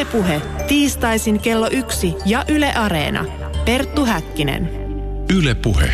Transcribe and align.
Ylepuhe 0.00 0.42
tiistaisin 0.68 1.40
kello 1.40 1.68
yksi 1.70 2.14
ja 2.26 2.44
Yle 2.48 2.72
Areena. 2.72 3.24
Perttu 3.64 4.04
Häkkinen. 4.04 4.70
Ylepuhe. 5.36 5.90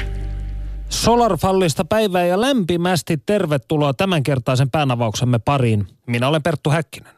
Solarfallista 0.88 1.84
päivää 1.84 2.26
ja 2.26 2.40
lämpimästi 2.40 3.16
tervetuloa 3.26 3.94
tämänkertaisen 3.94 4.70
päänavauksemme 4.70 5.38
pariin. 5.38 5.86
Minä 6.06 6.28
olen 6.28 6.42
Perttu 6.42 6.70
Häkkinen. 6.70 7.12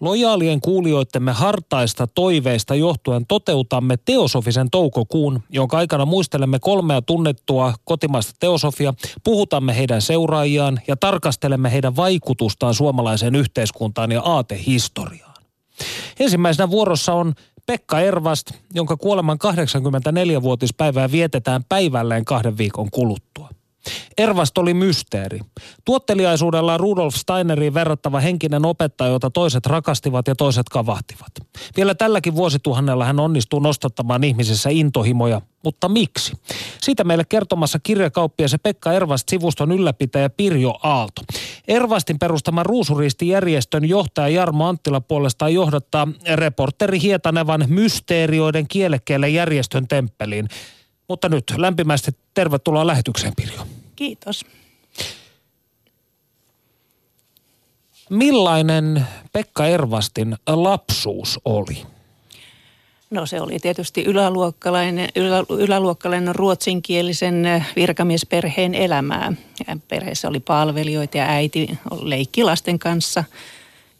Lojaalien 0.00 0.60
kuulijoittemme 0.60 1.32
hartaista 1.32 2.06
toiveista 2.06 2.74
johtuen 2.74 3.26
toteutamme 3.26 3.96
teosofisen 4.04 4.70
toukokuun, 4.70 5.42
jonka 5.50 5.78
aikana 5.78 6.04
muistelemme 6.04 6.58
kolmea 6.58 7.02
tunnettua 7.02 7.74
kotimaista 7.84 8.32
teosofia, 8.40 8.94
puhutamme 9.24 9.76
heidän 9.76 10.02
seuraajiaan 10.02 10.80
ja 10.88 10.96
tarkastelemme 10.96 11.72
heidän 11.72 11.96
vaikutustaan 11.96 12.74
suomalaiseen 12.74 13.34
yhteiskuntaan 13.34 14.12
ja 14.12 14.20
aatehistoriaan. 14.20 15.27
Ensimmäisenä 16.20 16.70
vuorossa 16.70 17.14
on 17.14 17.34
Pekka 17.66 18.00
Ervast, 18.00 18.50
jonka 18.74 18.96
kuoleman 18.96 19.38
84-vuotispäivää 19.44 21.10
vietetään 21.10 21.64
päivälleen 21.68 22.24
kahden 22.24 22.58
viikon 22.58 22.90
kuluttua. 22.90 23.48
Ervast 24.18 24.58
oli 24.58 24.74
mysteeri. 24.74 25.40
Tuotteliaisuudella 25.84 26.76
Rudolf 26.76 27.14
Steineriin 27.14 27.74
verrattava 27.74 28.20
henkinen 28.20 28.66
opettaja, 28.66 29.10
jota 29.10 29.30
toiset 29.30 29.66
rakastivat 29.66 30.28
ja 30.28 30.34
toiset 30.34 30.68
kavahtivat. 30.68 31.32
Vielä 31.76 31.94
tälläkin 31.94 32.34
vuosituhannella 32.34 33.04
hän 33.04 33.20
onnistuu 33.20 33.60
nostattamaan 33.60 34.24
ihmisissä 34.24 34.70
intohimoja, 34.70 35.40
mutta 35.64 35.88
miksi? 35.88 36.32
Siitä 36.80 37.04
meille 37.04 37.24
kertomassa 37.24 37.78
se 38.46 38.58
Pekka 38.58 38.92
Ervast-sivuston 38.92 39.72
ylläpitäjä 39.72 40.30
Pirjo 40.30 40.78
Aalto. 40.82 41.22
Ervastin 41.68 42.18
perustaman 42.18 42.66
Ruusuristijärjestön 42.66 43.88
johtaja 43.88 44.28
Jarmo 44.28 44.68
Anttila 44.68 45.00
puolestaan 45.00 45.54
johdattaa 45.54 46.08
reporteri 46.34 47.00
Hietanevan 47.02 47.64
mysteerioiden 47.68 48.68
kielekkeelle 48.68 49.28
järjestön 49.28 49.88
temppeliin. 49.88 50.48
Mutta 51.08 51.28
nyt 51.28 51.44
lämpimästi 51.56 52.10
tervetuloa 52.34 52.86
lähetykseen 52.86 53.32
Pirjo. 53.36 53.66
Kiitos. 53.96 54.46
Millainen 58.10 59.06
Pekka 59.32 59.66
Ervastin 59.66 60.36
lapsuus 60.46 61.40
oli? 61.44 61.82
No 63.10 63.26
se 63.26 63.40
oli 63.40 63.58
tietysti 63.58 64.04
yläluokkalainen, 64.04 65.08
ylä, 65.16 65.44
yläluokkalainen 65.58 66.34
ruotsinkielisen 66.34 67.64
virkamiesperheen 67.76 68.74
elämää. 68.74 69.32
Perheessä 69.88 70.28
oli 70.28 70.40
palvelijoita 70.40 71.18
ja 71.18 71.26
äiti 71.26 71.78
leikki 72.02 72.44
lasten 72.44 72.78
kanssa– 72.78 73.24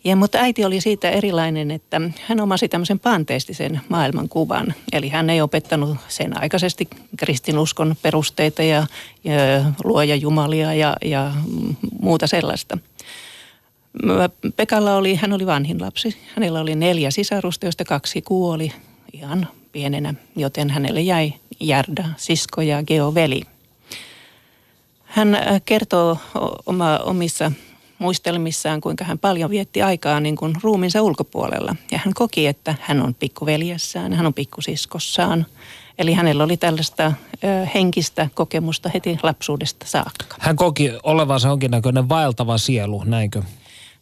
ja, 0.09 0.17
mutta 0.17 0.39
äiti 0.39 0.65
oli 0.65 0.81
siitä 0.81 1.11
erilainen, 1.11 1.71
että 1.71 2.01
hän 2.27 2.41
omasi 2.41 2.69
tämmöisen 2.69 2.99
panteistisen 2.99 3.81
maailmankuvan. 3.89 4.75
Eli 4.93 5.09
hän 5.09 5.31
ei 5.31 5.41
opettanut 5.41 5.97
sen 6.09 6.43
aikaisesti 6.43 6.89
kristinuskon 7.17 7.97
perusteita 8.03 8.63
ja, 8.63 8.87
ja 9.25 9.35
luoja 9.85 10.17
jumalia 10.17 10.75
ja, 10.75 10.97
ja 11.05 11.33
muuta 12.01 12.27
sellaista. 12.27 12.79
Pekalla 14.57 14.97
oli, 14.97 15.15
hän 15.15 15.33
oli 15.33 15.47
vanhin 15.47 15.81
lapsi. 15.81 16.17
Hänellä 16.35 16.61
oli 16.61 16.75
neljä 16.75 17.11
sisarusta, 17.11 17.67
joista 17.67 17.85
kaksi 17.85 18.23
kuoli 18.23 18.73
ihan 19.13 19.49
pienenä, 19.73 20.15
joten 20.37 20.71
hänelle 20.71 21.01
jäi 21.01 21.33
Järda, 21.61 22.05
sisko 22.17 22.61
ja 22.61 22.83
Geo 22.83 23.15
veli. 23.15 23.43
Hän 25.05 25.39
kertoo 25.65 26.19
oma, 26.67 26.99
omissa 26.99 27.53
muistelmissaan, 27.99 28.81
kuinka 28.81 29.05
hän 29.05 29.19
paljon 29.19 29.51
vietti 29.51 29.83
aikaa 29.83 30.21
niin 30.21 30.37
kuin 30.37 30.55
ruuminsa 30.63 31.03
ulkopuolella. 31.03 31.77
Ja 31.91 32.01
hän 32.05 32.15
koki, 32.15 32.47
että 32.47 32.75
hän 32.81 33.03
on 33.03 33.15
pikkuveljessään, 33.15 34.13
hän 34.13 34.27
on 34.27 34.35
pikkusiskossaan. 34.35 35.47
Eli 35.99 36.13
hänellä 36.13 36.45
oli 36.45 36.57
tällaista 36.57 37.13
ö, 37.45 37.67
henkistä 37.75 38.29
kokemusta 38.35 38.91
heti 38.95 39.19
lapsuudesta 39.23 39.87
saakka. 39.87 40.37
Hän 40.39 40.57
koki 40.57 40.93
olevansa 41.03 41.49
jonkinnäköinen 41.49 42.09
vaeltava 42.09 42.59
sielu, 42.59 43.03
näinkö? 43.05 43.43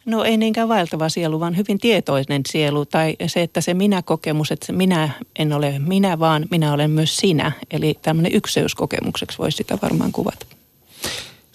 No 0.06 0.24
ei 0.24 0.36
niinkään 0.36 0.68
vaeltava 0.68 1.08
sielu, 1.08 1.40
vaan 1.40 1.56
hyvin 1.56 1.78
tietoinen 1.78 2.42
sielu. 2.48 2.86
Tai 2.86 3.16
se, 3.26 3.42
että 3.42 3.60
se 3.60 3.74
minä-kokemus, 3.74 4.52
että 4.52 4.72
minä 4.72 5.08
en 5.38 5.52
ole 5.52 5.78
minä, 5.78 6.18
vaan 6.18 6.46
minä 6.50 6.72
olen 6.72 6.90
myös 6.90 7.16
sinä. 7.16 7.52
Eli 7.70 7.98
tämmöinen 8.02 8.34
ykseyskokemukseksi 8.34 9.38
voisi 9.38 9.56
sitä 9.56 9.78
varmaan 9.82 10.12
kuvata. 10.12 10.46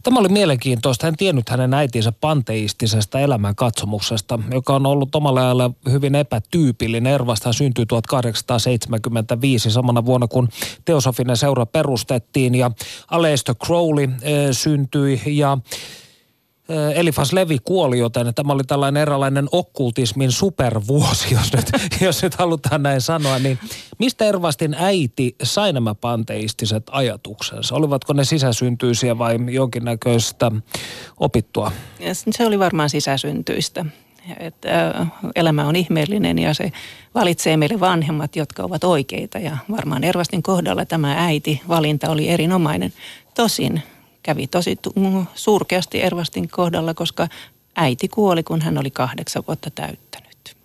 Tämä 0.04 0.20
oli 0.20 0.30
mielenkiintoista. 0.30 1.08
En 1.08 1.18
tiennyt 1.18 1.50
hänen 1.50 1.74
äitinsä 1.74 2.12
panteistisesta 2.12 3.20
elämänkatsomuksesta, 3.20 4.40
joka 4.52 4.76
on 4.76 4.86
ollut 4.86 5.16
omalle 5.16 5.42
ajalle 5.42 5.70
hyvin 5.92 6.16
epätyypillinen. 6.16 7.14
Ervasta 7.14 7.54
syntyi 7.54 7.86
1875 7.86 9.72
samana 9.72 10.06
vuonna, 10.06 10.28
kun 10.28 10.50
Teosofinen 10.86 11.38
seura 11.38 11.66
perustettiin 11.66 12.56
ja 12.56 12.72
Aleister 13.08 13.56
Crowley 13.66 14.10
e, 14.22 14.54
syntyi 14.54 15.22
ja 15.26 15.58
Elifas 16.96 17.34
Levi 17.34 17.58
kuoli, 17.64 18.00
joten 18.00 18.34
tämä 18.34 18.54
oli 18.54 18.64
tällainen 18.64 19.02
eräänlainen 19.02 19.50
okkultismin 19.52 20.32
supervuosi, 20.32 21.34
jos 21.36 21.54
nyt, 21.54 21.66
jos 22.02 22.24
nyt 22.24 22.36
halutaan 22.36 22.84
näin 22.84 23.02
sanoa. 23.02 23.40
Niin 23.40 23.60
mistä 24.00 24.26
Ervastin 24.26 24.76
äiti 24.80 25.36
sai 25.44 25.74
nämä 25.74 25.96
panteistiset 25.96 26.84
ajatuksensa? 26.92 27.76
Olivatko 27.76 28.14
ne 28.14 28.24
sisäsyntyisiä 28.24 29.18
vai 29.18 29.38
jonkinnäköistä 29.50 30.52
opittua? 31.18 31.72
Se 32.32 32.46
oli 32.46 32.60
varmaan 32.60 32.90
sisäsyntyistä. 32.90 33.86
Että 34.40 34.94
elämä 35.36 35.68
on 35.68 35.76
ihmeellinen 35.76 36.40
ja 36.40 36.54
se 36.54 36.72
valitsee 37.16 37.58
meille 37.58 37.80
vanhemmat, 37.80 38.36
jotka 38.36 38.64
ovat 38.64 38.84
oikeita. 38.84 39.40
Ja 39.40 39.58
varmaan 39.72 40.04
Ervastin 40.04 40.44
kohdalla 40.44 40.86
tämä 40.86 41.26
äiti 41.26 41.62
valinta 41.68 42.10
oli 42.10 42.30
erinomainen. 42.30 42.94
Tosin 43.36 43.82
kävi 44.24 44.48
tosi 44.48 44.80
surkeasti 45.36 46.02
Ervastin 46.02 46.50
kohdalla, 46.50 46.94
koska 46.94 47.28
äiti 47.76 48.08
kuoli, 48.08 48.44
kun 48.44 48.62
hän 48.62 48.78
oli 48.78 48.92
kahdeksan 48.92 49.44
vuotta 49.48 49.70
täyttänyt. 49.70 50.56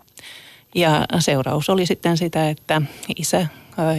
Ja 0.74 1.06
seuraus 1.18 1.70
oli 1.70 1.86
sitten 1.86 2.16
sitä, 2.16 2.50
että 2.50 2.82
isä 3.16 3.46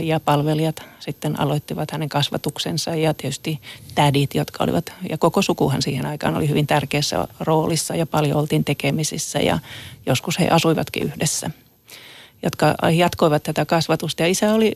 ja 0.03 0.19
palvelijat 0.19 0.83
sitten 0.99 1.39
aloittivat 1.39 1.91
hänen 1.91 2.09
kasvatuksensa. 2.09 2.95
Ja 2.95 3.13
tietysti 3.13 3.59
tädit, 3.95 4.35
jotka 4.35 4.63
olivat, 4.63 4.93
ja 5.09 5.17
koko 5.17 5.41
sukuhan 5.41 5.81
siihen 5.81 6.05
aikaan 6.05 6.37
oli 6.37 6.49
hyvin 6.49 6.67
tärkeässä 6.67 7.27
roolissa 7.39 7.95
ja 7.95 8.05
paljon 8.05 8.37
oltiin 8.37 8.63
tekemisissä. 8.63 9.39
Ja 9.39 9.59
joskus 10.05 10.39
he 10.39 10.47
asuivatkin 10.49 11.03
yhdessä– 11.03 11.51
jotka 12.43 12.75
jatkoivat 12.95 13.43
tätä 13.43 13.65
kasvatusta. 13.65 14.23
Ja 14.23 14.27
isä 14.27 14.53
oli 14.53 14.73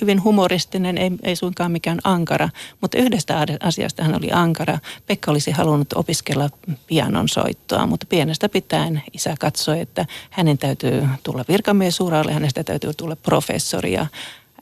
hyvin 0.00 0.24
humoristinen, 0.24 0.98
ei, 0.98 1.10
ei 1.22 1.36
suinkaan 1.36 1.72
mikään 1.72 1.98
ankara, 2.04 2.48
mutta 2.80 2.98
yhdestä 2.98 3.46
asiasta 3.60 4.04
hän 4.04 4.16
oli 4.16 4.28
ankara. 4.32 4.78
Pekka 5.06 5.30
olisi 5.30 5.50
halunnut 5.50 5.92
opiskella 5.92 6.50
pianon 6.86 7.28
soittoa, 7.28 7.86
mutta 7.86 8.06
pienestä 8.06 8.48
pitäen 8.48 9.02
isä 9.12 9.34
katsoi, 9.40 9.80
että 9.80 10.06
hänen 10.30 10.58
täytyy 10.58 11.08
tulla 11.22 11.44
virkamiesuralle, 11.48 12.32
hänestä 12.32 12.64
täytyy 12.64 12.94
tulla 12.94 13.16
professori 13.16 13.92
ja 13.92 14.06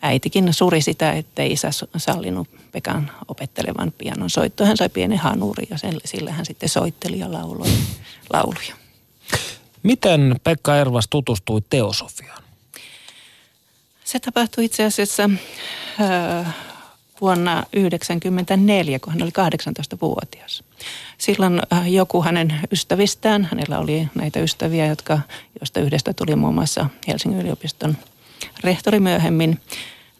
äitikin 0.03 0.55
suri 0.55 0.81
sitä, 0.81 1.13
että 1.13 1.43
isä 1.43 1.71
sallinut 1.97 2.49
Pekan 2.73 3.11
opettelevan 3.29 3.93
pianon 3.99 4.31
soittoa. 4.31 4.67
Hän 4.67 4.77
sai 4.77 4.89
pienen 4.89 5.19
hanuri 5.19 5.67
ja 5.71 5.77
sillä 6.05 6.33
hän 6.33 6.47
sitten 6.47 6.69
soitteli 6.69 7.19
ja 7.19 7.33
lauloi 7.33 7.69
lauluja. 8.33 8.75
Miten 9.83 10.37
Pekka 10.45 10.77
Ervas 10.77 11.09
tutustui 11.11 11.61
teosofiaan? 11.71 12.43
Se 14.05 14.21
tapahtui 14.21 14.65
itse 14.65 14.85
asiassa 14.85 15.31
äh, 16.01 16.55
vuonna 17.21 17.53
1994, 17.53 18.99
kun 18.99 19.13
hän 19.13 19.23
oli 19.23 19.31
18-vuotias. 19.31 20.65
Silloin 21.19 21.63
joku 21.87 22.23
hänen 22.23 22.61
ystävistään, 22.73 23.49
hänellä 23.51 23.79
oli 23.79 24.09
näitä 24.15 24.41
ystäviä, 24.41 24.87
jotka, 24.87 25.21
joista 25.61 25.81
yhdestä 25.81 26.13
tuli 26.13 26.37
muun 26.37 26.55
muassa 26.55 26.87
Helsingin 27.09 27.41
yliopiston 27.41 27.97
rehtori 28.65 29.01
myöhemmin, 29.01 29.61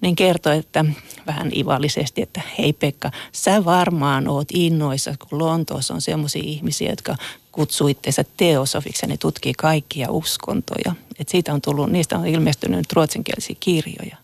niin 0.01 0.17
kertoi, 0.17 0.59
että 0.59 0.85
vähän 1.27 1.51
ivallisesti, 1.57 2.23
että 2.23 2.41
hei 2.59 2.73
Pekka, 2.73 3.11
sä 3.33 3.65
varmaan 3.65 4.29
oot 4.29 4.49
innoissa, 4.55 5.15
kun 5.29 5.39
Lontoossa 5.39 5.95
on 5.95 6.01
sellaisia 6.01 6.43
ihmisiä, 6.45 6.91
jotka 6.91 7.17
kutsuu 7.53 7.89
itseensä 7.89 8.25
teosofiksi 8.37 9.05
ja 9.05 9.09
ne 9.09 9.17
tutkii 9.17 9.53
kaikkia 9.59 10.11
uskontoja. 10.11 10.95
Et 11.19 11.29
siitä 11.29 11.55
on 11.55 11.61
tullut, 11.61 11.91
niistä 11.91 12.19
on 12.19 12.27
ilmestynyt 12.27 12.93
ruotsinkielisiä 12.93 13.57
kirjoja. 13.61 14.17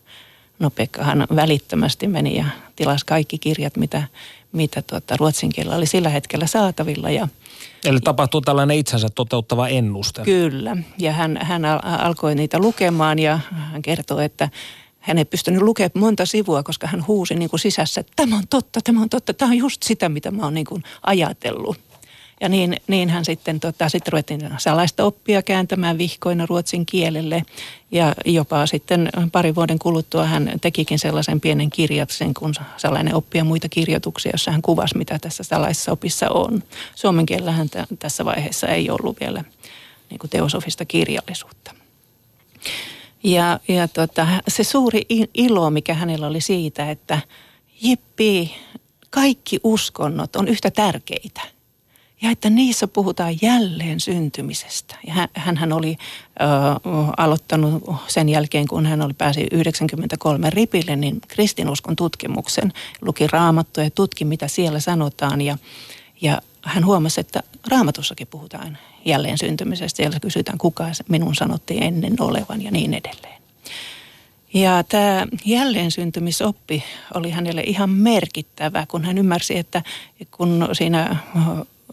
No 0.59 0.69
Pekkahan 0.69 1.27
välittömästi 1.35 2.07
meni 2.07 2.37
ja 2.37 2.45
tilasi 2.75 3.05
kaikki 3.05 3.37
kirjat, 3.37 3.77
mitä, 3.77 4.03
mitä 4.51 4.81
tuota, 4.81 5.17
ruotsin 5.17 5.49
kielellä 5.49 5.77
oli 5.77 5.85
sillä 5.85 6.09
hetkellä 6.09 6.47
saatavilla. 6.47 7.09
Ja, 7.09 7.27
Eli 7.85 7.99
tapahtuu 7.99 8.41
tällainen 8.41 8.77
itsensä 8.77 9.07
toteuttava 9.15 9.67
ennuste. 9.67 10.21
Kyllä, 10.23 10.77
ja 10.97 11.11
hän, 11.11 11.39
hän 11.41 11.65
alkoi 11.83 12.35
niitä 12.35 12.59
lukemaan 12.59 13.19
ja 13.19 13.39
hän 13.51 13.81
kertoi, 13.81 14.25
että 14.25 14.49
hän 14.99 15.17
ei 15.17 15.25
pystynyt 15.25 15.61
lukemaan 15.61 15.91
monta 15.95 16.25
sivua, 16.25 16.63
koska 16.63 16.87
hän 16.87 17.07
huusi 17.07 17.35
niin 17.35 17.49
kuin 17.49 17.59
sisässä, 17.59 18.01
että 18.01 18.13
tämä 18.15 18.35
on 18.35 18.43
totta, 18.49 18.79
tämä 18.83 19.01
on 19.01 19.09
totta, 19.09 19.33
tämä 19.33 19.51
on 19.51 19.57
just 19.57 19.83
sitä, 19.83 20.09
mitä 20.09 20.31
mä 20.31 20.43
oon 20.43 20.53
niin 20.53 20.65
kuin 20.65 20.83
ajatellut. 21.03 21.77
Ja 22.41 22.49
niin, 22.49 22.75
niin 22.87 23.09
hän 23.09 23.25
sitten, 23.25 23.59
tota, 23.59 23.89
sitten 23.89 24.11
ruvettiin 24.11 24.49
salaista 24.57 25.03
oppia 25.03 25.41
kääntämään 25.41 25.97
vihkoina 25.97 26.45
ruotsin 26.45 26.85
kielelle. 26.85 27.43
Ja 27.91 28.15
jopa 28.25 28.65
sitten 28.65 29.09
pari 29.31 29.55
vuoden 29.55 29.79
kuluttua 29.79 30.25
hän 30.25 30.51
tekikin 30.61 30.99
sellaisen 30.99 31.41
pienen 31.41 31.69
kirjatsen 31.69 32.33
kun 32.33 32.53
salainen 32.77 33.15
oppia 33.15 33.43
muita 33.43 33.69
kirjoituksia, 33.69 34.31
jossa 34.33 34.51
hän 34.51 34.61
kuvasi, 34.61 34.97
mitä 34.97 35.19
tässä 35.19 35.43
salaisessa 35.43 35.91
opissa 35.91 36.29
on. 36.29 36.63
Suomen 36.95 37.25
kielellähän 37.25 37.69
t- 37.69 37.99
tässä 37.99 38.25
vaiheessa 38.25 38.67
ei 38.67 38.89
ollut 38.89 39.19
vielä 39.19 39.43
niin 40.09 40.19
kuin 40.19 40.29
teosofista 40.29 40.85
kirjallisuutta. 40.85 41.71
Ja, 43.23 43.59
ja 43.67 43.87
tota, 43.87 44.27
se 44.47 44.63
suuri 44.63 45.01
ilo, 45.33 45.69
mikä 45.69 45.93
hänellä 45.93 46.27
oli 46.27 46.41
siitä, 46.41 46.91
että 46.91 47.21
jippi, 47.81 48.55
kaikki 49.09 49.59
uskonnot 49.63 50.35
on 50.35 50.47
yhtä 50.47 50.71
tärkeitä. 50.71 51.41
Ja 52.21 52.31
että 52.31 52.49
niissä 52.49 52.87
puhutaan 52.87 53.37
jälleen 53.41 53.99
syntymisestä. 53.99 54.95
Ja 55.07 55.13
hän, 55.33 55.57
hän 55.57 55.73
oli 55.73 55.97
ö, 56.41 56.45
aloittanut 57.17 57.83
sen 58.07 58.29
jälkeen, 58.29 58.67
kun 58.67 58.85
hän 58.85 59.01
oli 59.01 59.13
pääsi 59.13 59.47
93 59.51 60.49
ripille, 60.49 60.95
niin 60.95 61.21
kristinuskon 61.27 61.95
tutkimuksen. 61.95 62.73
Luki 63.01 63.27
raamattua 63.27 63.83
ja 63.83 63.91
tutki, 63.91 64.25
mitä 64.25 64.47
siellä 64.47 64.79
sanotaan. 64.79 65.41
Ja, 65.41 65.57
ja 66.21 66.41
hän 66.69 66.85
huomasi, 66.85 67.19
että 67.19 67.43
raamatussakin 67.67 68.27
puhutaan 68.27 68.77
jälleen 69.05 69.37
syntymisestä. 69.37 69.97
Siellä 69.97 70.19
kysytään, 70.19 70.57
kuka 70.57 70.85
minun 71.09 71.35
sanottiin 71.35 71.83
ennen 71.83 72.15
olevan 72.19 72.61
ja 72.61 72.71
niin 72.71 72.93
edelleen. 72.93 73.39
Ja 74.53 74.83
tämä 74.83 75.27
jälleen 75.45 75.91
syntymisoppi 75.91 76.83
oli 77.13 77.31
hänelle 77.31 77.61
ihan 77.61 77.89
merkittävä, 77.89 78.85
kun 78.85 79.05
hän 79.05 79.17
ymmärsi, 79.17 79.57
että 79.57 79.83
kun 80.31 80.69
siinä 80.73 81.15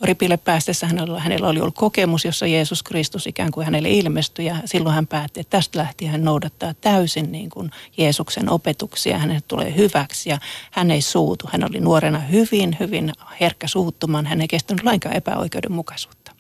ripille 0.03 0.37
päästessä 0.37 0.87
hänellä, 0.87 1.21
hänellä 1.21 1.49
oli 1.49 1.61
ollut 1.61 1.75
kokemus, 1.75 2.25
jossa 2.25 2.47
Jeesus 2.47 2.83
Kristus 2.83 3.27
ikään 3.27 3.51
kuin 3.51 3.65
hänelle 3.65 3.91
ilmestyi 3.91 4.47
ja 4.47 4.57
silloin 4.65 4.95
hän 4.95 5.07
päätti, 5.07 5.41
että 5.41 5.51
tästä 5.51 5.79
lähtien 5.79 6.11
hän 6.11 6.25
noudattaa 6.25 6.75
täysin 6.75 7.33
niin 7.33 7.51
kuin 7.51 7.71
Jeesuksen 7.97 8.51
opetuksia, 8.51 9.19
hänet 9.19 9.49
tulee 9.49 9.77
hyväksi 9.77 10.31
ja 10.31 10.39
hän 10.71 10.91
ei 10.91 11.01
suutu. 11.01 11.49
Hän 11.53 11.65
oli 11.71 11.81
nuorena 11.81 12.19
hyvin, 12.19 12.77
hyvin 12.81 13.13
herkkä 13.41 13.67
suuttumaan, 13.67 14.27
hän 14.27 14.41
ei 14.41 14.49
kestänyt 14.49 14.85
lainkaan 14.85 15.17
epäoikeudenmukaisuutta. 15.17 16.33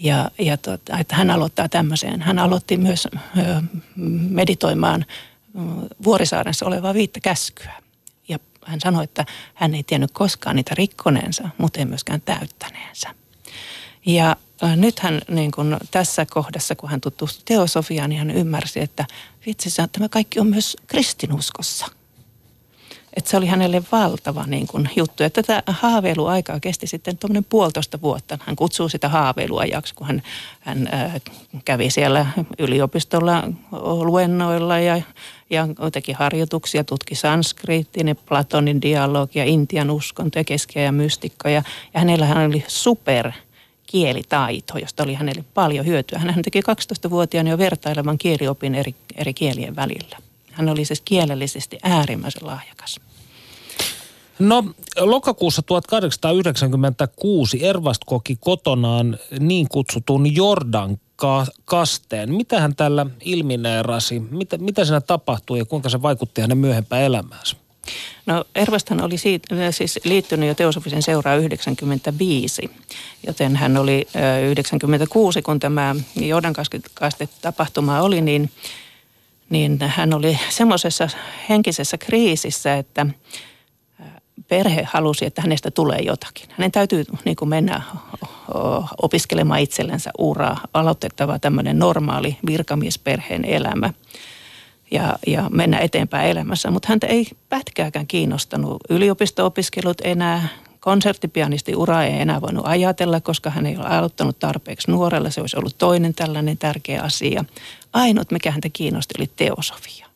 Ja, 0.00 0.30
ja 0.38 0.56
tota, 0.56 0.98
että 0.98 1.16
hän 1.16 1.30
aloittaa 1.30 1.68
tämmöiseen. 1.68 2.22
Hän 2.22 2.38
aloitti 2.38 2.76
myös 2.76 3.08
ö, 3.38 3.62
meditoimaan 4.30 5.04
Vuorisaaressa 6.04 6.66
olevaa 6.66 6.94
viittä 6.94 7.20
käskyä 7.20 7.72
hän 8.70 8.80
sanoi, 8.80 9.04
että 9.04 9.24
hän 9.54 9.74
ei 9.74 9.82
tiennyt 9.82 10.10
koskaan 10.10 10.56
niitä 10.56 10.74
rikkoneensa, 10.74 11.48
mutta 11.58 11.78
ei 11.78 11.84
myöskään 11.84 12.20
täyttäneensä. 12.20 13.14
Ja 14.06 14.36
nyt 14.76 14.98
hän 14.98 15.20
niin 15.28 15.50
kun 15.50 15.76
tässä 15.90 16.26
kohdassa, 16.26 16.74
kun 16.74 16.90
hän 16.90 17.00
tutustui 17.00 17.42
teosofiaan, 17.44 18.10
niin 18.10 18.18
hän 18.18 18.30
ymmärsi, 18.30 18.80
että 18.80 19.04
vitsi, 19.46 19.68
että 19.68 19.88
tämä 19.92 20.08
kaikki 20.08 20.40
on 20.40 20.46
myös 20.46 20.76
kristinuskossa– 20.86 21.86
että 23.16 23.30
se 23.30 23.36
oli 23.36 23.46
hänelle 23.46 23.82
valtava 23.92 24.46
niin 24.46 24.66
kuin, 24.66 24.90
juttu. 24.96 25.22
Ja 25.22 25.30
tätä 25.30 25.62
haaveiluaikaa 25.66 26.60
kesti 26.60 26.86
sitten 26.86 27.18
tuommoinen 27.18 27.44
puolitoista 27.44 28.00
vuotta. 28.00 28.38
Hän 28.42 28.56
kutsuu 28.56 28.88
sitä 28.88 29.08
haaveiluajaksi, 29.08 29.94
kun 29.94 30.06
hän, 30.06 30.22
hän 30.60 30.88
äh, 30.94 31.14
kävi 31.64 31.90
siellä 31.90 32.26
yliopistolla 32.58 33.42
luennoilla 34.02 34.78
ja, 34.78 35.02
ja 35.50 35.68
teki 35.92 36.12
harjoituksia, 36.12 36.84
tutki 36.84 37.14
sanskriittiin, 37.14 38.16
Platonin 38.28 38.82
dialogia, 38.82 39.44
Intian 39.44 39.90
uskontoja, 39.90 40.44
keskiä 40.44 40.82
ja 40.82 40.92
mystikkoja. 40.92 41.62
Ja 41.94 42.00
hänellä 42.00 42.26
hän 42.26 42.46
oli 42.46 42.64
super 42.68 43.32
kielitaito, 43.86 44.78
josta 44.78 45.02
oli 45.02 45.14
hänelle 45.14 45.44
paljon 45.54 45.86
hyötyä. 45.86 46.18
Hän 46.18 46.42
teki 46.42 46.60
12-vuotiaana 46.60 47.50
jo 47.50 47.58
vertailevan 47.58 48.18
kieliopin 48.18 48.74
eri, 48.74 48.94
eri 49.16 49.34
kielien 49.34 49.76
välillä. 49.76 50.29
Hän 50.52 50.68
oli 50.68 50.84
siis 50.84 51.00
kielellisesti 51.00 51.78
äärimmäisen 51.82 52.46
lahjakas. 52.46 53.00
No 54.38 54.64
lokakuussa 54.98 55.62
1896 55.62 57.66
Ervast 57.66 58.02
koki 58.06 58.36
kotonaan 58.40 59.18
niin 59.40 59.68
kutsutun 59.68 60.36
Jordan 60.36 60.98
kasteen. 61.64 62.34
Mitä 62.34 62.60
hän 62.60 62.76
tällä 62.76 63.06
ilmineerasi? 63.24 64.20
Mitä, 64.20 64.58
mitä 64.58 64.84
siinä 64.84 65.00
tapahtui 65.00 65.58
ja 65.58 65.64
kuinka 65.64 65.88
se 65.88 66.02
vaikutti 66.02 66.40
hänen 66.40 66.58
myöhempään 66.58 67.02
elämäänsä? 67.02 67.56
No 68.26 68.44
Ervastan 68.54 69.02
oli 69.02 69.18
siitä, 69.18 69.72
siis 69.72 70.00
liittynyt 70.04 70.48
jo 70.48 70.54
Teosofisen 70.54 71.02
seuraa 71.02 71.36
95, 71.36 72.70
joten 73.26 73.56
hän 73.56 73.76
oli 73.76 74.06
96, 74.44 75.42
kun 75.42 75.60
tämä 75.60 75.94
Jordan 76.16 76.54
kaste 76.94 77.28
tapahtuma 77.42 78.00
oli, 78.00 78.20
niin 78.20 78.50
niin 79.50 79.78
hän 79.86 80.14
oli 80.14 80.38
semmoisessa 80.48 81.08
henkisessä 81.48 81.98
kriisissä, 81.98 82.76
että 82.76 83.06
perhe 84.48 84.88
halusi, 84.90 85.26
että 85.26 85.42
hänestä 85.42 85.70
tulee 85.70 85.98
jotakin. 85.98 86.48
Hänen 86.50 86.72
täytyy 86.72 87.04
niin 87.24 87.36
kuin 87.36 87.48
mennä 87.48 87.82
opiskelemaan 89.02 89.60
itsellensä 89.60 90.10
uraa, 90.18 90.60
aloitettava 90.74 91.38
tämmöinen 91.38 91.78
normaali 91.78 92.36
virkamiesperheen 92.46 93.44
elämä 93.44 93.92
ja, 94.90 95.18
ja 95.26 95.50
mennä 95.50 95.78
eteenpäin 95.78 96.30
elämässä. 96.30 96.70
Mutta 96.70 96.88
häntä 96.88 97.06
ei 97.06 97.26
pätkääkään 97.48 98.06
kiinnostanut 98.06 98.76
yliopisto-opiskelut 98.90 100.00
enää, 100.04 100.48
konserttipianisti 100.80 101.76
ura 101.76 102.04
ei 102.04 102.20
enää 102.20 102.40
voinut 102.40 102.66
ajatella, 102.66 103.20
koska 103.20 103.50
hän 103.50 103.66
ei 103.66 103.76
ole 103.76 103.86
aloittanut 103.86 104.38
tarpeeksi 104.38 104.90
nuorella. 104.90 105.30
Se 105.30 105.40
olisi 105.40 105.58
ollut 105.58 105.78
toinen 105.78 106.14
tällainen 106.14 106.58
tärkeä 106.58 107.02
asia. 107.02 107.44
Ainut, 107.92 108.30
mikä 108.30 108.50
häntä 108.50 108.68
kiinnosti, 108.72 109.14
oli 109.18 109.30
teosofia. 109.36 110.06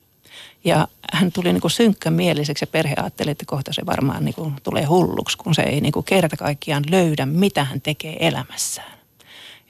Ja 0.65 0.89
hän 1.13 1.33
tuli 1.33 1.53
niin 1.53 1.61
kuin 1.61 2.15
mieliseksi 2.15 2.63
ja 2.63 2.67
perhe 2.67 2.95
ajatteli, 2.97 3.31
että 3.31 3.45
kohta 3.47 3.73
se 3.73 3.87
varmaan 3.87 4.25
niin 4.25 4.35
kuin 4.35 4.55
tulee 4.63 4.85
hulluksi, 4.85 5.39
kun 5.39 5.55
se 5.55 5.63
ei 5.63 5.81
niin 5.81 5.93
kuin 5.93 6.05
kerta 6.05 6.37
kaikkiaan 6.37 6.85
löydä, 6.91 7.27
mitä 7.27 7.65
hän 7.65 7.81
tekee 7.81 8.17
elämässään. 8.21 8.99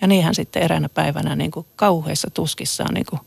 Ja 0.00 0.06
niin 0.06 0.24
hän 0.24 0.34
sitten 0.34 0.62
eräänä 0.62 0.88
päivänä 0.88 1.36
niin 1.36 1.50
kuin 1.50 1.66
kauheassa 1.76 2.30
tuskissaan 2.30 2.94
niin 2.94 3.06
kuin 3.06 3.20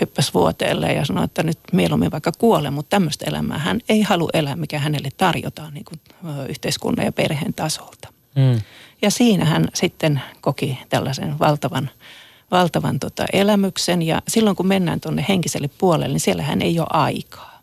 hyppäsi 0.00 0.34
vuoteelle 0.34 0.92
ja 0.92 1.04
sanoi, 1.04 1.24
että 1.24 1.42
nyt 1.42 1.58
mieluummin 1.72 2.10
vaikka 2.10 2.32
kuole, 2.38 2.70
mutta 2.70 2.90
tämmöistä 2.90 3.24
elämää 3.28 3.58
hän 3.58 3.80
ei 3.88 4.02
halua 4.02 4.30
elää, 4.32 4.56
mikä 4.56 4.78
hänelle 4.78 5.08
tarjotaan 5.16 5.74
niin 5.74 5.84
kuin, 5.84 6.00
yhteiskunnan 6.48 7.06
ja 7.06 7.12
perheen 7.12 7.54
tasolta. 7.54 8.08
Mm. 8.34 8.60
Ja 9.02 9.10
siinä 9.10 9.44
hän 9.44 9.68
sitten 9.74 10.22
koki 10.40 10.78
tällaisen 10.88 11.38
valtavan, 11.38 11.90
valtavan 12.50 12.98
tota 12.98 13.24
elämyksen 13.32 14.02
ja 14.02 14.22
silloin 14.28 14.56
kun 14.56 14.66
mennään 14.66 15.00
tuonne 15.00 15.24
henkiselle 15.28 15.70
puolelle, 15.78 16.08
niin 16.08 16.20
siellä 16.20 16.42
hän 16.42 16.62
ei 16.62 16.78
ole 16.78 16.86
aikaa. 16.90 17.60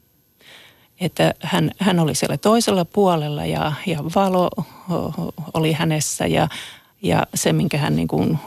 Että 0.99 1.33
hän, 1.41 1.71
hän 1.79 1.99
oli 1.99 2.15
siellä 2.15 2.37
toisella 2.37 2.85
puolella 2.85 3.45
ja, 3.45 3.73
ja 3.85 4.03
valo 4.15 4.49
oli 5.53 5.73
hänessä 5.73 6.27
ja, 6.27 6.47
ja 7.01 7.27
se, 7.33 7.53
minkä 7.53 7.77
hän 7.77 7.95
niin 7.95 8.07
kuin 8.07 8.39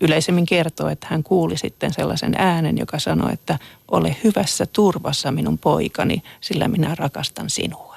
yleisemmin 0.00 0.46
kertoo, 0.46 0.88
että 0.88 1.06
hän 1.10 1.22
kuuli 1.22 1.56
sitten 1.58 1.92
sellaisen 1.92 2.34
äänen, 2.38 2.78
joka 2.78 2.98
sanoi, 2.98 3.32
että 3.32 3.58
ole 3.90 4.16
hyvässä 4.24 4.66
turvassa 4.66 5.32
minun 5.32 5.58
poikani, 5.58 6.22
sillä 6.40 6.68
minä 6.68 6.94
rakastan 6.98 7.50
sinua. 7.50 7.96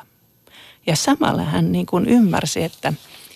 Ja 0.87 0.95
samalla 0.95 1.43
hän 1.43 1.71
niin 1.71 1.85
kuin 1.85 2.05
ymmärsi, 2.05 2.63
että, 2.63 2.93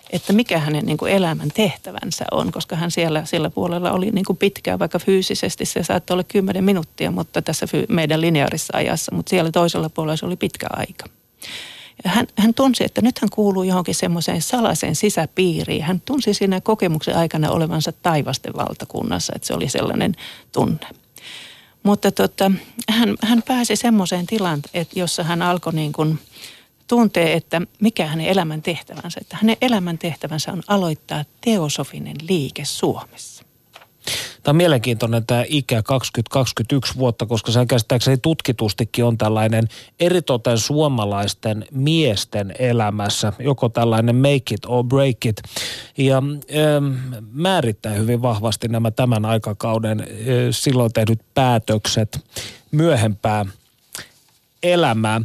että 0.10 0.34
mikä 0.34 0.60
hänen 0.60 0.86
niin 0.86 0.98
kuin 0.98 1.12
elämän 1.12 1.50
tehtävänsä 1.54 2.26
on, 2.32 2.52
koska 2.52 2.76
hän 2.76 2.92
siellä 2.92 3.26
sillä 3.26 3.50
puolella 3.50 3.92
oli 3.92 4.12
niin 4.12 4.26
kuin 4.26 4.38
pitkään, 4.38 4.80
vaikka 4.80 5.00
fyysisesti 5.00 5.66
se 5.66 5.84
saattoi 5.84 6.16
olla 6.16 6.24
kymmenen 6.24 6.64
minuuttia, 6.64 7.12
mutta 7.12 7.42
tässä 7.42 7.66
meidän 7.90 8.22
lineaarissa 8.22 8.78
ajassa, 8.78 9.16
mutta 9.16 9.30
siellä 9.30 9.52
toisella 9.52 9.90
puolella 9.90 10.16
se 10.16 10.26
oli 10.26 10.36
pitkä 10.36 10.68
aika 10.70 11.06
hän, 12.06 12.28
hän 12.38 12.54
tunsi, 12.54 12.84
että 12.84 13.02
nyt 13.02 13.20
hän 13.20 13.30
kuuluu 13.30 13.64
johonkin 13.64 13.96
semmoiseen 13.96 14.42
salaiseen 14.42 14.96
sisäpiiriin. 14.96 15.84
Hän 15.84 16.02
tunsi 16.06 16.34
siinä 16.34 16.62
kokemuksen 16.62 17.18
aikana 17.18 17.52
olevansa 17.52 17.92
taivasten 17.92 18.54
valtakunnassa, 18.56 19.34
että 19.36 19.48
se 19.48 19.54
oli 19.54 19.70
sellainen 19.70 20.16
tunne. 20.52 20.88
Mutta 21.84 22.12
tota, 22.12 22.52
hän, 22.90 23.16
hän 23.22 23.44
pääsi 23.48 23.76
semmoiseen 23.76 24.26
että 24.74 25.00
jossa 25.00 25.24
hän 25.24 25.42
alkoi 25.42 25.74
niin 25.74 25.92
kuin 25.92 26.20
tuntee, 26.88 27.34
että 27.34 27.62
mikä 27.82 28.06
hänen 28.06 28.28
elämän 28.28 28.62
tehtävänsä. 28.62 29.20
Että 29.22 29.38
hänen 29.42 29.58
elämän 29.62 29.98
tehtävänsä 29.98 30.52
on 30.52 30.64
aloittaa 30.68 31.26
teosofinen 31.42 32.16
liike 32.28 32.66
Suomessa. 32.66 33.39
Tämä 34.44 34.52
on 34.52 34.56
mielenkiintoinen 34.56 35.26
tämä 35.26 35.44
ikä 35.48 35.84
20-21 36.96 36.98
vuotta, 36.98 37.26
koska 37.26 37.52
se 37.52 37.66
käsittääkseni 37.66 38.18
tutkitustikin 38.18 39.06
on 39.06 39.18
tällainen 39.18 39.68
eritoten 40.00 40.58
suomalaisten 40.58 41.66
miesten 41.72 42.54
elämässä, 42.60 43.34
joko 43.40 43.70
tällainen 43.70 44.16
make 44.16 44.54
it 44.56 44.66
or 44.68 44.84
break 44.84 45.26
it. 45.26 45.42
Ja 45.98 46.18
ähm, 46.18 46.94
määrittää 47.32 47.94
hyvin 47.94 48.22
vahvasti 48.22 48.68
nämä 48.68 48.92
tämän 48.92 49.26
aikakauden 49.26 50.00
äh, 50.00 50.08
silloin 50.52 50.94
tehdyt 50.94 51.20
päätökset 51.34 52.20
myöhempää 52.72 53.46
elämää. 54.64 55.22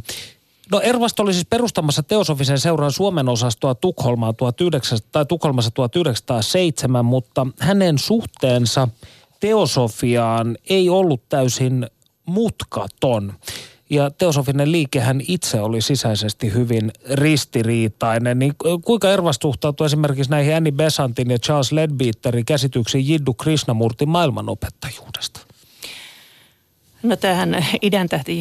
No 0.71 0.81
Ervast 0.81 1.19
oli 1.19 1.33
siis 1.33 1.45
perustamassa 1.45 2.03
teosofisen 2.03 2.59
seuran 2.59 2.91
Suomen 2.91 3.29
osastoa 3.29 3.75
Tukholmaa 3.75 4.33
1900, 4.33 5.09
tai 5.11 5.25
Tukholmassa 5.25 5.71
1907, 5.71 7.05
mutta 7.05 7.47
hänen 7.59 7.97
suhteensa 7.97 8.87
teosofiaan 9.39 10.57
ei 10.69 10.89
ollut 10.89 11.29
täysin 11.29 11.87
mutkaton. 12.25 13.33
Ja 13.89 14.11
teosofinen 14.11 14.71
liikehän 14.71 15.21
itse 15.27 15.61
oli 15.61 15.81
sisäisesti 15.81 16.53
hyvin 16.53 16.91
ristiriitainen. 17.11 18.39
Niin 18.39 18.53
kuinka 18.85 19.11
Ervas 19.11 19.37
suhtautuu 19.41 19.85
esimerkiksi 19.85 20.31
näihin 20.31 20.55
Annie 20.55 20.71
Besantin 20.71 21.29
ja 21.31 21.39
Charles 21.39 21.71
Ledbeaterin 21.71 22.45
käsityksiin 22.45 23.07
Jiddu 23.07 23.33
Krishnamurtin 23.33 24.09
maailmanopettajuudesta? 24.09 25.54
No 27.05 27.15
tähän 27.15 27.65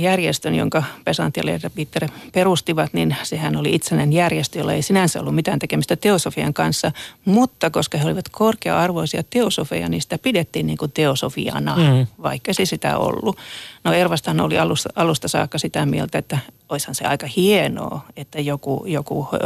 järjestön, 0.03 0.55
jonka 0.55 0.83
Pesant 1.05 1.37
ja 1.37 1.47
Lederbitter 1.47 2.09
perustivat, 2.33 2.93
niin 2.93 3.17
sehän 3.23 3.57
oli 3.57 3.75
itsenäinen 3.75 4.13
järjestö, 4.13 4.59
jolla 4.59 4.73
ei 4.73 4.83
sinänsä 4.83 5.21
ollut 5.21 5.35
mitään 5.35 5.59
tekemistä 5.59 5.97
teosofian 5.97 6.55
kanssa, 6.55 6.93
mutta 7.25 7.71
koska 7.71 7.99
he 7.99 8.07
olivat 8.07 8.29
korkea-arvoisia 8.29 9.23
teosofeja, 9.31 9.89
niin 9.89 10.03
sitä 10.03 10.19
pidettiin 10.19 10.67
niin 10.67 10.79
kuin 10.79 10.93
teosofiana, 10.93 11.77
mm. 11.77 12.07
vaikka 12.23 12.53
se 12.53 12.65
sitä 12.65 12.99
ollut. 12.99 13.37
No 13.85 13.93
Ervastan 13.93 14.41
oli 14.41 14.59
alusta, 14.59 14.89
alusta 14.97 15.29
saakka 15.29 15.59
sitä 15.59 15.87
mieltä, 15.87 16.19
että 16.19 16.39
olisihan 16.69 16.95
se 16.95 17.05
aika 17.05 17.27
hienoa, 17.37 18.01
että 18.17 18.41
joku, 18.41 18.85
joku 18.87 19.29
ö, 19.33 19.39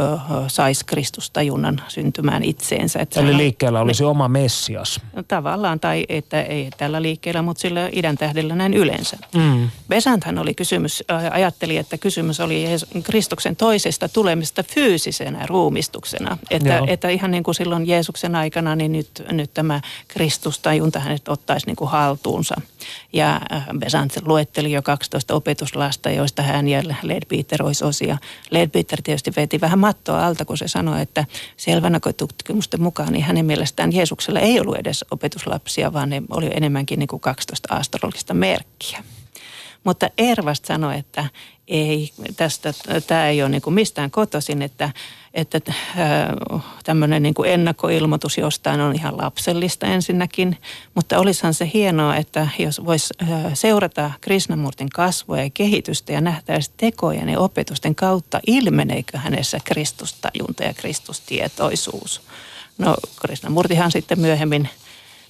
saisi 0.47 0.85
Kristustajunnan 0.85 1.81
syntymään 1.87 2.43
itseensä. 2.43 2.99
Että 2.99 3.19
Eli 3.19 3.37
liikkeellä 3.37 3.81
olisi 3.81 4.03
ne, 4.03 4.09
oma 4.09 4.27
Messias. 4.27 5.01
No, 5.15 5.23
tavallaan, 5.23 5.79
tai 5.79 6.05
että 6.09 6.41
ei 6.41 6.69
tällä 6.77 7.01
liikkeellä, 7.01 7.41
mutta 7.41 7.61
sillä 7.61 7.89
idän 7.91 8.17
tähdellä 8.17 8.55
näin 8.55 8.73
yleensä. 8.73 9.17
Mm. 9.35 9.69
Oli 10.39 10.53
kysymys, 10.53 11.03
ajatteli, 11.31 11.77
että 11.77 11.97
kysymys 11.97 12.39
oli 12.39 12.65
Kristuksen 13.03 13.55
toisesta 13.55 14.09
tulemista 14.09 14.63
fyysisenä 14.63 15.45
ruumistuksena. 15.45 16.37
Että, 16.49 16.81
että 16.87 17.09
ihan 17.09 17.31
niin 17.31 17.43
kuin 17.43 17.55
silloin 17.55 17.87
Jeesuksen 17.87 18.35
aikana, 18.35 18.75
niin 18.75 18.91
nyt, 18.91 19.23
nyt 19.31 19.53
tämä 19.53 19.81
Kristustajunta 20.07 20.99
hänet 20.99 21.27
ottaisi 21.27 21.65
niin 21.65 21.75
kuin 21.75 21.89
haltuunsa. 21.89 22.55
Ja 23.13 23.41
Besant 23.79 24.17
luetteli 24.29 24.71
jo 24.71 24.81
12 24.81 25.35
opetuslasta, 25.35 26.09
joista 26.09 26.41
hän 26.41 26.67
ja 26.67 26.83
Ledbeater 27.03 27.63
olisi 27.63 27.85
osia. 27.85 28.17
Ledbeater 28.51 29.01
tietysti 29.01 29.31
veti 29.35 29.61
vähän 29.61 29.79
mattoa 29.79 30.25
alta, 30.25 30.45
kun 30.45 30.57
se 30.57 30.67
sanoi, 30.67 31.01
että 31.01 31.25
selvänä 31.57 31.99
tutkimusten 32.17 32.81
mukaan 32.81 33.13
niin 33.13 33.23
hänen 33.23 33.45
mielestään 33.45 33.93
Jeesuksella 33.93 34.39
ei 34.39 34.59
ollut 34.59 34.77
edes 34.77 35.05
opetuslapsia, 35.11 35.93
vaan 35.93 36.09
ne 36.09 36.21
oli 36.29 36.49
enemmänkin 36.53 36.99
niin 36.99 37.07
kuin 37.07 37.19
12 37.19 37.75
astrologista 37.75 38.33
merkkiä. 38.33 39.03
Mutta 39.83 40.09
Ervast 40.17 40.65
sanoi, 40.65 40.97
että 40.97 41.25
ei, 41.67 42.11
tästä, 42.37 42.73
tämä 43.07 43.27
ei 43.27 43.41
ole 43.41 43.49
niin 43.49 43.61
kuin 43.61 43.73
mistään 43.73 44.11
kotoisin, 44.11 44.61
että 44.61 44.89
että 45.33 45.61
äh, 45.67 46.63
tämmöinen 46.83 47.23
niin 47.23 47.33
kuin 47.33 47.49
ennakkoilmoitus 47.49 48.37
jostain 48.37 48.81
on 48.81 48.95
ihan 48.95 49.17
lapsellista 49.17 49.87
ensinnäkin, 49.87 50.57
mutta 50.95 51.19
olisihan 51.19 51.53
se 51.53 51.71
hienoa, 51.73 52.15
että 52.15 52.47
jos 52.59 52.85
voisi 52.85 53.13
äh, 53.21 53.29
seurata 53.53 54.11
Krishnamurtin 54.21 54.89
kasvua 54.89 55.37
ja 55.37 55.49
kehitystä 55.53 56.13
ja 56.13 56.21
nähtäisi 56.21 56.71
tekojen 56.77 57.29
ja 57.29 57.39
opetusten 57.39 57.95
kautta, 57.95 58.39
ilmeneekö 58.47 59.17
hänessä 59.17 59.57
Kristustajunta 59.63 60.63
ja 60.63 60.73
Kristustietoisuus. 60.73 62.21
No 62.77 62.95
Krishnamurtihan 63.21 63.91
sitten 63.91 64.19
myöhemmin 64.19 64.69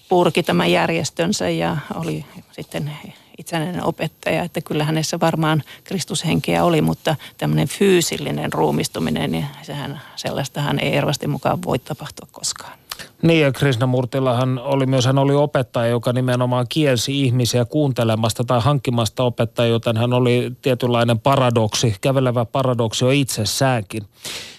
purki 0.09 0.43
tämän 0.43 0.71
järjestönsä 0.71 1.49
ja 1.49 1.77
oli 1.95 2.25
sitten 2.51 2.91
itsenäinen 3.39 3.83
opettaja, 3.83 4.43
että 4.43 4.61
kyllä 4.61 4.83
hänessä 4.83 5.19
varmaan 5.19 5.63
Kristushenkeä 5.83 6.63
oli, 6.63 6.81
mutta 6.81 7.15
tämmöinen 7.37 7.67
fyysillinen 7.67 8.53
ruumistuminen, 8.53 9.31
niin 9.31 9.45
sehän 9.61 10.01
sellaistahan 10.15 10.79
ei 10.79 10.95
ervasti 10.95 11.27
mukaan 11.27 11.63
voi 11.63 11.79
tapahtua 11.79 12.27
koskaan. 12.31 12.78
Niin 13.21 13.41
ja 13.41 13.51
Krishnamurtillahan 13.51 14.59
oli 14.59 14.85
myös, 14.85 15.05
hän 15.05 15.17
oli 15.17 15.35
opettaja, 15.35 15.87
joka 15.87 16.13
nimenomaan 16.13 16.65
kielsi 16.69 17.21
ihmisiä 17.21 17.65
kuuntelemasta 17.65 18.43
tai 18.43 18.61
hankkimasta 18.61 19.23
opettajia, 19.23 19.71
joten 19.71 19.97
hän 19.97 20.13
oli 20.13 20.51
tietynlainen 20.61 21.19
paradoksi, 21.19 21.95
kävelevä 22.01 22.45
paradoksi 22.45 23.05
jo 23.05 23.11
itsessäänkin. 23.11 24.03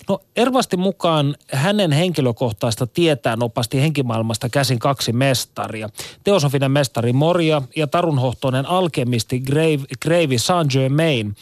No 0.08 0.20
Ervasti 0.36 0.76
mukaan 0.76 1.36
hänen 1.52 1.92
henkilökohtaista 1.92 2.86
tietään 2.86 3.42
opasti 3.42 3.80
henkimaailmasta 3.80 4.48
käsin 4.48 4.78
kaksi 4.78 5.12
mestaria. 5.12 5.88
Teosofinen 6.24 6.70
mestari 6.70 7.12
Moria 7.12 7.62
ja 7.76 7.86
tarunhohtoinen 7.86 8.66
alkemisti 8.66 9.40
Grave, 9.40 9.84
Gravy 10.02 10.38
Saint-Germain. 10.38 11.36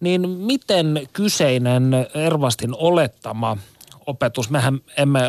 Niin 0.00 0.30
miten 0.30 1.08
kyseinen 1.12 1.90
Ervastin 2.14 2.74
olettama 2.76 3.56
opetus. 4.06 4.50
Mehän 4.50 4.80
emme 4.96 5.20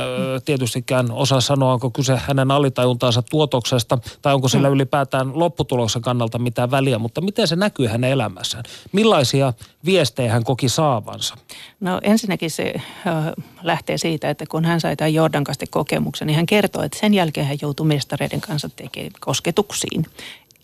tietystikään 0.45 1.11
osaa 1.11 1.41
sanoa, 1.41 1.73
onko 1.73 1.89
kyse 1.89 2.17
hänen 2.17 2.51
alitajuntaansa 2.51 3.21
tuotoksesta 3.21 3.97
tai 4.21 4.33
onko 4.33 4.47
sillä 4.47 4.67
mm. 4.67 4.73
ylipäätään 4.73 5.39
lopputuloksen 5.39 6.01
kannalta 6.01 6.39
mitään 6.39 6.71
väliä, 6.71 6.99
mutta 6.99 7.21
miten 7.21 7.47
se 7.47 7.55
näkyy 7.55 7.87
hänen 7.87 8.11
elämässään? 8.11 8.63
Millaisia 8.91 9.53
viestejä 9.85 10.31
hän 10.31 10.43
koki 10.43 10.69
saavansa? 10.69 11.35
No 11.79 11.99
ensinnäkin 12.03 12.51
se 12.51 12.73
lähtee 13.61 13.97
siitä, 13.97 14.29
että 14.29 14.45
kun 14.49 14.65
hän 14.65 14.81
sai 14.81 14.95
tämän 14.95 15.13
Jordankasten 15.13 15.67
kokemuksen, 15.71 16.27
niin 16.27 16.35
hän 16.35 16.45
kertoi, 16.45 16.85
että 16.85 16.99
sen 16.99 17.13
jälkeen 17.13 17.47
hän 17.47 17.57
joutui 17.61 17.85
mestareiden 17.85 18.41
kanssa 18.41 18.69
tekemään 18.69 19.11
kosketuksiin 19.19 20.05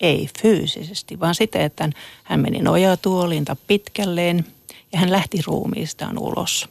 ei 0.01 0.29
fyysisesti, 0.41 1.19
vaan 1.19 1.35
sitä, 1.35 1.65
että 1.65 1.89
hän 2.23 2.39
meni 2.39 2.59
nojatuolinta 2.59 3.55
pitkälleen 3.67 4.45
ja 4.93 4.99
hän 4.99 5.11
lähti 5.11 5.41
ruumiistaan 5.47 6.17
ulos. 6.17 6.69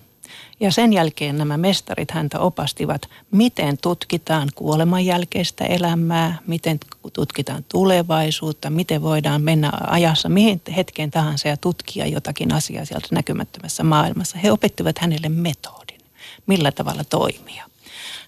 Ja 0.60 0.72
sen 0.72 0.92
jälkeen 0.92 1.38
nämä 1.38 1.56
mestarit 1.56 2.10
häntä 2.10 2.38
opastivat, 2.38 3.08
miten 3.30 3.78
tutkitaan 3.78 4.48
kuoleman 4.54 5.04
jälkeistä 5.04 5.64
elämää, 5.64 6.38
miten 6.46 6.80
tutkitaan 7.12 7.64
tulevaisuutta, 7.68 8.70
miten 8.70 9.02
voidaan 9.02 9.42
mennä 9.42 9.72
ajassa 9.86 10.28
mihin 10.28 10.62
hetkeen 10.76 11.10
tahansa 11.10 11.48
ja 11.48 11.56
tutkia 11.56 12.06
jotakin 12.06 12.52
asiaa 12.52 12.84
sieltä 12.84 13.08
näkymättömässä 13.10 13.84
maailmassa. 13.84 14.38
He 14.38 14.52
opettivat 14.52 14.98
hänelle 14.98 15.28
metodin, 15.28 16.00
millä 16.46 16.72
tavalla 16.72 17.04
toimia. 17.04 17.64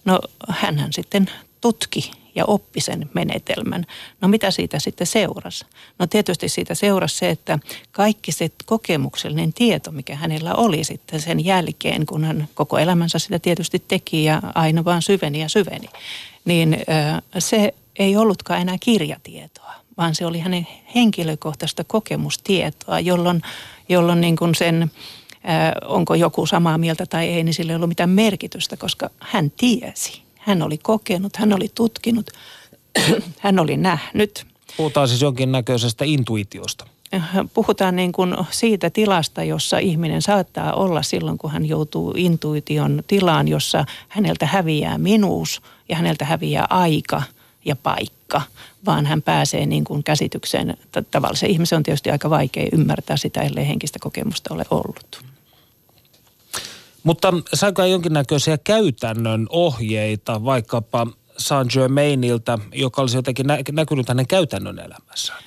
No 0.05 0.21
hän 0.49 0.89
sitten 0.91 1.31
tutki 1.61 2.22
ja 2.35 2.45
oppi 2.45 2.81
sen 2.81 3.11
menetelmän. 3.15 3.87
No 4.21 4.29
mitä 4.29 4.51
siitä 4.51 4.79
sitten 4.79 5.07
seurasi? 5.07 5.65
No 5.99 6.07
tietysti 6.07 6.49
siitä 6.49 6.75
seurasi 6.75 7.17
se, 7.17 7.31
että 7.31 7.59
kaikki 7.93 8.33
se 8.33 8.51
kokemuksellinen 8.67 9.53
tieto, 9.53 9.91
mikä 9.91 10.17
hänellä 10.17 10.55
oli 10.55 10.85
sitten 10.85 11.21
sen 11.21 11.45
jälkeen, 11.45 12.07
kun 12.07 12.25
hän 12.25 12.49
koko 12.55 12.79
elämänsä 12.79 13.19
sitä 13.19 13.39
tietysti 13.39 13.83
teki 13.89 14.25
ja 14.25 14.43
aina 14.55 14.85
vaan 14.85 15.03
syveni 15.03 15.41
ja 15.41 15.49
syveni, 15.49 15.89
niin 16.45 16.77
se 17.39 17.75
ei 17.99 18.17
ollutkaan 18.17 18.61
enää 18.61 18.77
kirjatietoa, 18.81 19.75
vaan 19.97 20.15
se 20.15 20.27
oli 20.27 20.39
hänen 20.39 20.67
henkilökohtaista 20.95 21.85
kokemustietoa, 21.85 23.01
jolloin, 23.01 23.43
jolloin 23.89 24.21
niin 24.21 24.37
kuin 24.37 24.55
sen 24.55 24.91
onko 25.85 26.15
joku 26.15 26.47
samaa 26.47 26.79
mieltä 26.79 27.07
tai 27.07 27.29
ei, 27.29 27.45
niin 27.45 27.55
sillä 27.55 27.73
ei 27.73 27.77
ollut 27.77 27.89
mitään 27.89 28.11
merkitystä, 28.11 28.77
koska 28.77 29.11
hän 29.21 29.51
tiesi. 29.51 30.22
Hän 30.43 30.63
oli 30.63 30.79
kokenut, 30.79 31.37
hän 31.37 31.53
oli 31.53 31.71
tutkinut, 31.75 32.31
hän 33.39 33.59
oli 33.59 33.77
nähnyt. 33.77 34.47
Puhutaan 34.77 35.09
siis 35.09 35.23
jonkinnäköisestä 35.23 36.05
intuitiosta. 36.05 36.87
Puhutaan 37.55 37.97
niin 37.97 38.13
kuin 38.13 38.37
siitä 38.51 38.91
tilasta, 38.91 39.45
jossa 39.45 39.79
ihminen 39.79 40.23
saattaa 40.23 40.73
olla 40.73 41.03
silloin, 41.03 41.39
kun 41.39 41.51
hän 41.51 41.67
joutuu 41.67 42.15
intuition 42.17 43.03
tilaan, 43.07 43.49
jossa 43.49 43.85
häneltä 44.09 44.47
häviää 44.47 44.99
minuus 44.99 45.63
ja 45.89 45.97
häneltä 45.97 46.25
häviää 46.25 46.67
aika 46.71 47.23
ja 47.65 47.77
paikka, 47.77 48.43
vaan 48.87 49.07
hän 49.07 49.23
pääsee 49.23 49.67
niin 49.67 49.85
kuin 49.85 50.05
käsitykseen. 50.05 50.77
Tavallisen 51.11 51.51
ihmisen 51.51 51.77
on 51.77 51.83
tietysti 51.83 52.11
aika 52.11 52.31
vaikea 52.31 52.69
ymmärtää 52.73 53.17
sitä, 53.17 53.41
ellei 53.41 53.69
henkistä 53.69 53.99
kokemusta 53.99 54.55
ole 54.55 54.65
ollut. 54.71 55.32
Mutta 57.03 57.33
saiko 57.55 57.85
jonkinnäköisiä 57.85 58.59
käytännön 58.59 59.47
ohjeita 59.51 60.45
vaikkapa 60.45 61.07
Saint 61.39 61.73
Germainilta, 61.73 62.59
joka 62.75 63.03
olisi 63.03 63.17
jotenkin 63.17 63.47
nä- 63.47 63.59
näkynyt 63.73 64.09
hänen 64.09 64.27
käytännön 64.27 64.79
elämässään? 64.79 65.43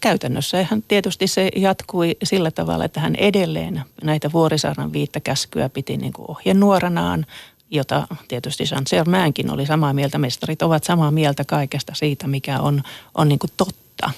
Käytännössä 0.00 0.66
hän 0.70 0.82
tietysti 0.88 1.26
se 1.26 1.50
jatkui 1.56 2.16
sillä 2.22 2.50
tavalla, 2.50 2.84
että 2.84 3.00
hän 3.00 3.14
edelleen 3.14 3.82
näitä 4.02 4.32
vuorisaarnan 4.32 4.92
viittä 4.92 5.20
käskyä 5.20 5.68
piti 5.68 5.96
niin 5.96 6.12
kuin 6.12 6.30
ohjenuoranaan, 6.30 7.26
jota 7.70 8.08
tietysti 8.28 8.66
Saint 8.66 8.90
Germainkin 8.90 9.50
oli 9.50 9.66
samaa 9.66 9.92
mieltä. 9.92 10.18
Mestarit 10.18 10.62
ovat 10.62 10.84
samaa 10.84 11.10
mieltä 11.10 11.44
kaikesta 11.44 11.94
siitä, 11.94 12.26
mikä 12.26 12.60
on, 12.60 12.82
on 13.14 13.28
niin 13.28 13.38
kuin 13.38 13.50
totta. 13.56 14.10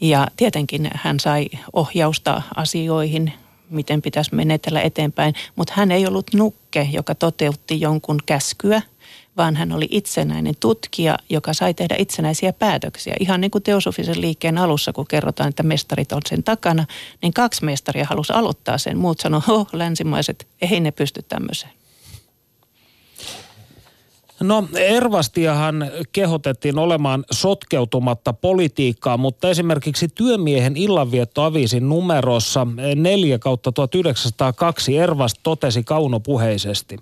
Ja 0.00 0.28
tietenkin 0.36 0.90
hän 0.94 1.20
sai 1.20 1.48
ohjausta 1.72 2.42
asioihin, 2.56 3.32
miten 3.70 4.02
pitäisi 4.02 4.34
menetellä 4.34 4.80
eteenpäin. 4.80 5.34
Mutta 5.56 5.72
hän 5.76 5.90
ei 5.90 6.06
ollut 6.06 6.34
nukke, 6.34 6.88
joka 6.92 7.14
toteutti 7.14 7.80
jonkun 7.80 8.18
käskyä, 8.26 8.82
vaan 9.36 9.56
hän 9.56 9.72
oli 9.72 9.88
itsenäinen 9.90 10.54
tutkija, 10.60 11.18
joka 11.30 11.52
sai 11.52 11.74
tehdä 11.74 11.94
itsenäisiä 11.98 12.52
päätöksiä. 12.52 13.14
Ihan 13.20 13.40
niin 13.40 13.50
kuin 13.50 13.62
teosofisen 13.62 14.20
liikkeen 14.20 14.58
alussa, 14.58 14.92
kun 14.92 15.06
kerrotaan, 15.06 15.48
että 15.48 15.62
mestarit 15.62 16.12
on 16.12 16.22
sen 16.28 16.42
takana, 16.42 16.86
niin 17.22 17.32
kaksi 17.32 17.64
mestaria 17.64 18.04
halusi 18.04 18.32
aloittaa 18.32 18.78
sen. 18.78 18.98
Muut 18.98 19.20
sanoivat, 19.20 19.48
oh, 19.48 19.68
länsimaiset, 19.72 20.46
ei 20.72 20.80
ne 20.80 20.90
pysty 20.90 21.22
tämmöiseen. 21.22 21.72
No 24.40 24.68
Ervastiahan 24.74 25.90
kehotettiin 26.12 26.78
olemaan 26.78 27.24
sotkeutumatta 27.30 28.32
politiikkaan, 28.32 29.20
mutta 29.20 29.50
esimerkiksi 29.50 30.08
työmiehen 30.08 30.76
illanviettoaviisin 30.76 31.88
numerossa 31.88 32.66
4 32.96 33.38
kautta 33.38 33.72
1902 33.72 34.96
Ervast 34.96 35.36
totesi 35.42 35.84
kaunopuheisesti. 35.84 36.96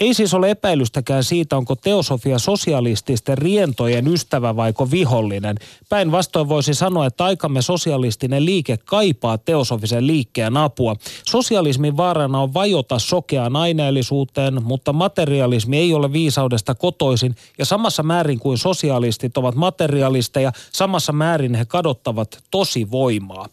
Ei 0.00 0.14
siis 0.14 0.34
ole 0.34 0.50
epäilystäkään 0.50 1.24
siitä, 1.24 1.56
onko 1.56 1.76
teosofia 1.76 2.38
sosialististen 2.38 3.38
rientojen 3.38 4.08
ystävä 4.08 4.56
vaiko 4.56 4.90
vihollinen. 4.90 5.56
Päinvastoin 5.88 6.48
voisi 6.48 6.74
sanoa, 6.74 7.06
että 7.06 7.24
aikamme 7.24 7.62
sosialistinen 7.62 8.44
liike 8.44 8.76
kaipaa 8.76 9.38
teosofisen 9.38 10.06
liikkeen 10.06 10.56
apua. 10.56 10.96
Sosialismin 11.26 11.96
vaarana 11.96 12.40
on 12.40 12.54
vajota 12.54 12.98
sokeaan 12.98 13.56
aineellisuuteen, 13.56 14.62
mutta 14.62 14.92
materialismi 14.92 15.78
ei 15.78 15.94
ole 15.94 16.12
viisaudesta 16.12 16.74
kotoisin. 16.74 17.34
Ja 17.58 17.64
samassa 17.64 18.02
määrin 18.02 18.38
kuin 18.38 18.58
sosialistit 18.58 19.36
ovat 19.36 19.54
materialisteja, 19.54 20.52
samassa 20.72 21.12
määrin 21.12 21.54
he 21.54 21.64
kadottavat 21.64 22.44
tosi 22.50 22.90
voimaa. 22.90 23.48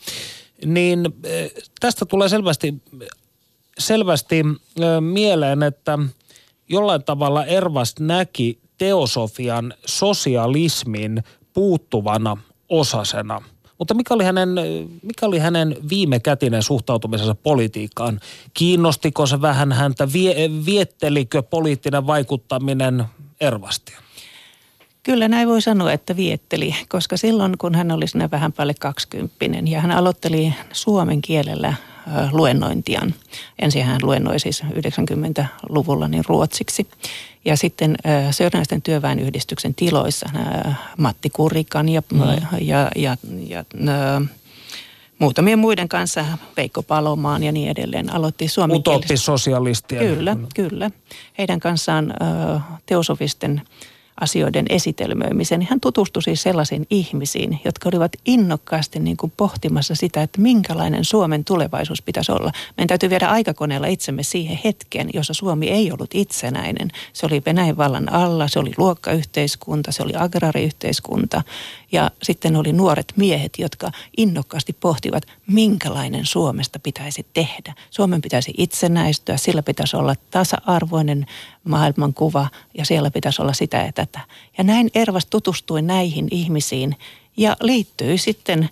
Niin 0.66 1.14
eh, 1.24 1.52
tästä 1.80 2.06
tulee 2.06 2.30
selvästi, 2.30 2.74
selvästi 3.80 4.40
eh, 4.40 5.02
mieleen, 5.02 5.64
että– 5.64 6.00
jollain 6.69 7.03
tavalla 7.03 7.45
Ervast 7.45 8.00
näki 8.00 8.60
teosofian 8.77 9.74
sosialismin 9.86 11.24
puuttuvana 11.53 12.38
osasena. 12.69 13.41
Mutta 13.79 13.93
mikä 13.93 14.13
oli 14.13 14.24
hänen, 14.24 14.50
mikä 15.01 15.25
oli 15.25 15.39
hänen 15.39 15.77
viimekätinen 15.89 16.63
suhtautumisensa 16.63 17.36
politiikkaan? 17.36 18.19
Kiinnostiko 18.53 19.25
se 19.25 19.41
vähän 19.41 19.72
häntä? 19.72 20.13
Vie, 20.13 20.36
viettelikö 20.65 21.43
poliittinen 21.43 22.07
vaikuttaminen 22.07 23.05
Ervastia? 23.41 24.00
Kyllä 25.03 25.27
näin 25.27 25.48
voi 25.48 25.62
sanoa, 25.62 25.91
että 25.91 26.15
vietteli, 26.15 26.75
koska 26.89 27.17
silloin 27.17 27.57
kun 27.57 27.75
hän 27.75 27.91
oli 27.91 28.07
sinne 28.07 28.31
vähän 28.31 28.53
päälle 28.53 28.74
kaksikymppinen 28.74 29.67
ja 29.67 29.81
hän 29.81 29.91
aloitteli 29.91 30.53
suomen 30.72 31.22
kielellä 31.22 31.74
luennointiaan. 32.31 33.13
Ensin 33.59 33.85
hän 33.85 34.00
luennoi 34.03 34.39
siis 34.39 34.63
90-luvulla 34.63 36.07
niin 36.07 36.24
ruotsiksi. 36.27 36.88
Ja 37.45 37.57
sitten 37.57 37.97
Sörnäisten 38.31 38.81
työväenyhdistyksen 38.81 39.75
tiloissa 39.75 40.29
Matti 40.97 41.29
Kurikan 41.29 41.89
ja, 41.89 42.03
mm. 42.13 42.19
ja, 42.19 42.35
ja, 42.62 42.91
ja, 42.95 43.17
ja 43.45 43.65
muutamien 45.19 45.59
muiden 45.59 45.89
kanssa, 45.89 46.25
Veikko 46.57 46.83
Palomaan 46.83 47.43
ja 47.43 47.51
niin 47.51 47.69
edelleen, 47.69 48.13
aloitti 48.13 48.47
suomen 48.47 48.77
Utopisosialistia. 48.77 50.00
Kyllä, 50.00 50.38
kyllä. 50.55 50.91
Heidän 51.38 51.59
kanssaan 51.59 52.13
teosofisten 52.85 53.62
asioiden 54.22 54.65
esitelmöimisen, 54.69 55.60
niin 55.60 55.67
hän 55.69 55.79
tutustui 55.79 56.24
siis 56.24 56.43
sellaisiin 56.43 56.88
ihmisiin, 56.89 57.60
jotka 57.65 57.89
olivat 57.89 58.12
innokkaasti 58.25 59.00
niin 59.00 59.17
kuin 59.17 59.34
pohtimassa 59.38 59.95
sitä, 59.95 60.22
että 60.22 60.41
minkälainen 60.41 61.05
Suomen 61.05 61.43
tulevaisuus 61.43 62.01
pitäisi 62.01 62.31
olla. 62.31 62.51
Meidän 62.77 62.88
täytyy 62.88 63.10
viedä 63.10 63.27
aikakoneella 63.27 63.88
itsemme 63.88 64.24
siihen 64.24 64.60
hetkeen, 64.63 65.10
jossa 65.13 65.34
Suomi 65.34 65.67
ei 65.67 65.91
ollut 65.91 66.10
itsenäinen. 66.13 66.91
Se 67.13 67.25
oli 67.25 67.41
Venäjän 67.45 67.77
vallan 67.77 68.13
alla, 68.13 68.48
se 68.48 68.60
oli 68.60 68.72
luokkayhteiskunta, 68.77 69.91
se 69.91 70.03
oli 70.03 70.13
agrariyhteiskunta 70.15 71.41
ja 71.96 72.12
sitten 72.24 72.56
oli 72.56 72.74
nuoret 72.74 73.14
miehet, 73.16 73.54
jotka 73.58 73.92
innokkaasti 74.18 74.74
pohtivat, 74.74 75.24
minkälainen 75.48 76.25
Suomesta 76.25 76.80
pitäisi 76.80 77.25
tehdä. 77.34 77.74
Suomen 77.92 78.22
pitäisi 78.22 78.54
itsenäistyä, 78.58 79.38
sillä 79.38 79.64
pitäisi 79.64 79.96
olla 79.96 80.16
tasa-arvoinen 80.32 81.25
maailmankuva 81.64 82.48
ja 82.78 82.86
siellä 82.86 83.12
pitäisi 83.12 83.42
olla 83.42 83.54
sitä 83.54 83.78
ja 83.78 83.92
tätä. 83.92 84.20
Ja 84.58 84.64
näin 84.64 84.90
Ervas 84.96 85.25
tutustui 85.25 85.82
näihin 85.82 86.28
ihmisiin 86.32 86.96
ja 87.38 87.58
liittyi 87.62 88.18
sitten 88.18 88.70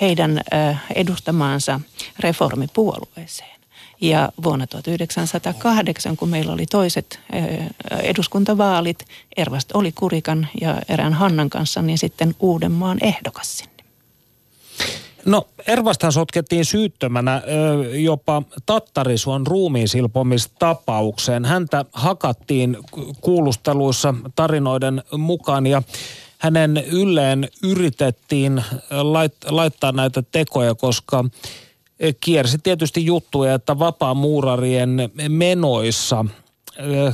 heidän 0.00 0.40
edustamaansa 0.94 1.80
reformipuolueeseen. 2.18 3.53
Ja 4.04 4.32
vuonna 4.44 4.66
1908, 4.66 6.16
kun 6.16 6.28
meillä 6.28 6.52
oli 6.52 6.66
toiset 6.66 7.20
eduskuntavaalit, 8.02 9.04
Ervast 9.36 9.72
oli 9.74 9.92
Kurikan 9.92 10.48
ja 10.60 10.82
erään 10.88 11.12
Hannan 11.12 11.50
kanssa, 11.50 11.82
niin 11.82 11.98
sitten 11.98 12.34
Uudenmaan 12.40 12.98
ehdokas 13.00 13.58
sinne. 13.58 13.74
No 15.26 15.46
Ervastan 15.66 16.12
sotkettiin 16.12 16.64
syyttömänä 16.64 17.42
jopa 17.92 18.42
Tattarisuon 18.66 19.46
ruumiin 19.46 19.88
silpomistapaukseen. 19.88 21.44
Häntä 21.44 21.84
hakattiin 21.92 22.76
kuulusteluissa 23.20 24.14
tarinoiden 24.36 25.02
mukaan 25.18 25.66
ja 25.66 25.82
hänen 26.38 26.84
ylleen 26.90 27.48
yritettiin 27.62 28.64
lait, 28.90 29.34
laittaa 29.48 29.92
näitä 29.92 30.22
tekoja, 30.32 30.74
koska 30.74 31.24
kiersi 32.20 32.58
tietysti 32.58 33.06
juttuja, 33.06 33.54
että 33.54 33.78
vapaamuurarien 33.78 35.10
menoissa 35.28 36.24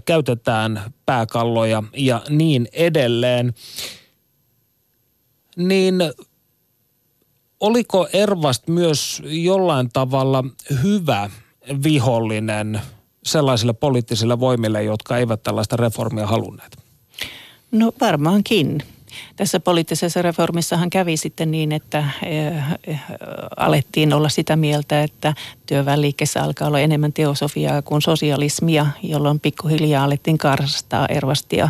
käytetään 0.04 0.92
pääkalloja 1.06 1.82
ja 1.96 2.22
niin 2.28 2.68
edelleen. 2.72 3.54
Niin 5.56 5.94
oliko 7.60 8.08
Ervast 8.12 8.68
myös 8.68 9.22
jollain 9.24 9.90
tavalla 9.92 10.44
hyvä 10.82 11.30
vihollinen 11.82 12.80
sellaisille 13.24 13.72
poliittisille 13.72 14.40
voimille, 14.40 14.82
jotka 14.82 15.18
eivät 15.18 15.42
tällaista 15.42 15.76
reformia 15.76 16.26
halunneet? 16.26 16.78
No 17.72 17.92
varmaankin. 18.00 18.82
Tässä 19.36 19.60
poliittisessa 19.60 20.22
reformissahan 20.22 20.90
kävi 20.90 21.16
sitten 21.16 21.50
niin, 21.50 21.72
että 21.72 22.04
eh, 22.26 22.62
eh, 22.86 23.00
alettiin 23.56 24.12
olla 24.12 24.28
sitä 24.28 24.56
mieltä, 24.56 25.02
että 25.02 25.34
työväenliikkeessä 25.66 26.42
alkaa 26.42 26.68
olla 26.68 26.80
enemmän 26.80 27.12
teosofiaa 27.12 27.82
kuin 27.82 28.02
sosialismia, 28.02 28.86
jolloin 29.02 29.40
pikkuhiljaa 29.40 30.04
alettiin 30.04 30.38
karsastaa 30.38 31.06
Ervastia. 31.06 31.68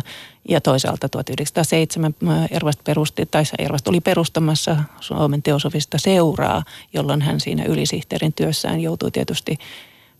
Ja 0.49 0.61
toisaalta 0.61 1.09
1907 1.09 2.15
eh, 2.21 2.57
Ervast, 2.57 2.83
perusti, 2.83 3.25
tai 3.25 3.43
Ervast 3.59 3.87
oli 3.87 4.01
perustamassa 4.01 4.77
Suomen 4.99 5.43
teosofista 5.43 5.97
seuraa, 5.97 6.63
jolloin 6.93 7.21
hän 7.21 7.39
siinä 7.39 7.63
ylisihteerin 7.63 8.33
työssään 8.33 8.79
joutui 8.79 9.11
tietysti 9.11 9.57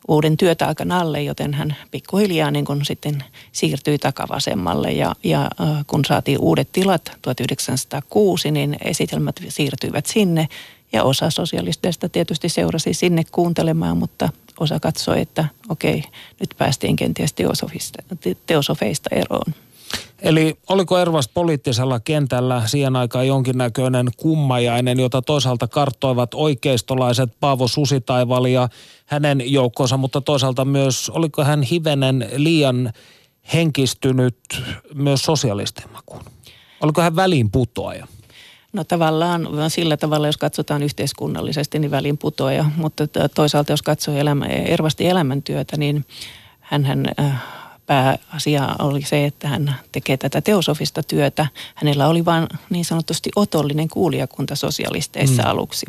uuden 0.08 0.38
työtaakan 0.38 0.92
alle, 0.92 1.24
joten 1.24 1.54
hän 1.54 1.76
pikkuhiljaa 1.92 2.52
niin 2.52 2.66
kun 2.66 2.86
sitten 2.86 3.24
siirtyi 3.52 3.98
takavasemmalle 3.98 4.92
ja, 4.92 5.16
ja 5.24 5.50
kun 5.88 6.06
saatiin 6.06 6.40
uudet 6.40 6.72
tilat 6.72 7.12
1906, 7.22 8.52
niin 8.52 8.78
esitelmät 8.84 9.36
siirtyivät 9.50 10.06
sinne 10.06 10.48
ja 10.94 11.04
osa 11.04 11.30
sosialisteista 11.30 12.10
tietysti 12.10 12.50
seurasi 12.50 12.94
sinne 12.94 13.24
kuuntelemaan, 13.32 13.98
mutta 13.98 14.30
osa 14.60 14.80
katsoi, 14.80 15.22
että 15.22 15.46
okei, 15.70 16.04
nyt 16.40 16.56
päästiin 16.58 16.96
kenties 16.96 17.36
teosofeista 18.46 19.10
eroon. 19.16 19.54
Eli 20.22 20.56
oliko 20.70 20.98
Ervas 20.98 21.28
poliittisella 21.28 22.00
kentällä 22.00 22.62
siihen 22.66 22.96
aikaan 22.96 23.28
jonkinnäköinen 23.28 24.10
kummajainen, 24.18 25.00
jota 25.00 25.22
toisaalta 25.22 25.68
karttoivat 25.68 26.34
oikeistolaiset 26.34 27.30
Paavo 27.40 27.68
Susitaival 27.68 28.46
ja 28.46 28.70
hänen 29.06 29.52
joukkonsa, 29.52 29.98
mutta 29.98 30.22
toisaalta 30.22 30.66
myös, 30.66 31.10
oliko 31.10 31.44
hän 31.44 31.62
hivenen 31.62 32.30
liian 32.36 32.94
henkistynyt 33.54 34.38
myös 34.94 35.22
sosialistien 35.22 35.92
makuun? 35.92 36.24
Oliko 36.82 37.02
hän 37.02 37.16
väliin 37.16 37.52
putoaja? 37.52 38.08
No 38.74 38.84
tavallaan 38.84 39.48
sillä 39.68 39.98
tavalla, 39.98 40.28
jos 40.28 40.38
katsotaan 40.38 40.84
yhteiskunnallisesti, 40.84 41.80
niin 41.80 41.92
väliin 41.92 42.18
putoaja, 42.18 42.66
mutta 42.76 43.04
toisaalta 43.36 43.74
jos 43.74 43.82
katsoo 43.82 44.16
elämä, 44.16 44.46
Ervasti 44.46 45.08
elämäntyötä, 45.08 45.78
niin 45.78 46.06
hän 46.60 47.06
äh, 47.20 47.44
pääasia 47.86 48.76
oli 48.80 49.02
se, 49.02 49.26
että 49.26 49.48
hän 49.48 49.76
tekee 49.92 50.18
tätä 50.18 50.42
teosofista 50.42 51.04
työtä. 51.04 51.48
Hänellä 51.76 52.08
oli 52.08 52.26
vain 52.26 52.48
niin 52.70 52.86
sanotusti 52.86 53.30
otollinen 53.36 53.88
kuulijakunta 53.88 54.56
sosialisteissa 54.56 55.44
mm. 55.44 55.50
aluksi. 55.50 55.86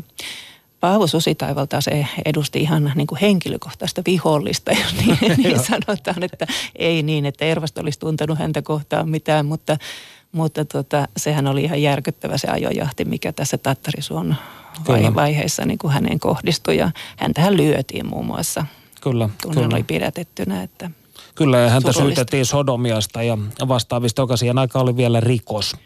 Paavo 0.80 1.06
Susitaivalta 1.06 1.80
se 1.80 2.06
edusti 2.24 2.60
ihan 2.60 2.92
niin 2.94 3.06
kuin 3.06 3.20
henkilökohtaista 3.20 4.02
vihollista, 4.06 4.72
jos 4.80 4.94
niin, 4.96 5.18
niin 5.42 5.58
sanotaan, 5.58 6.22
että 6.22 6.46
ei 6.76 7.02
niin, 7.02 7.26
että 7.26 7.44
Ervasta 7.44 7.80
olisi 7.80 7.98
tuntenut 7.98 8.38
häntä 8.38 8.62
kohtaan 8.62 9.08
mitään, 9.08 9.46
mutta, 9.46 9.76
Mutta 10.32 10.64
tota, 10.64 11.08
sehän 11.16 11.46
oli 11.46 11.64
ihan 11.64 11.82
järkyttävä 11.82 12.38
se 12.38 12.48
ajojahti, 12.48 13.04
mikä 13.04 13.32
tässä 13.32 13.58
Tattarisuon 13.58 14.36
vaiheessa 15.14 15.64
niin 15.64 15.78
kuin 15.78 15.92
hänen 15.92 16.20
kohdistui. 16.20 16.76
Ja 16.76 16.90
häntähän 17.16 17.56
lyötiin 17.56 18.06
muun 18.06 18.26
muassa, 18.26 18.66
kyllä, 19.00 19.28
kun 19.42 19.52
kyllä. 19.52 19.62
hän 19.62 19.74
oli 19.74 19.82
pidätettynä. 19.82 20.62
Että 20.62 20.90
Kyllä, 21.34 21.58
ja 21.58 21.68
häntä 21.70 21.92
Surullista. 21.92 22.18
syytettiin 22.18 22.46
sodomiasta 22.46 23.22
ja 23.22 23.38
vastaavista, 23.68 24.22
joka 24.22 24.36
siihen 24.36 24.58
aikaan 24.58 24.82
oli 24.82 24.96
vielä 24.96 25.20
rikos. 25.20 25.76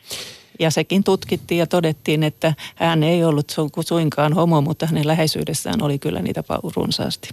Ja 0.61 0.71
sekin 0.71 1.05
tutkittiin 1.05 1.59
ja 1.59 1.67
todettiin, 1.67 2.23
että 2.23 2.55
hän 2.75 3.03
ei 3.03 3.25
ollut 3.25 3.53
su- 3.53 3.83
suinkaan 3.87 4.33
homo, 4.33 4.61
mutta 4.61 4.87
hänen 4.87 5.07
läheisyydessään 5.07 5.83
oli 5.83 5.99
kyllä 5.99 6.23
niitä 6.23 6.45
runsaasti. 6.77 7.29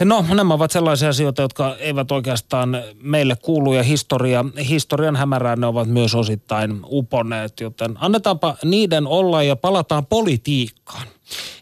No, 0.00 0.24
nämä 0.34 0.54
ovat 0.54 0.70
sellaisia 0.70 1.08
asioita, 1.08 1.42
jotka 1.42 1.76
eivät 1.76 2.12
oikeastaan 2.12 2.82
meille 3.02 3.36
kuulu 3.42 3.72
ja 3.72 3.82
historia, 3.82 4.44
historian 4.68 5.16
hämärään 5.16 5.60
ne 5.60 5.66
ovat 5.66 5.88
myös 5.88 6.14
osittain 6.14 6.80
uponeet, 6.84 7.60
joten 7.60 7.96
annetaanpa 8.00 8.56
niiden 8.64 9.06
olla 9.06 9.42
ja 9.42 9.56
palataan 9.56 10.06
politiikkaan. 10.06 11.06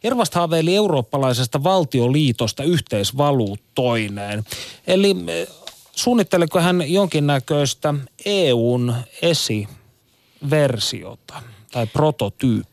Ervast 0.04 0.34
haaveili 0.34 0.76
eurooppalaisesta 0.76 1.62
valtioliitosta 1.62 2.62
yhteisvaluuttoineen. 2.62 4.44
Eli 4.86 5.16
eh, 5.26 5.48
suunnitteliko 5.92 6.60
hän 6.60 6.92
jonkinnäköistä 6.92 7.94
EUn 8.24 8.94
esiversiota 9.22 11.42
tai 11.72 11.86
prototyyppiä? 11.86 12.71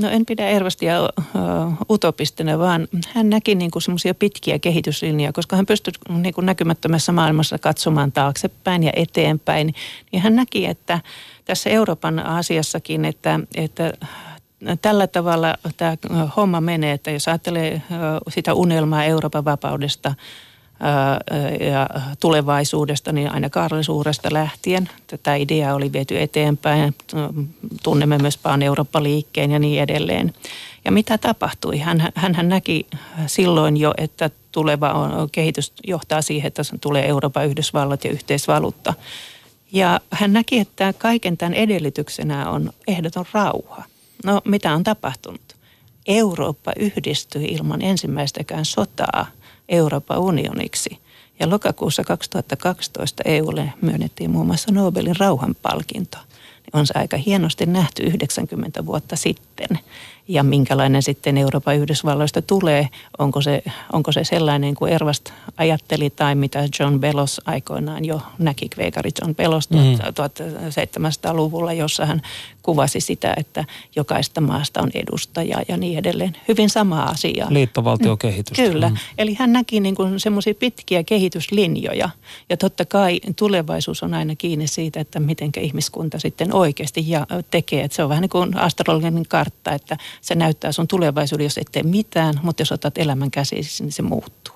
No 0.00 0.08
en 0.08 0.26
pidä 0.26 0.48
Ervastia 0.48 0.96
utopistina, 1.90 2.58
vaan 2.58 2.88
hän 3.14 3.30
näki 3.30 3.54
niin 3.54 3.70
kuin 3.70 3.82
semmoisia 3.82 4.14
pitkiä 4.14 4.58
kehityslinjoja, 4.58 5.32
koska 5.32 5.56
hän 5.56 5.66
pystyi 5.66 5.92
niin 6.08 6.34
kuin 6.34 6.46
näkymättömässä 6.46 7.12
maailmassa 7.12 7.58
katsomaan 7.58 8.12
taaksepäin 8.12 8.82
ja 8.82 8.92
eteenpäin. 8.96 9.74
Niin 10.12 10.22
hän 10.22 10.36
näki, 10.36 10.66
että 10.66 11.00
tässä 11.44 11.70
Euroopan 11.70 12.18
asiassakin, 12.18 13.04
että, 13.04 13.40
että 13.54 13.92
tällä 14.82 15.06
tavalla 15.06 15.54
tämä 15.76 15.96
homma 16.36 16.60
menee, 16.60 16.92
että 16.92 17.10
jos 17.10 17.28
ajattelee 17.28 17.82
sitä 18.28 18.54
unelmaa 18.54 19.04
Euroopan 19.04 19.44
vapaudesta– 19.44 20.14
ja 21.70 21.88
tulevaisuudesta, 22.20 23.12
niin 23.12 23.32
aina 23.32 23.50
Karlisuudesta 23.50 24.28
lähtien. 24.32 24.90
Tätä 25.06 25.34
ideaa 25.34 25.74
oli 25.74 25.92
viety 25.92 26.20
eteenpäin. 26.20 26.94
Tunnemme 27.82 28.18
myös 28.18 28.38
Pan-Eurooppa-liikkeen 28.38 29.50
ja 29.50 29.58
niin 29.58 29.82
edelleen. 29.82 30.34
Ja 30.84 30.92
mitä 30.92 31.18
tapahtui? 31.18 31.78
Hän, 31.78 32.12
hän 32.14 32.48
näki 32.48 32.86
silloin 33.26 33.76
jo, 33.76 33.94
että 33.96 34.30
tuleva 34.52 34.92
on, 34.92 35.30
kehitys 35.32 35.72
johtaa 35.86 36.22
siihen, 36.22 36.48
että 36.48 36.62
tulee 36.80 37.06
Euroopan 37.06 37.46
Yhdysvallat 37.46 38.04
ja 38.04 38.10
yhteisvaluutta. 38.10 38.94
Ja 39.72 40.00
hän 40.10 40.32
näki, 40.32 40.58
että 40.58 40.92
kaiken 40.98 41.36
tämän 41.36 41.54
edellytyksenä 41.54 42.50
on 42.50 42.72
ehdoton 42.88 43.24
rauha. 43.32 43.84
No 44.24 44.40
mitä 44.44 44.74
on 44.74 44.84
tapahtunut? 44.84 45.56
Eurooppa 46.06 46.72
yhdistyi 46.78 47.44
ilman 47.44 47.82
ensimmäistäkään 47.82 48.64
sotaa– 48.64 49.26
Euroopan 49.68 50.18
unioniksi. 50.18 50.98
Ja 51.40 51.50
lokakuussa 51.50 52.04
2012 52.04 53.22
EUlle 53.26 53.72
myönnettiin 53.82 54.30
muun 54.30 54.46
muassa 54.46 54.72
Nobelin 54.72 55.16
rauhanpalkinto. 55.16 56.18
On 56.72 56.86
se 56.86 56.94
aika 56.96 57.16
hienosti 57.16 57.66
nähty 57.66 58.02
90 58.02 58.86
vuotta 58.86 59.16
sitten. 59.16 59.68
Ja 60.28 60.42
minkälainen 60.42 61.02
sitten 61.02 61.38
Euroopan 61.38 61.76
Yhdysvalloista 61.76 62.42
tulee, 62.42 62.88
onko 63.18 63.40
se, 63.40 63.62
onko 63.92 64.12
se 64.12 64.24
sellainen 64.24 64.74
kuin 64.74 64.92
Ervast 64.92 65.30
ajatteli 65.56 66.10
tai 66.10 66.34
mitä 66.34 66.68
John 66.80 67.00
Bellos 67.00 67.40
aikoinaan 67.44 68.04
jo 68.04 68.20
näki, 68.38 68.68
kveikari 68.68 69.10
John 69.20 69.34
Bellos 69.34 69.70
mm. 69.70 69.78
1700-luvulla, 69.78 71.72
jossa 71.72 72.06
hän 72.06 72.22
kuvasi 72.66 73.00
sitä, 73.00 73.34
että 73.36 73.64
jokaista 73.96 74.40
maasta 74.40 74.82
on 74.82 74.90
edustaja 74.94 75.62
ja 75.68 75.76
niin 75.76 75.98
edelleen. 75.98 76.36
Hyvin 76.48 76.70
sama 76.70 77.02
asia. 77.02 77.46
Liittovaltiokehitys. 77.50 78.56
Kyllä. 78.56 78.88
Mm. 78.88 78.96
Eli 79.18 79.34
hän 79.34 79.52
näki 79.52 79.80
niin 79.80 79.94
kuin 79.94 80.20
semmoisia 80.20 80.54
pitkiä 80.54 81.04
kehityslinjoja. 81.04 82.10
Ja 82.50 82.56
totta 82.56 82.84
kai 82.84 83.20
tulevaisuus 83.36 84.02
on 84.02 84.14
aina 84.14 84.36
kiinni 84.36 84.66
siitä, 84.66 85.00
että 85.00 85.20
miten 85.20 85.50
ihmiskunta 85.60 86.18
sitten 86.18 86.54
oikeasti 86.54 87.04
ja 87.06 87.26
tekee. 87.50 87.84
Että 87.84 87.96
se 87.96 88.02
on 88.02 88.08
vähän 88.08 88.22
niin 88.22 88.30
kuin 88.30 88.56
astrologinen 88.56 89.26
kartta, 89.28 89.72
että 89.72 89.96
se 90.20 90.34
näyttää 90.34 90.72
sun 90.72 90.88
tulevaisuuden, 90.88 91.44
jos 91.44 91.58
et 91.58 91.68
tee 91.72 91.82
mitään, 91.82 92.34
mutta 92.42 92.60
jos 92.60 92.72
otat 92.72 92.98
elämän 92.98 93.30
käsisi, 93.30 93.82
niin 93.82 93.92
se 93.92 94.02
muuttuu. 94.02 94.54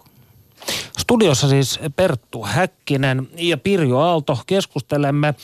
Studiossa 0.99 1.49
siis 1.49 1.81
Perttu 1.97 2.43
Häkkinen 2.43 3.29
ja 3.37 3.57
Pirjo 3.57 3.99
Aalto. 3.99 4.39
Keskustelemme 4.47 5.35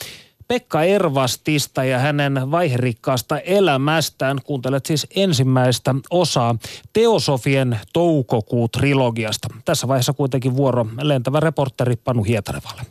Pekka 0.47 0.83
Ervastista 0.83 1.83
ja 1.83 1.99
hänen 1.99 2.51
vaiherikkaasta 2.51 3.39
elämästään. 3.39 4.39
Kuuntelet 4.43 4.85
siis 4.85 5.07
ensimmäistä 5.15 5.95
osaa 6.09 6.55
Teosofien 6.93 7.79
toukokuu-trilogiasta. 7.93 9.47
Tässä 9.65 9.87
vaiheessa 9.87 10.13
kuitenkin 10.13 10.55
vuoro 10.55 10.85
lentävä 11.01 11.39
reporteri 11.39 11.95
Panu 11.95 12.23
Hietarevalle. 12.23 12.81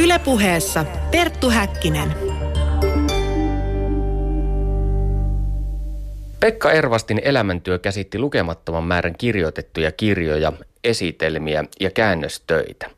Ylepuheessa 0.00 0.84
Perttu 1.10 1.50
Häkkinen. 1.50 2.14
Pekka 6.40 6.72
Ervastin 6.72 7.20
elämäntyö 7.24 7.78
käsitti 7.78 8.18
lukemattoman 8.18 8.84
määrän 8.84 9.14
kirjoitettuja 9.18 9.92
kirjoja, 9.92 10.52
esitelmiä 10.84 11.64
ja 11.80 11.90
käännöstöitä. 11.90 12.90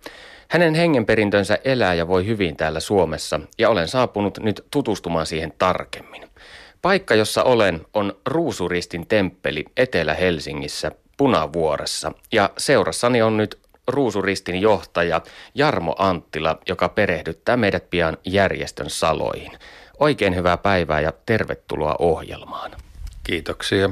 Hänen 0.48 0.74
hengenperintönsä 0.74 1.58
elää 1.64 1.94
ja 1.94 2.08
voi 2.08 2.26
hyvin 2.26 2.56
täällä 2.56 2.80
Suomessa 2.80 3.40
ja 3.58 3.70
olen 3.70 3.88
saapunut 3.88 4.38
nyt 4.38 4.64
tutustumaan 4.70 5.26
siihen 5.26 5.52
tarkemmin. 5.58 6.28
Paikka, 6.82 7.14
jossa 7.14 7.42
olen, 7.42 7.86
on 7.94 8.16
Ruusuristin 8.26 9.06
temppeli 9.06 9.64
Etelä-Helsingissä 9.76 10.92
Punavuoressa 11.16 12.12
ja 12.32 12.50
seurassani 12.58 13.22
on 13.22 13.36
nyt 13.36 13.58
Ruusuristin 13.86 14.60
johtaja 14.60 15.20
Jarmo 15.54 15.94
Anttila, 15.98 16.58
joka 16.68 16.88
perehdyttää 16.88 17.56
meidät 17.56 17.90
pian 17.90 18.18
järjestön 18.24 18.90
saloihin. 18.90 19.52
Oikein 20.00 20.36
hyvää 20.36 20.56
päivää 20.56 21.00
ja 21.00 21.12
tervetuloa 21.26 21.96
ohjelmaan. 21.98 22.70
Kiitoksia. 23.24 23.90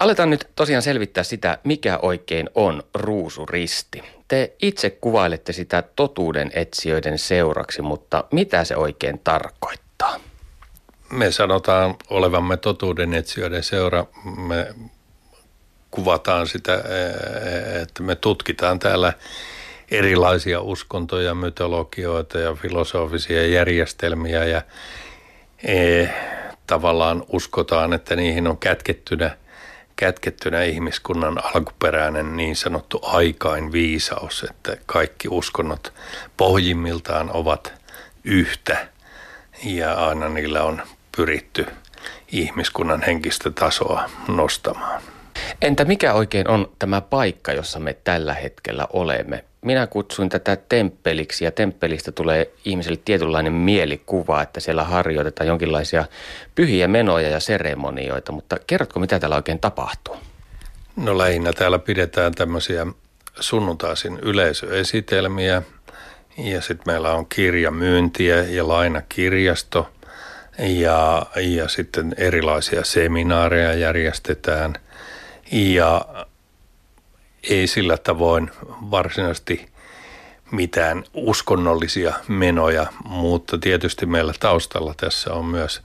Aletaan 0.00 0.30
nyt 0.30 0.48
tosiaan 0.56 0.82
selvittää 0.82 1.24
sitä, 1.24 1.58
mikä 1.64 1.98
oikein 2.02 2.50
on 2.54 2.82
ruusuristi. 2.94 4.02
Te 4.28 4.56
itse 4.62 4.90
kuvailette 4.90 5.52
sitä 5.52 5.82
totuuden 5.96 6.50
etsijöiden 6.54 7.18
seuraksi, 7.18 7.82
mutta 7.82 8.24
mitä 8.32 8.64
se 8.64 8.76
oikein 8.76 9.20
tarkoittaa? 9.24 10.20
Me 11.10 11.30
sanotaan 11.30 11.94
olevamme 12.10 12.56
totuuden 12.56 13.14
etsijöiden 13.14 13.62
seura. 13.62 14.06
Me 14.36 14.74
kuvataan 15.90 16.46
sitä, 16.46 16.84
että 17.82 18.02
me 18.02 18.14
tutkitaan 18.16 18.78
täällä 18.78 19.12
erilaisia 19.90 20.60
uskontoja, 20.60 21.34
mytologioita 21.34 22.38
ja 22.38 22.54
filosofisia 22.54 23.46
järjestelmiä 23.46 24.44
ja 24.44 24.62
e, 25.64 26.06
tavallaan 26.66 27.24
uskotaan, 27.28 27.92
että 27.92 28.16
niihin 28.16 28.46
on 28.46 28.58
kätkettynä, 28.58 29.36
kätkettynä 29.96 30.62
ihmiskunnan 30.62 31.40
alkuperäinen 31.54 32.36
niin 32.36 32.56
sanottu 32.56 33.00
aikain 33.02 33.72
viisaus, 33.72 34.46
että 34.50 34.76
kaikki 34.86 35.28
uskonnot 35.28 35.92
pohjimmiltaan 36.36 37.30
ovat 37.32 37.72
yhtä 38.24 38.88
ja 39.64 39.94
aina 39.94 40.28
niillä 40.28 40.62
on 40.62 40.82
pyritty 41.16 41.66
ihmiskunnan 42.32 43.02
henkistä 43.02 43.50
tasoa 43.50 44.10
nostamaan. 44.28 45.02
Entä 45.62 45.84
mikä 45.84 46.14
oikein 46.14 46.48
on 46.48 46.72
tämä 46.78 47.00
paikka, 47.00 47.52
jossa 47.52 47.80
me 47.80 47.96
tällä 48.04 48.34
hetkellä 48.34 48.86
olemme? 48.92 49.44
Minä 49.62 49.86
kutsuin 49.86 50.28
tätä 50.28 50.56
temppeliksi 50.68 51.44
ja 51.44 51.50
temppelistä 51.50 52.12
tulee 52.12 52.50
ihmiselle 52.64 52.98
tietynlainen 53.04 53.52
mielikuva, 53.52 54.42
että 54.42 54.60
siellä 54.60 54.84
harjoitetaan 54.84 55.48
jonkinlaisia 55.48 56.04
pyhiä 56.54 56.88
menoja 56.88 57.28
ja 57.28 57.40
seremonioita, 57.40 58.32
mutta 58.32 58.56
kerrotko 58.66 59.00
mitä 59.00 59.18
täällä 59.18 59.36
oikein 59.36 59.58
tapahtuu? 59.58 60.16
No 60.96 61.18
lähinnä 61.18 61.52
täällä 61.52 61.78
pidetään 61.78 62.34
tämmöisiä 62.34 62.86
sunnuntaisin 63.40 64.18
yleisöesitelmiä 64.22 65.62
ja 66.38 66.60
sitten 66.60 66.92
meillä 66.92 67.12
on 67.14 67.26
kirjamyyntiä 67.26 68.42
ja 68.42 68.68
lainakirjasto 68.68 69.90
ja, 70.58 71.26
ja 71.36 71.68
sitten 71.68 72.14
erilaisia 72.16 72.84
seminaareja 72.84 73.74
järjestetään 73.74 74.74
ja 75.52 76.04
ei 77.50 77.66
sillä 77.66 77.96
tavoin 77.96 78.50
varsinaisesti 78.90 79.66
mitään 80.50 81.04
uskonnollisia 81.14 82.14
menoja, 82.28 82.86
mutta 83.04 83.58
tietysti 83.58 84.06
meillä 84.06 84.32
taustalla 84.40 84.94
tässä 84.96 85.34
on 85.34 85.44
myös 85.44 85.82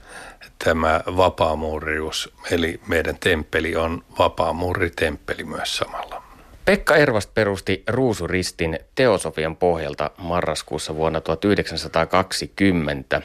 tämä 0.64 1.00
vapaamuurius, 1.06 2.32
eli 2.50 2.80
meidän 2.86 3.16
temppeli 3.20 3.76
on 3.76 4.04
vapaamuuritemppeli 4.18 5.44
myös 5.44 5.76
samalla. 5.76 6.22
Pekka 6.64 6.96
Ervast 6.96 7.30
perusti 7.34 7.82
Ruusuristin 7.86 8.78
teosofian 8.94 9.56
pohjalta 9.56 10.10
marraskuussa 10.18 10.94
vuonna 10.94 11.20
1920. 11.20 13.22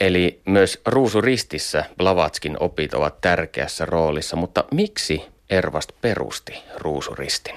Eli 0.00 0.40
myös 0.44 0.80
Ruusuristissä 0.86 1.84
Blavatskin 1.96 2.56
opit 2.60 2.94
ovat 2.94 3.20
tärkeässä 3.20 3.86
roolissa, 3.86 4.36
mutta 4.36 4.64
miksi 4.70 5.31
Ervast 5.52 5.92
perusti 6.00 6.62
Ruusuristin? 6.76 7.54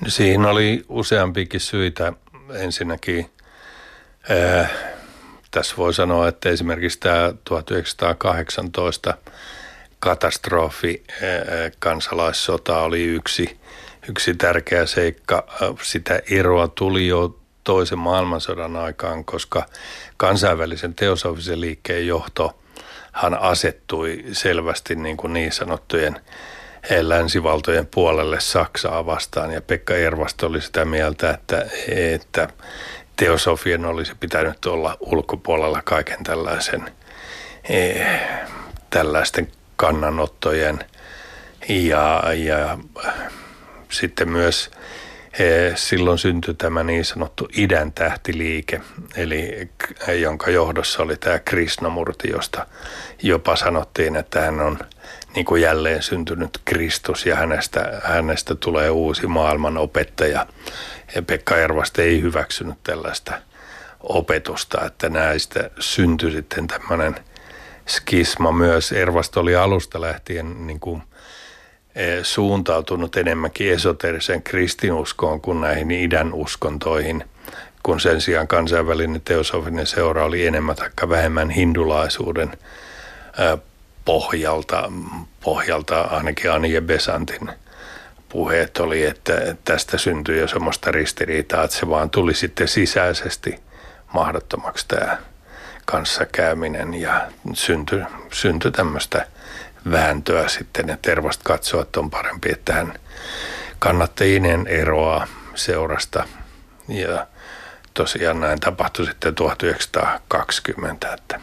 No 0.00 0.10
siinä 0.10 0.48
oli 0.48 0.84
useampikin 0.88 1.60
syitä. 1.60 2.12
Ensinnäkin 2.54 3.30
ää, 4.28 4.68
tässä 5.50 5.74
voi 5.76 5.94
sanoa, 5.94 6.28
että 6.28 6.48
esimerkiksi 6.48 7.00
tämä 7.00 7.32
1918 7.44 9.14
katastrofi, 10.00 11.04
ää, 11.10 11.70
kansalaissota 11.78 12.78
oli 12.78 13.04
yksi, 13.04 13.60
yksi 14.08 14.34
tärkeä 14.34 14.86
seikka. 14.86 15.46
Sitä 15.82 16.20
eroa 16.30 16.68
tuli 16.68 17.06
jo 17.06 17.38
toisen 17.64 17.98
maailmansodan 17.98 18.76
aikaan, 18.76 19.24
koska 19.24 19.66
kansainvälisen 20.16 20.94
teosofisen 20.94 21.60
liikkeen 21.60 22.06
johto 22.06 22.58
hän 23.12 23.34
asettui 23.34 24.24
selvästi 24.32 24.94
niin, 24.94 25.16
kuin 25.16 25.32
niin 25.32 25.52
sanottujen 25.52 26.20
länsivaltojen 27.00 27.86
puolelle 27.86 28.40
Saksaa 28.40 29.06
vastaan. 29.06 29.52
Ja 29.52 29.60
Pekka 29.60 29.94
Ervasto 29.94 30.46
oli 30.46 30.60
sitä 30.60 30.84
mieltä, 30.84 31.30
että, 31.30 31.66
että 31.88 32.48
teosofien 33.16 33.84
olisi 33.84 34.12
pitänyt 34.20 34.66
olla 34.66 34.96
ulkopuolella 35.00 35.82
kaiken 35.84 36.24
tällaisen 36.24 36.90
e, 37.68 38.04
tällaisten 38.90 39.48
kannanottojen. 39.76 40.78
Ja, 41.68 42.22
ja 42.34 42.78
sitten 43.90 44.28
myös 44.28 44.70
silloin 45.74 46.18
syntyi 46.18 46.54
tämä 46.54 46.82
niin 46.82 47.04
sanottu 47.04 47.48
idän 47.56 47.92
tähtiliike, 47.92 48.80
eli 49.16 49.70
jonka 50.20 50.50
johdossa 50.50 51.02
oli 51.02 51.16
tämä 51.16 51.38
Krishnamurti, 51.38 52.30
josta 52.30 52.66
jopa 53.22 53.56
sanottiin, 53.56 54.16
että 54.16 54.40
hän 54.40 54.60
on 54.60 54.78
niin 55.36 55.46
kuin 55.46 55.62
jälleen 55.62 56.02
syntynyt 56.02 56.60
Kristus 56.64 57.26
ja 57.26 57.36
hänestä, 57.36 58.00
hänestä 58.04 58.54
tulee 58.54 58.90
uusi 58.90 59.26
maailman 59.26 59.76
opettaja. 59.76 60.46
Ja 61.14 61.22
Pekka 61.22 61.56
Ervast 61.56 61.98
ei 61.98 62.22
hyväksynyt 62.22 62.78
tällaista 62.84 63.32
opetusta, 64.00 64.84
että 64.84 65.08
näistä 65.08 65.70
syntyi 65.80 66.32
sitten 66.32 66.66
tämmöinen 66.66 67.14
skisma 67.88 68.52
myös. 68.52 68.92
Ervast 68.92 69.36
oli 69.36 69.56
alusta 69.56 70.00
lähtien 70.00 70.66
niin 70.66 70.80
kuin– 70.80 71.02
Eh, 71.96 72.24
suuntautunut 72.24 73.16
enemmänkin 73.16 73.72
esoteriseen 73.72 74.42
kristinuskoon 74.42 75.40
kuin 75.40 75.60
näihin 75.60 75.90
idän 75.90 76.34
uskontoihin, 76.34 77.24
kun 77.82 78.00
sen 78.00 78.20
sijaan 78.20 78.48
kansainvälinen 78.48 79.20
teosofinen 79.20 79.86
seura 79.86 80.24
oli 80.24 80.46
enemmän 80.46 80.76
tai 80.76 80.90
vähemmän 81.08 81.50
hindulaisuuden 81.50 82.52
eh, 83.38 83.60
pohjalta, 84.06 84.92
pohjalta 85.40 86.00
ainakin 86.00 86.52
Anije 86.52 86.80
Besantin 86.80 87.50
puheet 88.28 88.78
oli, 88.78 89.04
että 89.04 89.32
tästä 89.64 89.98
syntyi 89.98 90.38
jo 90.38 90.48
semmoista 90.48 90.90
ristiriitaa, 90.90 91.64
että 91.64 91.76
se 91.76 91.88
vaan 91.88 92.10
tuli 92.10 92.34
sitten 92.34 92.68
sisäisesti 92.68 93.60
mahdottomaksi 94.12 94.88
tämä 94.88 95.18
kanssakäyminen 95.84 96.94
ja 96.94 97.28
syntyi, 97.52 98.02
syntyi 98.32 98.70
tämmöistä 98.70 99.26
vääntöä 99.90 100.48
sitten, 100.48 100.90
että 100.90 101.10
Tervasta 101.10 101.44
katsoo, 101.44 101.82
että 101.82 102.00
on 102.00 102.10
parempi, 102.10 102.52
että 102.52 102.72
hän 102.72 102.94
kannattajinen 103.78 104.66
eroaa 104.66 105.26
seurasta. 105.54 106.24
Ja 106.88 107.26
tosiaan 107.94 108.40
näin 108.40 108.60
tapahtui 108.60 109.06
sitten 109.06 109.34
1920. 109.34 111.14
Että. 111.14 111.40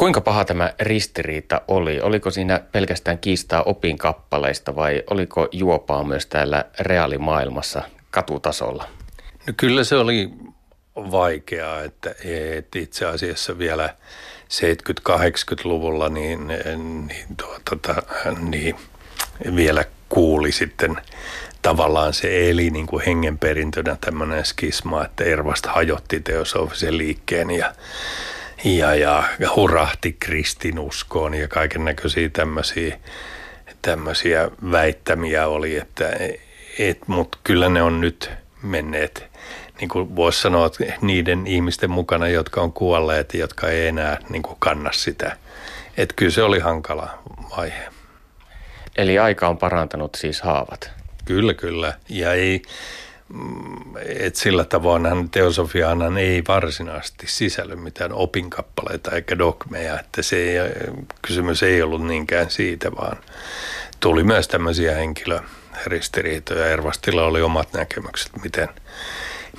Kuinka 0.00 0.20
paha 0.20 0.44
tämä 0.44 0.72
ristiriita 0.80 1.60
oli? 1.68 2.00
Oliko 2.00 2.30
siinä 2.30 2.60
pelkästään 2.72 3.18
kiistaa 3.18 3.62
opin 3.62 3.98
kappaleista 3.98 4.76
vai 4.76 5.02
oliko 5.10 5.48
juopaa 5.52 6.04
myös 6.04 6.26
täällä 6.26 6.64
reaalimaailmassa 6.78 7.82
katutasolla? 8.10 8.88
No 9.46 9.52
kyllä 9.56 9.84
se 9.84 9.96
oli 9.96 10.30
vaikeaa, 10.96 11.82
että, 11.82 12.14
itse 12.76 13.06
asiassa 13.06 13.58
vielä 13.58 13.94
70-80-luvulla 14.48 16.08
niin, 16.08 16.48
niin, 17.08 17.26
tuota, 17.68 18.02
niin 18.40 18.76
vielä 19.56 19.84
kuuli 20.08 20.52
sitten 20.52 20.96
tavallaan 21.62 22.14
se 22.14 22.50
eli 22.50 22.70
niin 22.70 22.86
kuin 22.86 23.04
hengenperintönä 23.04 23.96
tämmöinen 24.00 24.44
skisma, 24.44 25.04
että 25.04 25.24
Ervasta 25.24 25.72
hajotti 25.72 26.20
teosofisen 26.20 26.98
liikkeen 26.98 27.50
ja, 27.50 27.72
ja, 28.64 28.94
ja 28.94 29.24
hurahti 29.56 30.16
kristinuskoon 30.20 31.34
ja 31.34 31.48
kaiken 31.48 31.84
näköisiä 31.84 32.28
tämmöisiä, 32.28 32.98
tämmöisiä 33.82 34.50
väittämiä 34.70 35.46
oli, 35.46 35.76
että 35.76 36.10
et, 36.78 37.08
mutta 37.08 37.38
kyllä 37.44 37.68
ne 37.68 37.82
on 37.82 38.00
nyt 38.00 38.30
menneet 38.62 39.30
niin 39.80 39.88
kuin 39.88 40.16
voisi 40.16 40.40
sanoa, 40.40 40.66
että 40.66 40.94
niiden 41.00 41.46
ihmisten 41.46 41.90
mukana, 41.90 42.28
jotka 42.28 42.60
on 42.60 42.72
kuolleet 42.72 43.34
ja 43.34 43.40
jotka 43.40 43.68
ei 43.68 43.86
enää 43.86 44.18
niin 44.28 44.42
kuin 44.42 44.56
kanna 44.58 44.92
sitä. 44.92 45.36
Että 45.96 46.14
kyllä 46.16 46.32
se 46.32 46.42
oli 46.42 46.58
hankala 46.58 47.18
vaihe. 47.56 47.88
Eli 48.96 49.18
aika 49.18 49.48
on 49.48 49.58
parantanut 49.58 50.14
siis 50.14 50.42
haavat? 50.42 50.90
Kyllä, 51.24 51.54
kyllä. 51.54 51.94
Ja 52.08 52.32
ei, 52.32 52.62
et 54.06 54.36
sillä 54.36 54.64
tavoin 54.64 55.30
teosofiahan 55.30 56.18
ei 56.18 56.42
varsinaisesti 56.48 57.26
sisälly 57.26 57.76
mitään 57.76 58.12
opinkappaleita 58.12 59.10
eikä 59.10 59.38
dogmeja, 59.38 60.00
että 60.00 60.22
se 60.22 60.36
ei, 60.36 60.58
kysymys 61.22 61.62
ei 61.62 61.82
ollut 61.82 62.06
niinkään 62.06 62.50
siitä, 62.50 62.92
vaan 62.92 63.16
tuli 64.00 64.24
myös 64.24 64.48
tämmöisiä 64.48 64.94
henkilöristiriitoja. 64.94 66.66
Ervastilla 66.66 67.24
oli 67.24 67.42
omat 67.42 67.72
näkemykset, 67.72 68.32
miten– 68.42 68.68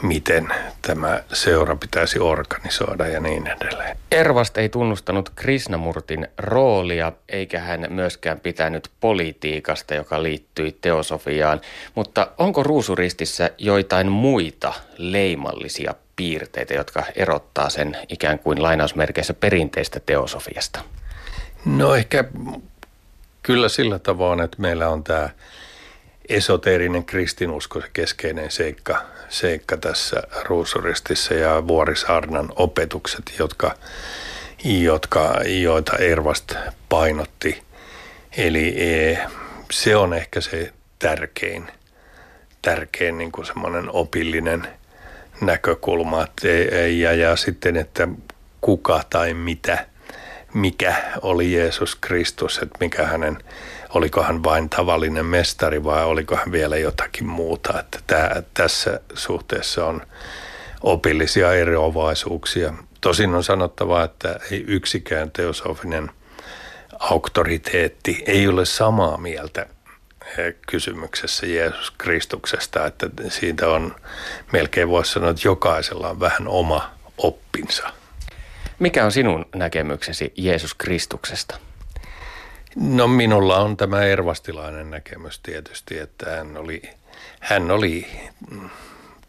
miten 0.01 0.47
tämä 0.81 1.23
seura 1.33 1.75
pitäisi 1.75 2.19
organisoida 2.19 3.07
ja 3.07 3.19
niin 3.19 3.47
edelleen. 3.47 3.97
Ervast 4.11 4.57
ei 4.57 4.69
tunnustanut 4.69 5.29
Krishnamurtin 5.35 6.27
roolia, 6.37 7.11
eikä 7.29 7.59
hän 7.59 7.87
myöskään 7.89 8.39
pitänyt 8.39 8.89
politiikasta, 8.99 9.95
joka 9.95 10.23
liittyi 10.23 10.77
teosofiaan. 10.81 11.61
Mutta 11.95 12.27
onko 12.37 12.63
ruusuristissä 12.63 13.49
joitain 13.57 14.11
muita 14.11 14.73
leimallisia 14.97 15.93
piirteitä, 16.15 16.73
jotka 16.73 17.03
erottaa 17.15 17.69
sen 17.69 17.97
ikään 18.09 18.39
kuin 18.39 18.63
lainausmerkeissä 18.63 19.33
perinteistä 19.33 19.99
teosofiasta? 19.99 20.79
No 21.65 21.95
ehkä 21.95 22.23
kyllä 23.43 23.69
sillä 23.69 23.99
tavoin, 23.99 24.39
että 24.39 24.61
meillä 24.61 24.89
on 24.89 25.03
tämä 25.03 25.29
esoteerinen 26.29 27.05
kristinusko 27.05 27.81
se 27.81 27.87
keskeinen 27.93 28.51
seikka, 28.51 29.01
seikka 29.31 29.77
tässä 29.77 30.23
Ruusuristissa 30.43 31.33
ja 31.33 31.67
Vuorisaarnan 31.67 32.49
opetukset, 32.55 33.33
jotka, 33.39 33.75
jotka, 34.63 35.33
joita 35.45 35.97
Ervast 35.97 36.53
painotti. 36.89 37.61
Eli 38.37 38.75
e, 38.77 39.17
se 39.71 39.95
on 39.95 40.13
ehkä 40.13 40.41
se 40.41 40.73
tärkein, 40.99 41.67
tärkein 42.61 43.17
niin 43.17 43.31
kuin 43.31 43.45
semmoinen 43.45 43.91
opillinen 43.91 44.67
näkökulma. 45.41 46.27
E, 46.43 46.87
ja, 46.87 47.13
ja 47.13 47.35
sitten, 47.35 47.77
että 47.77 48.07
kuka 48.61 49.03
tai 49.09 49.33
mitä, 49.33 49.85
mikä 50.53 50.95
oli 51.21 51.53
Jeesus 51.53 51.95
Kristus, 51.95 52.57
että 52.57 52.77
mikä 52.79 53.05
hänen 53.05 53.37
oliko 53.93 54.23
hän 54.23 54.43
vain 54.43 54.69
tavallinen 54.69 55.25
mestari 55.25 55.83
vai 55.83 56.03
oliko 56.03 56.35
hän 56.35 56.51
vielä 56.51 56.77
jotakin 56.77 57.27
muuta. 57.27 57.79
Että 57.79 57.99
tämä, 58.07 58.29
tässä 58.53 58.99
suhteessa 59.13 59.85
on 59.85 60.01
opillisia 60.81 61.53
eroavaisuuksia. 61.53 62.73
Tosin 63.01 63.35
on 63.35 63.43
sanottava, 63.43 64.03
että 64.03 64.39
ei 64.51 64.63
yksikään 64.67 65.31
teosofinen 65.31 66.11
auktoriteetti 66.99 68.23
ei 68.27 68.47
ole 68.47 68.65
samaa 68.65 69.17
mieltä 69.17 69.65
eh, 70.37 70.55
kysymyksessä 70.67 71.45
Jeesus 71.45 71.91
Kristuksesta, 71.91 72.85
että 72.85 73.09
siitä 73.29 73.69
on 73.69 73.95
melkein 74.51 74.89
voisi 74.89 75.11
sanoa, 75.11 75.29
että 75.29 75.47
jokaisella 75.47 76.09
on 76.09 76.19
vähän 76.19 76.47
oma 76.47 76.91
oppinsa. 77.17 77.93
Mikä 78.79 79.05
on 79.05 79.11
sinun 79.11 79.45
näkemyksesi 79.55 80.33
Jeesus 80.37 80.73
Kristuksesta? 80.73 81.57
No 82.75 83.07
minulla 83.07 83.57
on 83.59 83.77
tämä 83.77 84.03
ervastilainen 84.03 84.91
näkemys 84.91 85.39
tietysti, 85.39 85.97
että 85.99 86.35
hän 86.35 86.57
oli, 86.57 86.81
hän 87.39 87.71
oli 87.71 88.07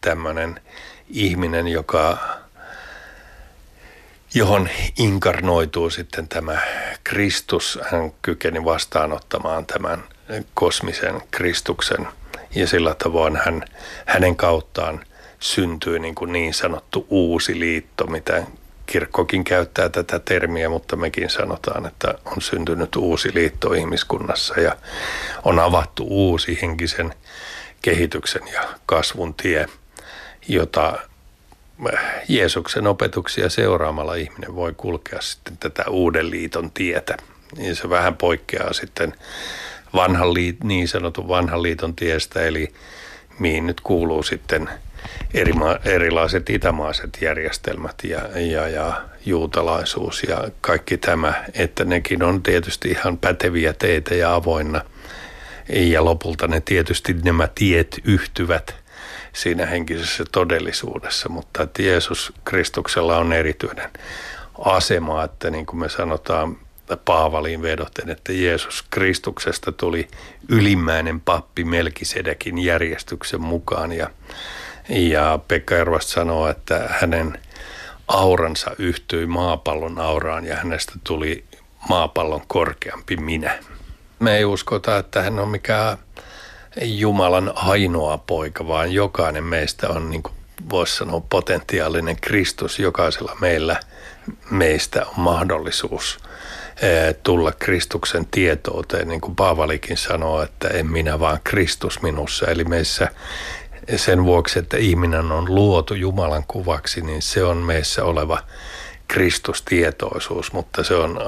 tämmöinen 0.01 0.61
ihminen, 1.09 1.69
joka, 1.69 2.19
johon 4.35 4.69
inkarnoituu 4.99 5.91
sitten 5.91 6.29
tämä 6.29 6.59
Kristus. 7.05 7.79
Hän 7.91 8.13
kykeni 8.23 8.65
vastaanottamaan 8.65 9.67
tämän 9.67 10.05
kosmisen 10.55 11.23
Kristuksen 11.31 12.09
ja 12.55 12.67
sillä 12.67 12.95
tavoin 12.95 13.37
hän, 13.37 13.65
hänen 14.07 14.37
kauttaan 14.37 15.05
syntyi 15.41 15.99
niin, 15.99 16.15
kuin 16.15 16.33
niin 16.33 16.55
sanottu 16.55 17.07
uusi 17.11 17.61
liitto, 17.61 18.07
mitä 18.07 18.47
kirkkokin 18.87 19.45
käyttää 19.45 19.89
tätä 19.89 20.19
termiä, 20.19 20.69
mutta 20.69 20.97
mekin 20.97 21.31
sanotaan, 21.31 21.87
että 21.87 22.15
on 22.25 22.43
syntynyt 22.43 22.97
uusi 22.97 23.35
liitto 23.35 23.73
ihmiskunnassa 23.73 24.61
ja 24.61 24.77
on 25.45 25.59
avattu 25.59 26.07
uusi 26.09 26.59
henkisen 26.63 27.15
kehityksen 27.83 28.43
ja 28.53 28.63
kasvun 28.87 29.35
tie, 29.35 29.67
jota 30.49 30.99
Jeesuksen 32.29 32.87
opetuksia 32.87 33.49
seuraamalla 33.49 34.15
ihminen 34.15 34.55
voi 34.55 34.75
kulkea 34.77 35.21
sitten 35.21 35.57
tätä 35.57 35.85
uuden 35.91 36.31
liiton 36.31 36.71
tietä. 36.71 37.17
Niin 37.57 37.77
se 37.77 37.91
vähän 37.91 38.17
poikkeaa 38.17 38.73
sitten 38.73 39.15
vanhan 39.95 40.35
liit, 40.35 40.65
niin 40.65 40.89
sanotun 40.89 41.29
vanhan 41.29 41.63
liiton 41.63 41.97
tiestä, 41.97 42.43
eli 42.43 42.73
mihin 43.39 43.67
nyt 43.67 43.81
kuuluu 43.81 44.23
sitten 44.23 44.71
eri, 45.35 45.53
erilaiset 45.85 46.51
itämaiset 46.51 47.19
järjestelmät 47.21 47.95
ja, 48.05 48.41
ja, 48.41 48.69
ja 48.69 49.03
juutalaisuus 49.27 50.23
ja 50.23 50.49
kaikki 50.61 50.97
tämä, 50.97 51.45
että 51.55 51.85
nekin 51.85 52.23
on 52.23 52.43
tietysti 52.43 52.89
ihan 52.89 53.19
päteviä 53.19 53.73
teitä 53.73 54.15
ja 54.15 54.35
avoinna. 54.35 54.81
Ja 55.69 56.05
lopulta 56.05 56.49
ne 56.49 56.61
tietysti 56.61 57.13
nämä 57.13 57.49
tiet 57.55 58.01
yhtyvät 58.05 58.75
siinä 59.33 59.67
henkisessä 59.67 60.25
todellisuudessa, 60.33 61.29
mutta 61.29 61.63
että 61.63 61.83
Jeesus 61.83 62.33
Kristuksella 62.45 63.19
on 63.19 63.33
erityinen 63.33 63.91
asema, 64.59 65.25
että 65.25 65.51
niin 65.51 65.67
kuin 65.67 65.81
me 65.81 65.89
sanotaan 65.89 66.57
Paavaliin 67.05 67.63
vedoten, 67.63 68.11
että 68.11 68.33
Jeesus 68.33 68.85
Kristuksesta 68.91 69.73
tuli 69.73 70.09
ylimmäinen 70.49 71.21
pappi 71.21 71.65
Melkisedekin 71.65 72.59
järjestyksen 72.59 73.41
mukaan 73.41 73.93
ja, 73.93 74.11
ja 74.89 75.39
Pekka 75.49 75.77
Ervast 75.77 76.09
sanoo, 76.09 76.49
että 76.49 76.89
hänen 76.91 77.39
auransa 78.09 78.71
yhtyi 78.79 79.27
maapallon 79.27 79.99
auraan 79.99 80.45
ja 80.45 80.57
hänestä 80.57 80.93
tuli 81.05 81.45
maapallon 81.89 82.43
korkeampi 82.47 83.17
minä. 83.17 83.59
Me 84.19 84.37
ei 84.37 84.45
uskota, 84.45 84.99
että 84.99 85.23
hän 85.23 85.39
on 85.39 85.49
mikään 85.49 85.99
Jumalan 86.81 87.53
ainoa 87.55 88.19
poika, 88.19 88.69
vaan 88.69 88.93
jokainen 88.93 89.45
meistä 89.45 89.89
on, 89.89 90.11
niin 90.11 90.23
kuin 90.23 90.35
voisi 90.71 90.97
sanoa, 90.97 91.23
potentiaalinen 91.31 92.17
Kristus. 92.21 92.79
Jokaisella 92.79 93.37
meillä 93.41 93.81
meistä 94.51 95.07
on 95.07 95.15
mahdollisuus 95.17 96.19
eh, 96.83 97.15
tulla 97.23 97.53
Kristuksen 97.53 98.27
tietouteen, 98.27 99.09
niin 99.09 99.21
kuin 99.21 99.37
Paavalikin 99.37 99.97
sanoo, 99.97 100.43
että 100.43 100.69
en 100.69 100.87
minä 100.87 101.21
vaan 101.21 101.41
Kristus 101.45 102.03
minussa. 102.03 102.47
Eli 102.47 102.65
meissä 102.65 103.09
sen 103.97 104.25
vuoksi, 104.25 104.59
että 104.59 104.77
ihminen 104.77 105.33
on 105.33 105.55
luotu 105.55 105.95
Jumalan 105.95 106.45
kuvaksi, 106.49 107.01
niin 107.01 107.23
se 107.23 107.45
on 107.45 107.57
meissä 107.57 108.05
oleva 108.05 108.39
Kristustietoisuus, 109.09 110.53
mutta 110.53 110.85
se 110.85 110.95
on 110.95 111.19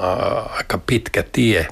aika 0.49 0.77
pitkä 0.77 1.23
tie 1.31 1.67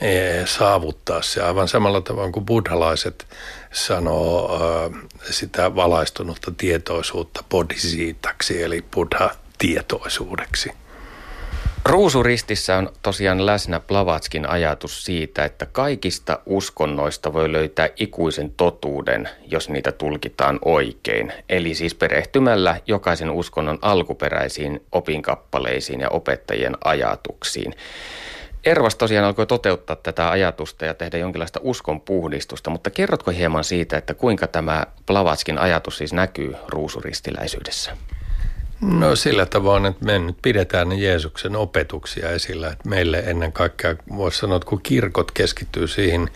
E, 0.00 0.46
saavuttaa 0.46 1.22
se 1.22 1.42
aivan 1.42 1.68
samalla 1.68 2.00
tavalla 2.00 2.30
kuin 2.30 2.46
buddhalaiset 2.46 3.26
sanoo 3.72 4.60
sitä 5.30 5.74
valaistunutta 5.74 6.52
tietoisuutta 6.56 7.44
bodhisiitaksi 7.50 8.62
eli 8.62 8.84
buddha-tietoisuudeksi. 8.90 10.83
Ruusuristissä 11.88 12.76
on 12.76 12.90
tosiaan 13.02 13.46
läsnä 13.46 13.80
Blavatskin 13.80 14.48
ajatus 14.48 15.04
siitä, 15.04 15.44
että 15.44 15.66
kaikista 15.66 16.38
uskonnoista 16.46 17.32
voi 17.32 17.52
löytää 17.52 17.88
ikuisen 17.96 18.50
totuuden, 18.50 19.28
jos 19.46 19.68
niitä 19.68 19.92
tulkitaan 19.92 20.58
oikein. 20.64 21.32
Eli 21.48 21.74
siis 21.74 21.94
perehtymällä 21.94 22.80
jokaisen 22.86 23.30
uskonnon 23.30 23.78
alkuperäisiin 23.82 24.82
opinkappaleisiin 24.92 26.00
ja 26.00 26.08
opettajien 26.08 26.76
ajatuksiin. 26.84 27.74
Ervas 28.64 28.96
tosiaan 28.96 29.26
alkoi 29.26 29.46
toteuttaa 29.46 29.96
tätä 29.96 30.30
ajatusta 30.30 30.84
ja 30.84 30.94
tehdä 30.94 31.18
jonkinlaista 31.18 31.60
uskon 31.62 32.00
puhdistusta, 32.00 32.70
mutta 32.70 32.90
kerrotko 32.90 33.30
hieman 33.30 33.64
siitä, 33.64 33.96
että 33.96 34.14
kuinka 34.14 34.46
tämä 34.46 34.86
Blavatskin 35.06 35.58
ajatus 35.58 35.98
siis 35.98 36.12
näkyy 36.12 36.56
ruusuristiläisyydessä? 36.68 37.96
No 38.80 39.16
sillä 39.16 39.46
tavoin, 39.46 39.86
että 39.86 40.04
me 40.04 40.18
nyt 40.18 40.36
pidetään 40.42 40.98
Jeesuksen 40.98 41.56
opetuksia 41.56 42.30
esillä. 42.30 42.68
Että 42.68 42.88
meille 42.88 43.18
ennen 43.18 43.52
kaikkea, 43.52 43.96
voisi 44.16 44.38
sanoa, 44.38 44.56
että 44.56 44.68
kun 44.68 44.82
kirkot 44.82 45.30
keskittyy 45.30 45.88
siihen 45.88 46.30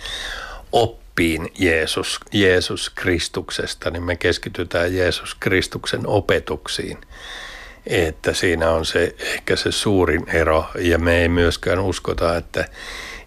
oppiin 0.72 1.52
Jeesus, 1.58 2.20
Jeesus 2.32 2.90
Kristuksesta, 2.90 3.90
niin 3.90 4.02
me 4.02 4.16
keskitytään 4.16 4.94
Jeesus 4.94 5.34
Kristuksen 5.34 6.06
opetuksiin– 6.06 6.98
että 7.88 8.32
siinä 8.32 8.70
on 8.70 8.86
se 8.86 9.14
ehkä 9.18 9.56
se 9.56 9.72
suurin 9.72 10.28
ero 10.28 10.64
ja 10.78 10.98
me 10.98 11.22
ei 11.22 11.28
myöskään 11.28 11.78
uskota, 11.78 12.36
että, 12.36 12.68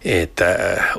että 0.04 0.56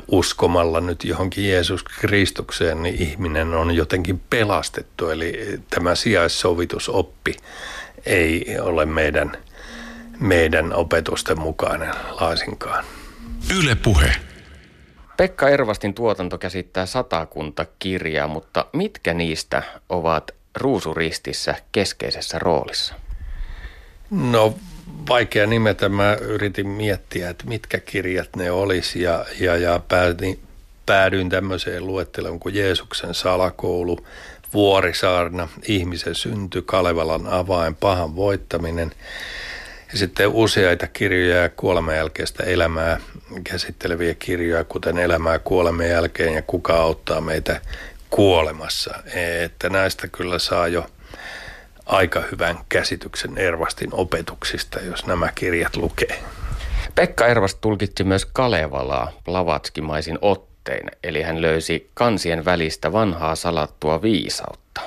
uskomalla 0.08 0.80
nyt 0.80 1.04
johonkin 1.04 1.48
Jeesus 1.48 1.84
Kristukseen 1.84 2.82
niin 2.82 3.02
ihminen 3.02 3.54
on 3.54 3.74
jotenkin 3.74 4.20
pelastettu. 4.30 5.10
Eli 5.10 5.60
tämä 5.70 5.94
sijaissovitusoppi 5.94 7.36
ei 8.06 8.56
ole 8.60 8.86
meidän, 8.86 9.32
meidän 10.20 10.72
opetusten 10.72 11.40
mukainen 11.40 11.94
laisinkaan. 12.20 12.84
Yle 13.58 13.74
puhe. 13.74 14.12
Pekka 15.16 15.48
Ervastin 15.48 15.94
tuotanto 15.94 16.38
käsittää 16.38 16.86
satakunta 16.86 17.66
kirjaa, 17.78 18.28
mutta 18.28 18.66
mitkä 18.72 19.14
niistä 19.14 19.62
ovat 19.88 20.30
ruusuristissä 20.56 21.54
keskeisessä 21.72 22.38
roolissa? 22.38 22.94
No 24.10 24.54
vaikea 25.08 25.46
nimetä. 25.46 25.88
Mä 25.88 26.14
yritin 26.14 26.68
miettiä, 26.68 27.30
että 27.30 27.44
mitkä 27.46 27.80
kirjat 27.80 28.36
ne 28.36 28.50
olisi 28.50 29.02
ja, 29.02 29.24
ja, 29.40 29.56
ja 29.56 29.80
päädyin, 29.88 30.38
päädyin 30.86 31.28
tämmöiseen 31.28 31.86
luetteloon 31.86 32.40
kuin 32.40 32.54
Jeesuksen 32.54 33.14
salakoulu, 33.14 34.06
Vuorisaarna, 34.54 35.48
ihmisen 35.68 36.14
synty, 36.14 36.62
Kalevalan 36.62 37.26
avain, 37.26 37.74
pahan 37.74 38.16
voittaminen. 38.16 38.92
Ja 39.92 39.98
sitten 39.98 40.28
useita 40.28 40.86
kirjoja 40.86 41.42
ja 41.42 41.48
kuoleman 41.48 41.96
jälkeistä 41.96 42.44
elämää 42.44 43.00
käsitteleviä 43.44 44.14
kirjoja, 44.14 44.64
kuten 44.64 44.98
Elämää 44.98 45.38
kuoleman 45.38 45.88
jälkeen 45.88 46.34
ja 46.34 46.42
Kuka 46.42 46.74
auttaa 46.76 47.20
meitä 47.20 47.60
kuolemassa. 48.10 48.94
Että 49.44 49.70
näistä 49.70 50.08
kyllä 50.08 50.38
saa 50.38 50.68
jo 50.68 50.86
aika 51.86 52.22
hyvän 52.32 52.58
käsityksen 52.68 53.38
Ervastin 53.38 53.90
opetuksista, 53.92 54.80
jos 54.80 55.06
nämä 55.06 55.28
kirjat 55.34 55.76
lukee. 55.76 56.22
Pekka 56.94 57.26
Ervast 57.26 57.58
tulkitsi 57.60 58.04
myös 58.04 58.24
Kalevalaa 58.24 59.12
Blavatskimaisin 59.24 60.18
ottein, 60.64 60.90
eli 61.02 61.22
hän 61.22 61.42
löysi 61.42 61.90
kansien 61.94 62.44
välistä 62.44 62.92
vanhaa 62.92 63.34
salattua 63.34 64.02
viisautta. 64.02 64.80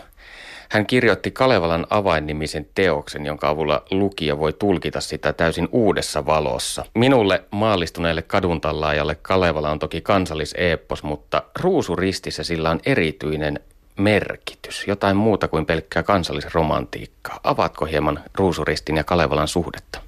Hän 0.70 0.86
kirjoitti 0.86 1.32
Kalevalan 1.32 1.88
avainnimisen 1.90 2.68
teoksen, 2.76 3.26
jonka 3.26 3.50
avulla 3.50 3.84
lukija 3.92 4.40
voi 4.40 4.54
tulkita 4.54 5.02
sitä 5.02 5.34
täysin 5.34 5.70
uudessa 5.72 6.26
valossa. 6.26 6.86
Minulle 6.94 7.44
maallistuneelle 7.52 8.22
kaduntallaajalle 8.22 9.16
Kalevala 9.16 9.72
on 9.72 9.80
toki 9.80 10.02
kansalliseeppos, 10.02 11.04
mutta 11.04 11.44
ruusuristissä 11.60 12.44
sillä 12.44 12.70
on 12.70 12.80
erityinen 12.86 13.60
merkitys, 13.98 14.88
jotain 14.88 15.18
muuta 15.18 15.48
kuin 15.48 15.66
pelkkää 15.66 16.04
kansallisromantiikkaa. 16.04 17.40
Avaatko 17.44 17.86
hieman 17.86 18.24
Ruusuristin 18.36 18.98
ja 18.98 19.04
Kalevalan 19.04 19.48
suhdetta? 19.48 20.02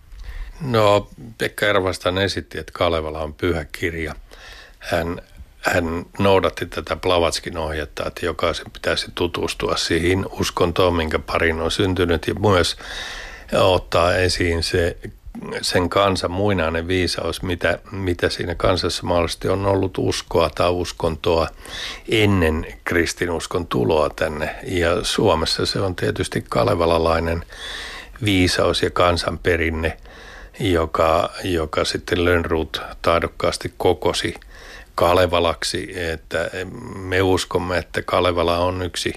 No, 0.62 1.08
Pekka 1.38 1.66
Ervastan 1.66 2.18
esitti, 2.18 2.60
että 2.60 2.72
Kalevala 2.76 3.22
on 3.22 3.34
pyhä 3.34 3.66
kirja. 3.72 4.16
Hän, 4.80 5.22
hän 5.60 6.06
noudatti 6.20 6.66
tätä 6.66 6.96
Blavatskin 6.96 7.58
ohjetta, 7.58 8.08
että 8.08 8.26
jokaisen 8.26 8.72
pitäisi 8.72 9.12
tutustua 9.16 9.78
siihen 9.78 10.26
uskontoon, 10.32 10.94
minkä 10.94 11.20
parin 11.20 11.62
on 11.62 11.72
syntynyt 11.72 12.28
ja 12.28 12.34
myös 12.34 12.78
ottaa 13.54 14.16
esiin 14.16 14.64
se 14.64 14.98
sen 15.62 15.90
kansan 15.90 16.32
muinainen 16.32 16.88
viisaus, 16.88 17.42
mitä, 17.42 17.80
mitä 17.92 18.30
siinä 18.30 18.56
kansassa 18.56 19.04
mahdollisesti 19.04 19.48
on 19.48 19.66
ollut 19.66 19.98
uskoa 19.98 20.50
tai 20.50 20.70
uskontoa 20.70 21.48
ennen 22.10 22.66
kristinuskon 22.84 23.68
tuloa 23.68 24.10
tänne. 24.10 24.56
Ja 24.64 25.04
Suomessa 25.04 25.66
se 25.66 25.80
on 25.80 25.96
tietysti 25.96 26.46
kalevalalainen 26.50 27.46
viisaus 28.26 28.84
ja 28.84 28.90
kansanperinne, 28.90 29.98
joka, 30.60 31.30
joka 31.44 31.86
sitten 31.86 32.26
Lönnruut 32.26 32.82
taidokkaasti 33.02 33.74
kokosi 33.78 34.36
Kalevalaksi, 35.00 35.92
että 35.96 36.50
me 36.96 37.22
uskomme, 37.22 37.78
että 37.78 38.02
Kalevala 38.02 38.58
on 38.58 38.82
yksi 38.82 39.14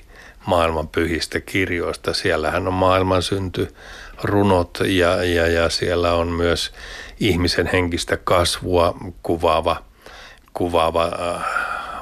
maailman 0.47 0.89
pyhistä 0.89 1.41
kirjoista. 1.41 2.15
Siellähän 2.15 2.67
on 2.69 2.73
maailman 2.75 3.23
synty, 3.23 3.75
runot 4.23 4.79
ja, 4.87 5.25
ja, 5.25 5.47
ja 5.47 5.71
siellä 5.71 6.15
on 6.15 6.29
myös 6.29 6.73
ihmisen 7.21 7.67
henkistä 7.73 8.17
kasvua 8.17 8.95
kuvaava, 9.23 9.77
kuvaava 10.53 11.05
äh, 11.05 11.45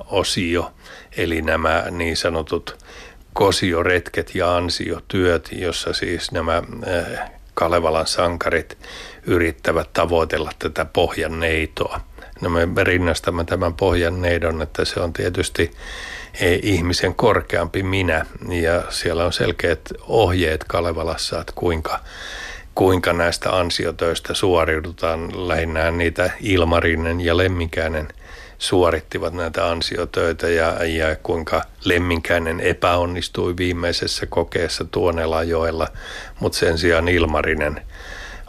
osio. 0.07 0.72
Eli 1.16 1.43
nämä 1.43 1.85
niin 1.91 2.16
sanotut 2.16 2.78
kosioretket 3.33 4.35
ja 4.35 4.57
ansiotyöt, 4.57 5.49
jossa 5.53 5.93
siis 5.93 6.33
nämä 6.33 6.62
Kalevalan 7.55 8.07
sankarit 8.07 8.78
yrittävät 9.26 9.93
tavoitella 9.93 10.51
tätä 10.59 10.85
pohjanneitoa. 10.85 12.10
No 12.41 12.51
me 12.51 12.84
rinnastamme 12.84 13.45
tämän 13.45 13.74
pohjanneidon, 13.74 14.62
että 14.62 14.84
se 14.84 15.01
on 15.01 15.12
tietysti 15.12 15.70
e, 16.41 16.55
ihmisen 16.55 17.14
korkeampi 17.14 17.82
minä 17.82 18.26
ja 18.49 18.82
siellä 18.88 19.24
on 19.24 19.32
selkeät 19.32 19.80
ohjeet 20.01 20.64
Kalevalassa, 20.64 21.41
että 21.41 21.53
kuinka, 21.57 22.01
kuinka 22.74 23.12
näistä 23.12 23.57
ansiotöistä 23.57 24.34
suoriudutaan. 24.34 25.49
Lähinnä 25.49 25.91
niitä 25.91 26.30
Ilmarinen 26.41 27.20
ja 27.20 27.36
Lemminkäinen 27.36 28.09
suorittivat 28.59 29.34
näitä 29.34 29.70
ansiotöitä 29.70 30.49
ja, 30.49 30.84
ja 30.84 31.16
kuinka 31.16 31.62
Lemminkäinen 31.84 32.61
epäonnistui 32.61 33.57
viimeisessä 33.57 34.26
kokeessa 34.26 34.84
Tuonelajoella, 34.84 35.88
mutta 36.41 36.59
sen 36.59 36.78
sijaan 36.78 37.09
Ilmarinen 37.09 37.82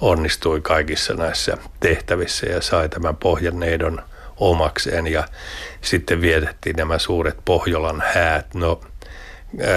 onnistui 0.02 0.62
kaikissa 0.62 1.14
näissä 1.14 1.58
tehtävissä 1.80 2.46
ja 2.46 2.62
sai 2.62 2.90
tämän 2.90 3.18
Pohjanneidon 3.18 4.02
omakseen 4.38 5.08
ja 5.08 5.24
sitten 5.82 6.22
vietettiin 6.22 6.76
nämä 6.76 6.98
suuret 6.98 7.38
Pohjolan 7.46 8.04
häät. 8.14 8.54
No, 8.54 8.82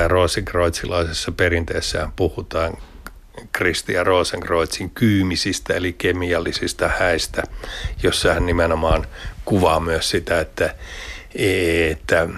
Rosenkreuzilaisessa 0.08 1.32
perinteessään 1.32 2.12
puhutaan 2.16 2.76
Kristia 3.52 4.04
Rosenkreuzin 4.04 4.90
kyymisistä 4.90 5.74
eli 5.74 5.92
kemiallisista 5.92 6.88
häistä, 6.88 7.42
jossa 8.02 8.34
hän 8.34 8.46
nimenomaan 8.46 9.06
kuvaa 9.44 9.80
myös 9.80 10.10
sitä, 10.10 10.40
että, 10.40 10.74
että 11.90 12.28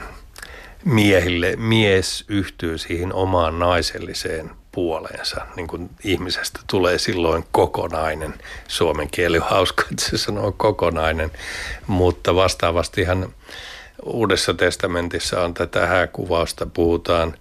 miehille, 0.85 1.57
mies 1.57 2.25
yhtyy 2.29 2.79
siihen 2.79 3.13
omaan 3.15 3.59
naiselliseen 3.59 4.51
puoleensa. 4.77 5.47
Niin 5.57 5.67
kuin 5.67 5.91
ihmisestä 6.05 6.61
tulee 6.67 6.99
silloin 6.99 7.45
kokonainen. 7.53 8.35
Suomen 8.69 9.09
kieli 9.11 9.39
on 9.39 9.47
hauska, 9.49 9.83
että 9.91 10.05
se 10.05 10.19
sanoo 10.19 10.53
kokonainen, 10.53 11.31
mutta 11.87 12.35
vastaavasti 12.35 13.05
hän 13.05 13.29
Uudessa 14.03 14.55
testamentissa 14.55 15.41
on 15.41 15.55
tätä 15.55 15.87
hääkuvausta, 15.87 16.67
puhutaan 16.67 17.35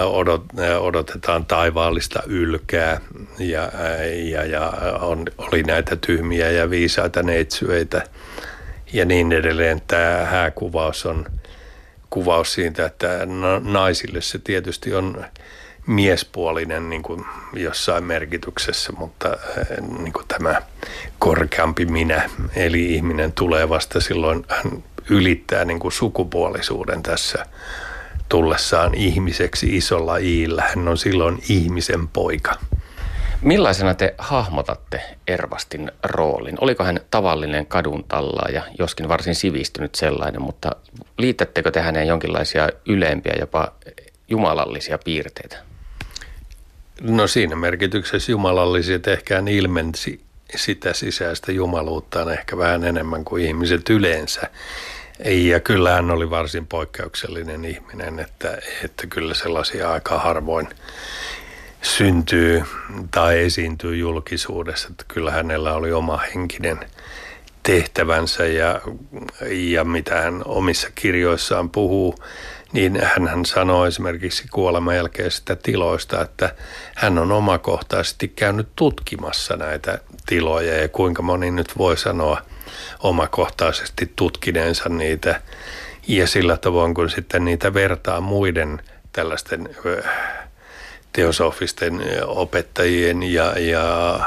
odot, 0.00 0.42
odotetaan 0.80 1.46
taivaallista 1.46 2.22
ylkää 2.26 3.00
ja, 3.38 3.72
ja, 4.30 4.44
ja 4.44 4.72
on, 5.00 5.24
oli 5.38 5.62
näitä 5.62 5.96
tyhmiä 5.96 6.50
ja 6.50 6.70
viisaita 6.70 7.22
neitsyöitä 7.22 8.02
ja 8.92 9.04
niin 9.04 9.32
edelleen. 9.32 9.82
Tämä 9.86 10.24
hääkuvaus 10.24 11.06
on 11.06 11.26
kuvaus 12.10 12.52
siitä, 12.52 12.86
että 12.86 13.08
naisille 13.64 14.20
se 14.20 14.38
tietysti 14.38 14.94
on 14.94 15.24
miespuolinen 15.86 16.90
niin 16.90 17.02
kuin 17.02 17.24
jossain 17.52 18.04
merkityksessä, 18.04 18.92
mutta 18.92 19.36
niin 19.98 20.12
kuin 20.12 20.28
tämä 20.28 20.62
korkeampi 21.18 21.84
minä, 21.84 22.30
eli 22.56 22.94
ihminen 22.94 23.32
tulee 23.32 23.68
vasta 23.68 24.00
silloin, 24.00 24.44
hän 24.48 24.84
ylittää 25.10 25.64
niin 25.64 25.80
kuin 25.80 25.92
sukupuolisuuden 25.92 27.02
tässä 27.02 27.46
tullessaan 28.28 28.94
ihmiseksi 28.94 29.76
isolla 29.76 30.16
iillä. 30.16 30.62
Hän 30.62 30.88
on 30.88 30.98
silloin 30.98 31.42
ihmisen 31.48 32.08
poika. 32.08 32.54
Millaisena 33.42 33.94
te 33.94 34.14
hahmotatte 34.18 35.00
Ervastin 35.26 35.92
roolin? 36.04 36.56
Oliko 36.60 36.84
hän 36.84 37.00
tavallinen 37.10 37.66
kadun 37.66 38.04
tallaaja, 38.04 38.62
joskin 38.78 39.08
varsin 39.08 39.34
sivistynyt 39.34 39.94
sellainen, 39.94 40.42
mutta 40.42 40.70
liitättekö 41.18 41.70
te 41.70 41.80
häneen 41.80 42.06
jonkinlaisia 42.06 42.68
ylempiä, 42.88 43.34
jopa 43.40 43.72
jumalallisia 44.28 44.98
piirteitä? 44.98 45.65
No 47.00 47.26
siinä 47.26 47.56
merkityksessä 47.56 48.32
jumalalliset 48.32 49.08
ehkä 49.08 49.42
ilmensi 49.50 50.20
sitä 50.56 50.92
sisäistä 50.92 51.52
jumaluuttaan 51.52 52.32
ehkä 52.32 52.58
vähän 52.58 52.84
enemmän 52.84 53.24
kuin 53.24 53.46
ihmiset 53.46 53.90
yleensä. 53.90 54.50
Ja 55.24 55.60
kyllä 55.60 55.92
hän 55.92 56.10
oli 56.10 56.30
varsin 56.30 56.66
poikkeuksellinen 56.66 57.64
ihminen, 57.64 58.18
että, 58.18 58.58
että 58.84 59.06
kyllä 59.06 59.34
sellaisia 59.34 59.92
aika 59.92 60.18
harvoin 60.18 60.68
syntyy 61.82 62.62
tai 63.10 63.38
esiintyy 63.38 63.96
julkisuudessa. 63.96 64.88
Että 64.90 65.04
kyllä 65.08 65.30
hänellä 65.30 65.74
oli 65.74 65.92
oma 65.92 66.16
henkinen 66.34 66.80
tehtävänsä 67.62 68.46
ja, 68.46 68.80
ja 69.50 69.84
mitä 69.84 70.20
hän 70.20 70.42
omissa 70.44 70.88
kirjoissaan 70.94 71.70
puhuu, 71.70 72.14
niin 72.76 73.00
hän 73.02 73.44
sanoi 73.44 73.88
esimerkiksi 73.88 74.44
kuoleman 74.50 74.96
jälkeisistä 74.96 75.56
tiloista, 75.56 76.22
että 76.22 76.54
hän 76.94 77.18
on 77.18 77.32
omakohtaisesti 77.32 78.28
käynyt 78.28 78.68
tutkimassa 78.76 79.56
näitä 79.56 79.98
tiloja 80.26 80.82
ja 80.82 80.88
kuinka 80.88 81.22
moni 81.22 81.50
nyt 81.50 81.78
voi 81.78 81.96
sanoa 81.96 82.42
omakohtaisesti 83.02 84.12
tutkineensa 84.16 84.88
niitä 84.88 85.40
ja 86.08 86.26
sillä 86.26 86.56
tavoin 86.56 86.94
kun 86.94 87.10
sitten 87.10 87.44
niitä 87.44 87.74
vertaa 87.74 88.20
muiden 88.20 88.82
tällaisten 89.12 89.68
teosofisten 91.12 92.00
opettajien 92.26 93.22
ja, 93.22 93.58
ja 93.58 94.18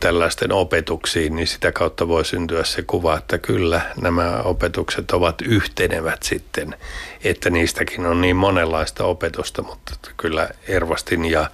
tällaisten 0.00 0.52
opetuksiin, 0.52 1.36
niin 1.36 1.46
sitä 1.46 1.72
kautta 1.72 2.08
voi 2.08 2.24
syntyä 2.24 2.64
se 2.64 2.82
kuva, 2.82 3.18
että 3.18 3.38
kyllä 3.38 3.80
nämä 4.00 4.42
opetukset 4.44 5.10
ovat 5.10 5.42
yhtenevät 5.42 6.22
sitten, 6.22 6.76
että 7.24 7.50
niistäkin 7.50 8.06
on 8.06 8.20
niin 8.20 8.36
monenlaista 8.36 9.04
opetusta, 9.04 9.62
mutta 9.62 9.92
kyllä 10.16 10.48
Ervastin 10.68 11.24
ja 11.24 11.50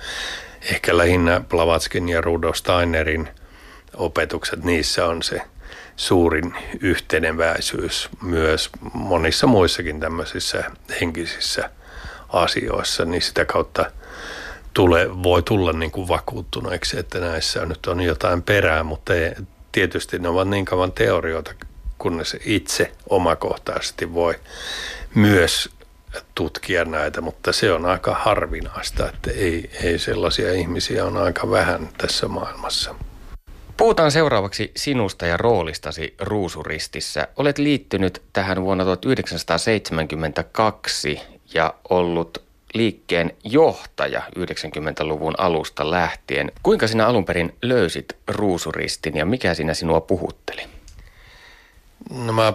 ehkä 0.71 0.99
lähinnä 0.99 1.41
Blavatskin 1.41 2.09
ja 2.09 2.21
Rudolf 2.21 2.57
Steinerin 2.57 3.29
opetukset, 3.95 4.65
niissä 4.65 5.07
on 5.07 5.23
se 5.23 5.41
suurin 5.97 6.55
yhteneväisyys 6.81 8.09
myös 8.23 8.71
monissa 8.95 9.47
muissakin 9.47 10.01
tämmöisissä 10.01 10.65
henkisissä 11.01 11.71
asioissa, 12.29 13.05
niin 13.05 13.23
sitä 13.23 13.45
kautta– 13.45 13.87
tule, 14.75 15.23
voi 15.23 15.43
tulla 15.43 15.73
niin 15.73 15.91
kuin 15.91 16.09
vakuuttuneeksi, 16.09 16.99
että 16.99 17.21
näissä 17.21 17.67
nyt 17.67 17.87
on 17.87 18.01
jotain 18.01 18.43
perää, 18.43 18.83
mutta 18.83 19.15
ei, 19.15 19.35
tietysti 19.73 20.19
ne 20.19 20.29
ovat 20.29 20.49
niin 20.49 20.65
kauan 20.65 20.93
teorioita, 20.93 21.55
kunnes 21.99 22.37
itse 22.45 22.93
omakohtaisesti 23.11 24.15
voi 24.15 24.35
myös 25.15 25.71
tutkia 26.35 26.85
näitä, 26.85 27.21
mutta 27.21 27.53
se 27.53 27.73
on 27.73 27.87
aika 27.87 28.15
harvinaista, 28.15 29.09
että 29.09 29.31
ei, 29.31 29.71
ei 29.83 29.99
sellaisia 29.99 30.53
ihmisiä 30.53 31.05
on 31.05 31.17
aika 31.17 31.51
vähän 31.51 31.89
tässä 31.99 32.29
maailmassa. 32.29 32.95
Puhutaan 33.77 34.11
seuraavaksi 34.11 34.73
sinusta 34.77 35.27
ja 35.27 35.37
roolistasi 35.37 36.15
Ruusuristissä. 36.21 37.29
Olet 37.37 37.59
liittynyt 37.59 38.23
tähän 38.33 38.63
vuonna 38.63 38.85
1972 38.85 41.21
ja 41.55 41.75
ollut 41.91 42.43
liikkeen 42.75 43.37
johtaja 43.45 44.23
90-luvun 44.39 45.35
alusta 45.39 45.91
lähtien. 45.91 46.53
Kuinka 46.63 46.87
sinä 46.87 47.07
alun 47.07 47.25
perin 47.25 47.55
löysit 47.63 48.17
ruusuristin 48.29 49.17
ja 49.17 49.27
mikä 49.27 49.55
sinä 49.55 49.75
sinua 49.75 50.01
puhutteli? 50.01 50.63
No 52.11 52.33
mä 52.33 52.53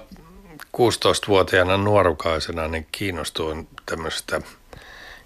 16-vuotiaana 0.78 1.78
nuorukaisena 1.78 2.68
niin 2.68 2.88
kiinnostuin 2.91 3.68
tämmöistä 3.86 4.41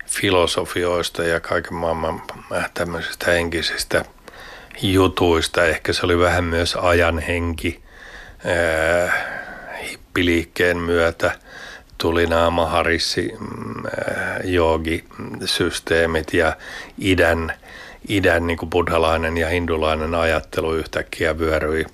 filosofioista 0.06 1.24
ja 1.24 1.40
kaiken 1.40 1.74
maailman 1.74 2.22
tämmöisistä 2.74 3.32
henkisistä 3.32 4.06
jutuista. 4.82 5.66
Ehkä 5.66 5.94
se 5.94 6.06
oli 6.06 6.20
vähän 6.20 6.44
myös 6.44 6.76
ajan 6.76 7.20
henki 7.20 7.84
hippiliikkeen 9.90 10.78
myötä– 10.78 11.36
tuli 12.02 12.28
nämä 12.28 12.50
maharissi 12.50 13.34
mm, 13.40 13.84
joogi-systeemit 14.44 16.34
ja 16.34 16.56
idän, 17.02 17.54
idän 18.10 18.48
niin 18.48 18.58
kuin 18.58 18.70
buddhalainen 18.70 19.38
ja 19.38 19.50
hindulainen 19.50 20.16
ajattelu 20.16 20.74
yhtäkkiä 20.74 21.40
vyöryi 21.40 21.86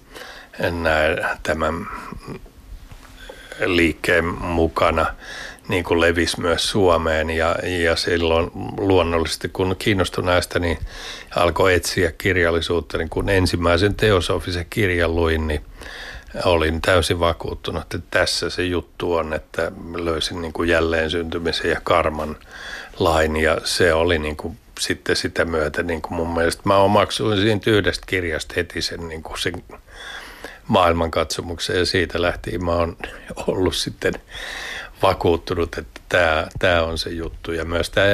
nää, 0.81 1.37
tämän 1.43 1.87
liikkeen 3.65 4.25
mukana 4.25 5.05
niin 5.67 5.83
kuin 5.83 6.01
levisi 6.01 6.41
myös 6.41 6.69
Suomeen 6.69 7.29
ja, 7.29 7.55
ja 7.83 7.95
silloin 7.95 8.51
luonnollisesti 8.77 9.49
kun 9.49 9.75
kiinnostui 9.79 10.23
näistä, 10.23 10.59
niin 10.59 10.77
alkoi 11.35 11.73
etsiä 11.73 12.11
kirjallisuutta. 12.11 12.97
Niin 12.97 13.09
kun 13.09 13.29
ensimmäisen 13.29 13.95
teosofisen 13.95 14.65
kirjan 14.69 15.15
luin, 15.15 15.47
niin 15.47 15.61
olin 16.45 16.81
täysin 16.81 17.19
vakuuttunut, 17.19 17.81
että 17.81 17.99
tässä 18.11 18.49
se 18.49 18.63
juttu 18.63 19.13
on, 19.13 19.33
että 19.33 19.71
löysin 19.95 20.41
niin 20.41 20.53
kuin 20.53 20.69
jälleen 20.69 21.11
syntymisen 21.11 21.71
ja 21.71 21.81
karman 21.83 22.37
lain 22.99 23.37
ja 23.37 23.57
se 23.63 23.93
oli 23.93 24.19
niin 24.19 24.37
kuin 24.37 24.57
sitten 24.79 25.15
sitä 25.15 25.45
myötä 25.45 25.83
niin 25.83 26.01
kuin 26.01 26.13
mun 26.13 26.33
mielestä 26.33 26.61
mä 26.65 26.77
omaksuin 26.77 27.41
siitä 27.41 27.71
yhdestä 27.71 28.05
kirjasta 28.07 28.53
heti 28.57 28.81
sen, 28.81 29.07
niin 29.07 29.23
kuin 29.23 29.39
sen 29.39 29.63
maailmankatsomuksen 30.67 31.77
ja 31.77 31.85
siitä 31.85 32.21
lähtien 32.21 32.65
mä 32.65 32.71
oon 32.71 32.97
ollut 33.47 33.75
sitten 33.75 34.13
vakuuttunut, 35.01 35.77
että 35.77 36.01
tämä, 36.09 36.47
tämä 36.59 36.83
on 36.83 36.97
se 36.97 37.09
juttu. 37.09 37.51
Ja 37.51 37.65
myös 37.65 37.89
tämä 37.89 38.07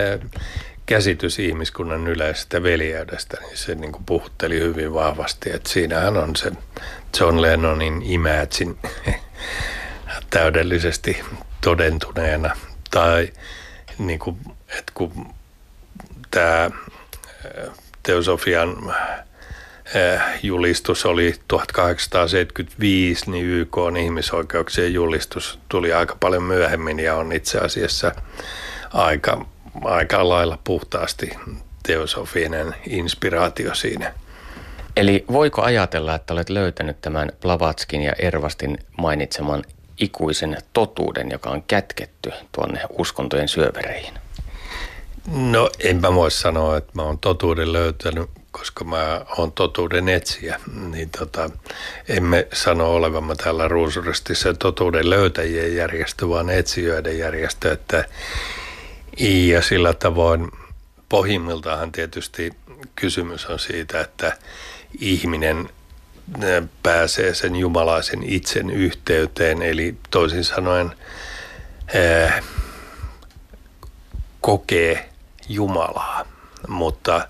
käsitys 0.85 1.39
ihmiskunnan 1.39 2.07
yleisestä 2.07 2.63
veljeydestä, 2.63 3.37
niin 3.41 3.57
se 3.57 3.75
niin 3.75 3.91
kuin 3.91 4.05
puhutteli 4.05 4.59
hyvin 4.59 4.93
vahvasti. 4.93 5.49
Että 5.53 5.69
siinähän 5.69 6.17
on 6.17 6.35
se 6.35 6.51
John 7.19 7.41
Lennonin 7.41 8.01
Imagine 8.01 8.75
täydellisesti 10.29 11.23
todentuneena. 11.61 12.57
Tai 12.91 13.33
niin 13.97 14.19
kuin, 14.19 14.37
että 14.69 14.91
kun 14.93 15.33
tämä 16.31 16.71
teosofian 18.03 18.93
Eh, 19.95 20.21
julistus 20.43 21.05
oli 21.05 21.35
1875, 21.47 23.31
niin 23.31 23.45
YK 23.45 23.77
on 23.77 23.97
ihmisoikeuksien 23.97 24.93
julistus 24.93 25.59
tuli 25.69 25.93
aika 25.93 26.17
paljon 26.19 26.43
myöhemmin 26.43 26.99
ja 26.99 27.15
on 27.15 27.31
itse 27.31 27.57
asiassa 27.57 28.11
aika, 28.93 29.45
aika 29.83 30.29
lailla 30.29 30.59
puhtaasti 30.63 31.29
teosofinen 31.83 32.75
inspiraatio 32.87 33.75
siinä. 33.75 34.13
Eli 34.95 35.25
voiko 35.31 35.61
ajatella, 35.61 36.15
että 36.15 36.33
olet 36.33 36.49
löytänyt 36.49 37.01
tämän 37.01 37.31
Blavatskin 37.41 38.01
ja 38.01 38.13
Ervastin 38.19 38.77
mainitseman 38.97 39.63
ikuisen 39.99 40.57
totuuden, 40.73 41.31
joka 41.31 41.49
on 41.49 41.63
kätketty 41.63 42.31
tuonne 42.51 42.81
uskontojen 42.89 43.47
syövereihin? 43.47 44.13
No 45.27 45.69
enpä 45.79 46.13
voi 46.13 46.31
sanoa, 46.31 46.77
että 46.77 46.91
mä 46.95 47.01
oon 47.01 47.19
totuuden 47.19 47.73
löytänyt, 47.73 48.29
koska 48.51 48.83
mä 48.83 49.25
oon 49.37 49.51
totuuden 49.51 50.09
etsiä, 50.09 50.59
niin 50.91 51.09
tota, 51.09 51.49
emme 52.09 52.47
sano 52.53 52.93
olevamme 52.93 53.35
täällä 53.35 53.67
Ruusuristissa 53.67 54.53
totuuden 54.53 55.09
löytäjien 55.09 55.75
järjestö, 55.75 56.29
vaan 56.29 56.49
etsijöiden 56.49 57.17
järjestö. 57.17 57.71
Että, 57.71 58.05
ja 59.19 59.61
sillä 59.61 59.93
tavoin 59.93 60.51
pohjimmiltaan 61.09 61.91
tietysti 61.91 62.51
kysymys 62.95 63.45
on 63.45 63.59
siitä, 63.59 64.01
että 64.01 64.37
ihminen 64.99 65.69
pääsee 66.83 67.33
sen 67.33 67.55
jumalaisen 67.55 68.23
itsen 68.23 68.69
yhteyteen, 68.69 69.61
eli 69.61 69.95
toisin 70.09 70.43
sanoen 70.43 70.95
ää, 71.95 72.43
kokee 74.41 75.09
Jumalaa, 75.49 76.25
mutta 76.67 77.27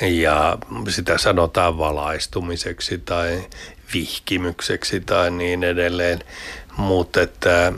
ja 0.00 0.58
sitä 0.88 1.18
sanotaan 1.18 1.78
valaistumiseksi 1.78 2.98
tai 2.98 3.46
vihkimykseksi 3.94 5.00
tai 5.00 5.30
niin 5.30 5.64
edelleen, 5.64 6.20
mutta 6.76 7.22
että 7.22 7.72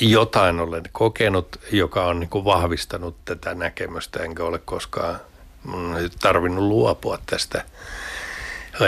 jotain 0.00 0.60
olen 0.60 0.82
kokenut, 0.92 1.60
joka 1.72 2.06
on 2.06 2.20
niin 2.20 2.30
kuin 2.30 2.44
vahvistanut 2.44 3.16
tätä 3.24 3.54
näkemystä, 3.54 4.22
enkä 4.22 4.44
ole 4.44 4.58
koskaan 4.64 5.20
tarvinnut 6.20 6.64
luopua 6.64 7.18
tästä 7.26 7.64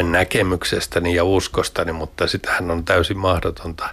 näkemyksestäni 0.03 1.15
ja 1.15 1.25
uskostani, 1.25 1.93
mutta 1.93 2.27
sitähän 2.27 2.71
on 2.71 2.85
täysin 2.85 3.19
mahdotonta 3.19 3.89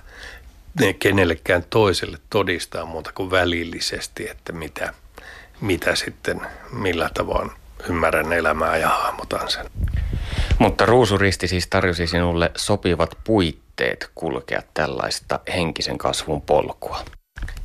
kenellekään 0.99 1.65
toiselle 1.69 2.17
todistaa 2.29 2.85
muuta 2.85 3.11
kuin 3.15 3.31
välillisesti, 3.31 4.29
että 4.29 4.53
mitä– 4.53 4.93
mitä 5.61 5.95
sitten, 5.95 6.41
millä 6.71 7.09
tavoin 7.13 7.51
ymmärrän 7.89 8.33
elämää 8.33 8.77
ja 8.77 8.89
hahmotan 8.89 9.49
sen. 9.49 9.65
Mutta 10.59 10.85
ruusuristi 10.85 11.47
siis 11.47 11.67
tarjosi 11.67 12.07
sinulle 12.07 12.51
sopivat 12.55 13.17
puitteet 13.23 14.09
kulkea 14.15 14.61
tällaista 14.73 15.39
henkisen 15.53 15.97
kasvun 15.97 16.41
polkua. 16.41 17.05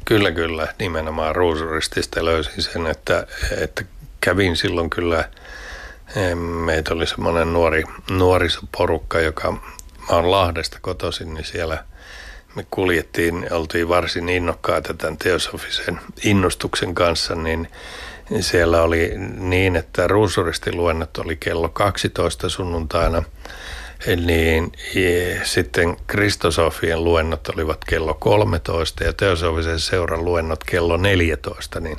Kyllä, 0.05 0.31
kyllä. 0.33 0.69
Nimenomaan 0.79 1.37
ruusuristista 1.37 2.25
löysin 2.25 2.63
sen, 2.63 2.87
että, 2.87 3.27
että 3.61 3.85
kävin 4.21 4.57
silloin 4.57 4.91
kyllä, 4.91 5.29
meitä 6.65 6.95
oli 6.95 7.07
semmoinen 7.07 7.53
nuori, 7.53 7.85
nuorisoporukka, 8.11 9.21
joka, 9.21 9.53
mä 9.53 9.61
oon 10.17 10.31
Lahdesta 10.31 10.79
kotoisin, 10.81 11.35
niin 11.35 11.45
siellä 11.45 11.85
me 12.55 12.67
kuljettiin, 12.71 13.47
oltiin 13.51 13.89
varsin 13.89 14.29
innokkaita 14.29 14.95
tämän 14.95 15.17
teosofisen 15.17 16.01
innostuksen 16.25 16.95
kanssa, 16.95 17.35
niin 17.35 17.69
siellä 18.41 18.83
oli 18.83 19.13
niin, 19.37 19.77
että 19.77 20.07
ruusuristiluennot 20.07 21.19
oli 21.19 21.37
kello 21.37 21.69
12 21.69 22.49
sunnuntaina, 22.49 23.23
niin 24.17 24.73
sitten 25.43 25.97
Kristosofien 26.07 27.05
luennot 27.05 27.49
olivat 27.49 27.85
kello 27.85 28.15
13 28.15 29.05
ja 29.05 29.13
teosofisen 29.13 29.81
seuran 29.81 30.25
luennot 30.25 30.65
kello 30.65 30.97
14, 30.97 31.81
niin 31.81 31.99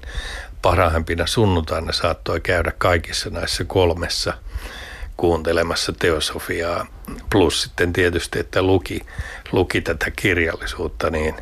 parhaimpina 0.62 1.28
sunnuntaina 1.28 1.92
saattoi 1.92 2.42
käydä 2.42 2.72
kaikissa 2.78 3.30
näissä 3.30 3.64
kolmessa– 3.64 4.34
kuuntelemassa 5.22 5.94
teosofiaa, 5.94 6.88
plus 7.32 7.62
sitten 7.62 7.94
tietysti, 7.94 8.40
että 8.40 8.62
luki, 8.62 9.02
luki 9.52 9.82
tätä 9.82 10.12
kirjallisuutta, 10.12 11.10
niin, 11.10 11.36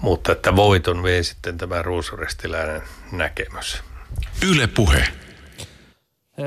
mutta 0.00 0.32
että 0.32 0.56
voiton 0.56 1.02
vei 1.02 1.24
sitten 1.24 1.58
tämä 1.58 1.82
ruusurestiläinen 1.82 2.82
näkemys. 3.12 3.82
Yle 4.50 4.66
puhe. 4.66 5.04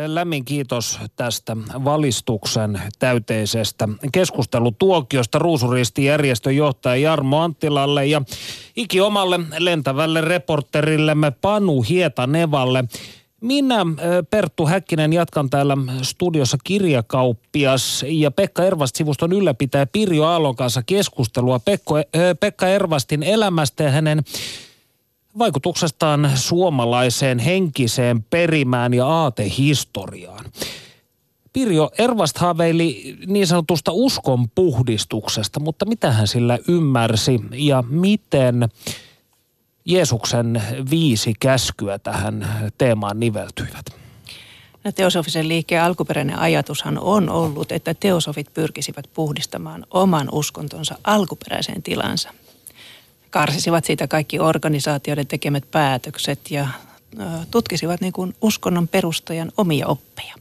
Lämmin 0.08 0.46
kiitos 0.46 1.00
tästä 1.16 1.58
valistuksen 1.86 2.82
täyteisestä 3.00 3.88
keskustelutuokiosta 4.12 5.40
Ruusuristi-järjestön 5.40 6.56
johtaja 6.56 6.96
Jarmo 6.96 7.42
Anttilalle 7.42 8.06
ja 8.06 8.22
ikiomalle 8.76 9.40
lentävälle 9.58 10.22
reporterillemme 10.22 11.32
Panu 11.32 11.82
Hietanevalle. 11.82 12.84
Minä, 13.42 13.86
Perttu 14.30 14.66
Häkkinen, 14.66 15.14
jatkan 15.14 15.50
täällä 15.50 15.78
studiossa 16.02 16.58
kirjakauppias 16.64 18.06
ja 18.08 18.32
Pekka 18.32 18.64
Ervast-sivuston 18.64 19.34
ylläpitäjä 19.34 19.86
Pirjo 19.86 20.26
Aallon 20.26 20.56
kanssa 20.56 20.84
keskustelua 20.84 21.60
Pekko, 21.60 21.96
Pekka 22.40 22.68
Ervastin 22.68 23.24
elämästä 23.24 23.84
ja 23.84 23.92
hänen 23.92 24.24
vaikutuksestaan 25.38 26.32
suomalaiseen 26.36 27.40
henkiseen 27.40 28.24
perimään 28.24 28.94
ja 28.94 29.08
aatehistoriaan. 29.08 30.46
Pirjo 31.54 31.92
Ervast 31.98 32.38
haaveili 32.38 33.18
niin 33.28 33.48
sanotusta 33.48 33.92
uskon 33.94 34.50
puhdistuksesta, 34.50 35.60
mutta 35.60 35.86
mitä 35.86 36.12
hän 36.12 36.28
sillä 36.28 36.60
ymmärsi 36.68 37.40
ja 37.52 37.84
miten– 37.90 38.56
Jeesuksen 39.90 40.64
viisi 40.90 41.34
käskyä 41.40 42.00
tähän 42.00 42.72
teemaan 42.78 43.20
niveltyivät? 43.20 43.86
No, 44.84 44.92
teosofisen 44.92 45.48
liikkeen 45.48 45.84
alkuperäinen 45.84 46.40
ajatushan 46.40 47.00
on 47.00 47.30
ollut, 47.30 47.72
että 47.72 47.94
teosofit 47.94 48.54
pyrkisivät 48.54 49.10
puhdistamaan 49.14 49.86
oman 49.92 50.30
uskontonsa 50.32 50.96
alkuperäiseen 51.04 51.84
tilansa. 51.84 52.34
Karsisivat 53.30 53.86
siitä 53.86 54.08
kaikki 54.08 54.40
organisaatioiden 54.40 55.28
tekemät 55.28 55.72
päätökset 55.72 56.52
ja 56.52 56.68
tutkisivat 57.52 58.02
niin 58.02 58.14
kuin 58.14 58.36
uskonnon 58.42 58.88
perustajan 58.88 59.52
omia 59.58 59.88
oppeja. 59.88 60.36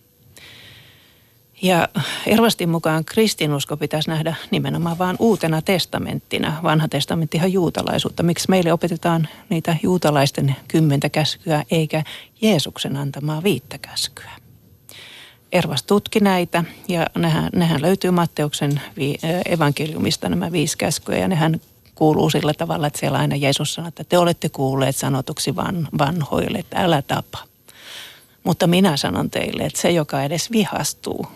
Ja 1.63 1.89
Ervastin 2.27 2.69
mukaan 2.69 3.05
kristinusko 3.05 3.77
pitäisi 3.77 4.11
nähdä 4.11 4.35
nimenomaan 4.51 4.99
vain 4.99 5.17
uutena 5.19 5.63
testamenttina. 5.63 6.61
Vanha 6.63 6.89
testamenttihan 6.89 7.53
juutalaisuutta. 7.53 8.23
Miksi 8.23 8.51
meille 8.51 8.73
opetetaan 8.73 9.29
niitä 9.49 9.77
juutalaisten 9.83 10.57
kymmentä 10.69 11.09
käskyä 11.09 11.65
eikä 11.71 12.05
Jeesuksen 12.41 12.97
antamaa 12.97 13.43
viittä 13.43 13.79
käskyä? 13.79 14.31
Ervas 15.53 15.83
tutki 15.83 16.21
näitä 16.21 16.65
ja 16.89 17.07
nehän, 17.19 17.51
nehän 17.57 17.83
löytyy 17.83 18.11
Matteuksen 18.11 18.81
evankeliumista 19.47 20.29
nämä 20.29 20.53
viisi 20.53 20.79
käskyä 20.79 21.17
ja 21.17 21.29
nehän 21.29 21.61
kuuluu 21.99 22.31
sillä 22.31 22.55
tavalla, 22.55 22.87
että 22.87 22.99
siellä 22.99 23.19
aina 23.19 23.37
Jeesus 23.37 23.75
sanoo, 23.75 23.89
että 23.89 24.05
te 24.05 24.19
olette 24.19 24.49
kuulleet 24.49 24.97
sanotuksi 24.97 25.57
van, 25.57 25.89
vanhoille, 25.99 26.59
että 26.59 26.77
älä 26.77 27.03
tapa. 27.03 27.39
Mutta 28.45 28.67
minä 28.67 28.97
sanon 28.97 29.31
teille, 29.31 29.63
että 29.63 29.81
se, 29.81 29.91
joka 29.91 30.23
edes 30.23 30.53
vihastuu 30.53 31.27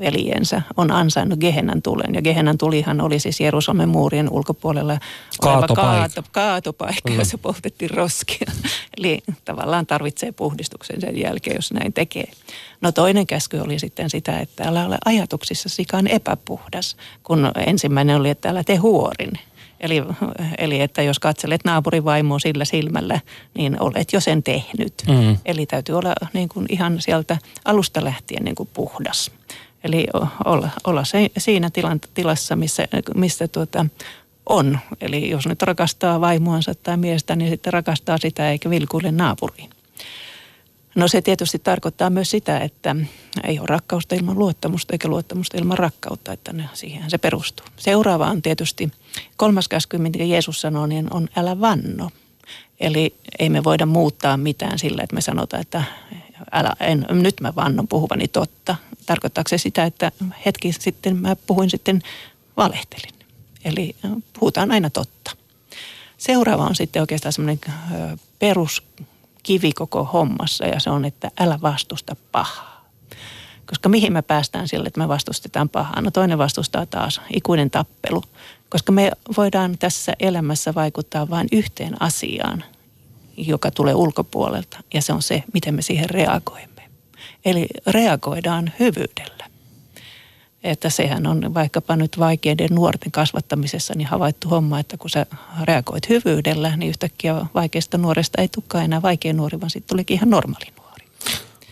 veljensä 0.00 0.62
on 0.76 0.90
ansainnut 0.90 1.38
Gehennan 1.38 1.82
tulen. 1.82 2.14
Ja 2.14 2.22
Gehennan 2.22 2.58
tulihan 2.58 3.00
oli 3.00 3.18
siis 3.18 3.40
Jerusalemin 3.40 3.88
muurien 3.88 4.30
ulkopuolella 4.30 4.98
kaatopaikka, 5.40 5.82
kaato, 5.82 6.28
kaatopaikka 6.32 7.10
mm. 7.10 7.18
jossa 7.18 7.38
poltettiin 7.38 7.90
roskia. 7.90 8.52
Eli 8.98 9.22
tavallaan 9.44 9.86
tarvitsee 9.86 10.32
puhdistuksen 10.32 11.00
sen 11.00 11.20
jälkeen, 11.20 11.56
jos 11.56 11.72
näin 11.72 11.92
tekee. 11.92 12.30
No 12.80 12.92
toinen 12.92 13.26
käsky 13.26 13.58
oli 13.58 13.78
sitten 13.78 14.10
sitä, 14.10 14.38
että 14.38 14.64
älä 14.64 14.86
ole 14.86 14.98
ajatuksissa 15.04 15.68
sikaan 15.68 16.06
epäpuhdas, 16.06 16.96
kun 17.22 17.52
ensimmäinen 17.66 18.16
oli, 18.16 18.30
että 18.30 18.48
älä 18.48 18.64
tee 18.64 18.76
huorin. 18.76 19.32
Eli, 19.82 20.02
eli 20.58 20.80
että 20.80 21.02
jos 21.02 21.18
katselet 21.18 21.60
naapurivaimoa 21.64 22.38
sillä 22.38 22.64
silmällä, 22.64 23.20
niin 23.54 23.80
olet 23.80 24.12
jo 24.12 24.20
sen 24.20 24.42
tehnyt. 24.42 24.94
Mm. 25.08 25.36
Eli 25.44 25.66
täytyy 25.66 25.98
olla 25.98 26.14
niin 26.32 26.48
kuin 26.48 26.66
ihan 26.68 27.00
sieltä 27.00 27.38
alusta 27.64 28.04
lähtien 28.04 28.44
niin 28.44 28.54
kuin 28.54 28.68
puhdas. 28.74 29.30
Eli 29.84 30.06
olla, 30.44 30.68
olla 30.84 31.04
se, 31.04 31.30
siinä 31.38 31.70
tilan, 31.70 32.00
tilassa, 32.14 32.56
missä, 32.56 32.88
missä 33.14 33.48
tuota, 33.48 33.86
on. 34.46 34.78
Eli 35.00 35.30
jos 35.30 35.46
nyt 35.46 35.62
rakastaa 35.62 36.20
vaimoansa 36.20 36.74
tai 36.74 36.96
miestä, 36.96 37.36
niin 37.36 37.50
sitten 37.50 37.72
rakastaa 37.72 38.18
sitä 38.18 38.50
eikä 38.50 38.70
vilkuille 38.70 39.12
naapuriin. 39.12 39.70
No 40.94 41.08
se 41.08 41.22
tietysti 41.22 41.58
tarkoittaa 41.58 42.10
myös 42.10 42.30
sitä, 42.30 42.58
että 42.58 42.96
ei 43.44 43.58
ole 43.58 43.66
rakkausta 43.66 44.14
ilman 44.14 44.38
luottamusta 44.38 44.94
eikä 44.94 45.08
luottamusta 45.08 45.58
ilman 45.58 45.78
rakkautta, 45.78 46.32
että 46.32 46.52
ne, 46.52 46.68
siihen 46.72 47.10
se 47.10 47.18
perustuu. 47.18 47.66
Seuraava 47.76 48.26
on 48.26 48.42
tietysti 48.42 48.92
kolmas 49.36 49.68
käsky, 49.68 49.98
mitä 49.98 50.24
Jeesus 50.24 50.60
sanoo, 50.60 50.86
niin 50.86 51.14
on 51.14 51.28
älä 51.36 51.60
vanno. 51.60 52.10
Eli 52.80 53.14
ei 53.38 53.48
me 53.48 53.64
voida 53.64 53.86
muuttaa 53.86 54.36
mitään 54.36 54.78
sillä, 54.78 55.02
että 55.02 55.14
me 55.14 55.20
sanotaan, 55.20 55.60
että 55.60 55.84
älä, 56.52 56.72
en, 56.80 57.06
nyt 57.10 57.40
mä 57.40 57.54
vannon 57.56 57.88
puhuvani 57.88 58.28
totta. 58.28 58.76
Tarkoittaako 59.06 59.48
se 59.48 59.58
sitä, 59.58 59.84
että 59.84 60.12
hetki 60.46 60.72
sitten 60.72 61.16
mä 61.16 61.36
puhuin 61.36 61.70
sitten 61.70 62.02
valehtelin. 62.56 63.14
Eli 63.64 63.96
puhutaan 64.40 64.70
aina 64.70 64.90
totta. 64.90 65.30
Seuraava 66.18 66.66
on 66.66 66.74
sitten 66.74 67.02
oikeastaan 67.02 67.32
semmoinen 67.32 67.60
peruskivi 69.42 69.72
koko 69.72 70.04
hommassa 70.04 70.66
ja 70.66 70.80
se 70.80 70.90
on, 70.90 71.04
että 71.04 71.30
älä 71.40 71.58
vastusta 71.62 72.16
pahaa. 72.32 72.84
Koska 73.66 73.88
mihin 73.88 74.12
me 74.12 74.22
päästään 74.22 74.68
sille, 74.68 74.86
että 74.86 75.00
me 75.00 75.08
vastustetaan 75.08 75.68
pahaa? 75.68 76.00
No 76.00 76.10
toinen 76.10 76.38
vastustaa 76.38 76.86
taas 76.86 77.20
ikuinen 77.34 77.70
tappelu. 77.70 78.22
Koska 78.68 78.92
me 78.92 79.10
voidaan 79.36 79.78
tässä 79.78 80.12
elämässä 80.20 80.74
vaikuttaa 80.74 81.30
vain 81.30 81.48
yhteen 81.52 82.02
asiaan, 82.02 82.64
joka 83.36 83.70
tulee 83.70 83.94
ulkopuolelta 83.94 84.78
ja 84.94 85.02
se 85.02 85.12
on 85.12 85.22
se, 85.22 85.44
miten 85.54 85.74
me 85.74 85.82
siihen 85.82 86.10
reagoimme. 86.10 86.82
Eli 87.44 87.66
reagoidaan 87.86 88.72
hyvyydellä. 88.80 89.31
Että 90.64 90.90
sehän 90.90 91.26
on 91.26 91.54
vaikkapa 91.54 91.96
nyt 91.96 92.18
vaikeiden 92.18 92.68
nuorten 92.70 93.12
kasvattamisessa 93.12 93.94
niin 93.96 94.08
havaittu 94.08 94.48
homma, 94.48 94.80
että 94.80 94.96
kun 94.96 95.10
sä 95.10 95.26
reagoit 95.62 96.08
hyvyydellä, 96.08 96.76
niin 96.76 96.88
yhtäkkiä 96.88 97.46
vaikeasta 97.54 97.98
nuoresta 97.98 98.42
ei 98.42 98.48
tulekaan 98.48 98.84
enää 98.84 99.02
vaikea 99.02 99.32
nuori, 99.32 99.60
vaan 99.60 99.70
sitten 99.70 99.88
tulikin 99.88 100.14
ihan 100.14 100.30
normaali 100.30 100.66
nuori. 100.78 101.04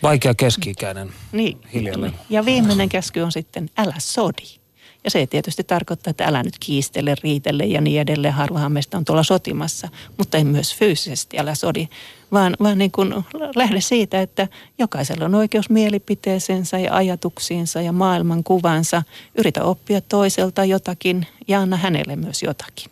Vaikea 0.03 0.33
keski-ikäinen. 0.33 1.13
Niin. 1.31 1.57
Hiljalleen. 1.73 2.13
Ja 2.29 2.45
viimeinen 2.45 2.89
käsky 2.89 3.19
on 3.21 3.31
sitten 3.31 3.69
älä 3.77 3.95
sodi. 3.97 4.61
Ja 5.03 5.11
se 5.11 5.27
tietysti 5.27 5.63
tarkoittaa, 5.63 6.11
että 6.11 6.25
älä 6.25 6.43
nyt 6.43 6.59
kiistele, 6.59 7.15
riitele 7.23 7.65
ja 7.65 7.81
niin 7.81 8.01
edelleen. 8.01 8.33
Harvahan 8.33 8.71
meistä 8.71 8.97
on 8.97 9.05
tuolla 9.05 9.23
sotimassa, 9.23 9.89
mutta 10.17 10.37
ei 10.37 10.43
myös 10.43 10.75
fyysisesti 10.75 11.39
älä 11.39 11.55
sodi. 11.55 11.87
Vaan, 12.31 12.55
vaan 12.63 12.77
niin 12.77 12.91
kuin 12.91 13.13
lähde 13.55 13.81
siitä, 13.81 14.21
että 14.21 14.47
jokaisella 14.79 15.25
on 15.25 15.35
oikeus 15.35 15.69
mielipiteeseensä 15.69 16.79
ja 16.79 16.95
ajatuksiinsa 16.95 17.81
ja 17.81 17.91
maailman 17.91 18.43
kuvansa. 18.43 19.03
Yritä 19.35 19.63
oppia 19.63 20.01
toiselta 20.01 20.65
jotakin 20.65 21.27
ja 21.47 21.59
anna 21.59 21.77
hänelle 21.77 22.15
myös 22.15 22.43
jotakin. 22.43 22.91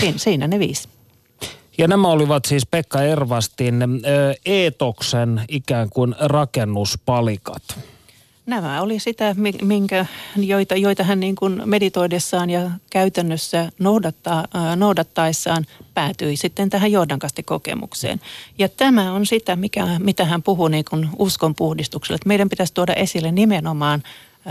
Siinä, 0.00 0.18
siinä 0.18 0.48
ne 0.48 0.58
viisi. 0.58 0.88
Ja 1.78 1.88
nämä 1.88 2.08
olivat 2.08 2.44
siis 2.44 2.66
Pekka 2.66 3.02
Ervastin 3.02 3.84
eetoksen 4.46 5.40
ikään 5.48 5.90
kuin 5.90 6.14
rakennuspalikat. 6.20 7.62
Nämä 8.48 8.82
oli 8.82 8.98
sitä, 8.98 9.36
minkä, 9.62 10.06
joita, 10.36 10.76
joita 10.76 11.04
hän 11.04 11.20
niin 11.20 11.36
kuin 11.36 11.62
meditoidessaan 11.64 12.50
ja 12.50 12.70
käytännössä 12.90 13.72
noudattaa, 13.78 14.44
noudattaessaan 14.76 15.66
päätyi 15.94 16.36
sitten 16.36 16.70
tähän 16.70 16.92
Jordankasti-kokemukseen. 16.92 18.20
Ja 18.58 18.68
tämä 18.68 19.12
on 19.12 19.26
sitä, 19.26 19.56
mikä, 19.56 19.86
mitä 19.98 20.24
hän 20.24 20.42
puhuu 20.42 20.68
niin 20.68 20.84
kuin 20.90 21.08
uskon 21.18 21.54
puhdistuksella. 21.54 22.14
Että 22.14 22.28
meidän 22.28 22.48
pitäisi 22.48 22.74
tuoda 22.74 22.94
esille 22.94 23.32
nimenomaan 23.32 24.02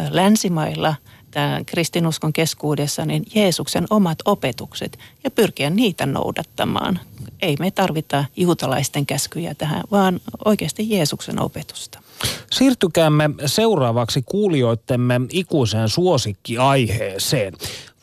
länsimailla 0.09 0.95
tämän 1.31 1.65
kristinuskon 1.65 2.33
keskuudessa 2.33 3.05
niin 3.05 3.23
Jeesuksen 3.35 3.85
omat 3.89 4.19
opetukset 4.25 4.99
ja 5.23 5.31
pyrkiä 5.31 5.69
niitä 5.69 6.05
noudattamaan. 6.05 6.99
Ei 7.41 7.55
me 7.59 7.71
tarvita 7.71 8.25
juutalaisten 8.35 9.05
käskyjä 9.05 9.55
tähän, 9.55 9.83
vaan 9.91 10.19
oikeasti 10.45 10.89
Jeesuksen 10.89 11.41
opetusta. 11.41 12.06
Siirtykäämme 12.51 13.29
seuraavaksi 13.45 14.21
kuulijoittemme 14.21 15.21
ikuiseen 15.31 15.89
suosikkiaiheeseen. 15.89 17.53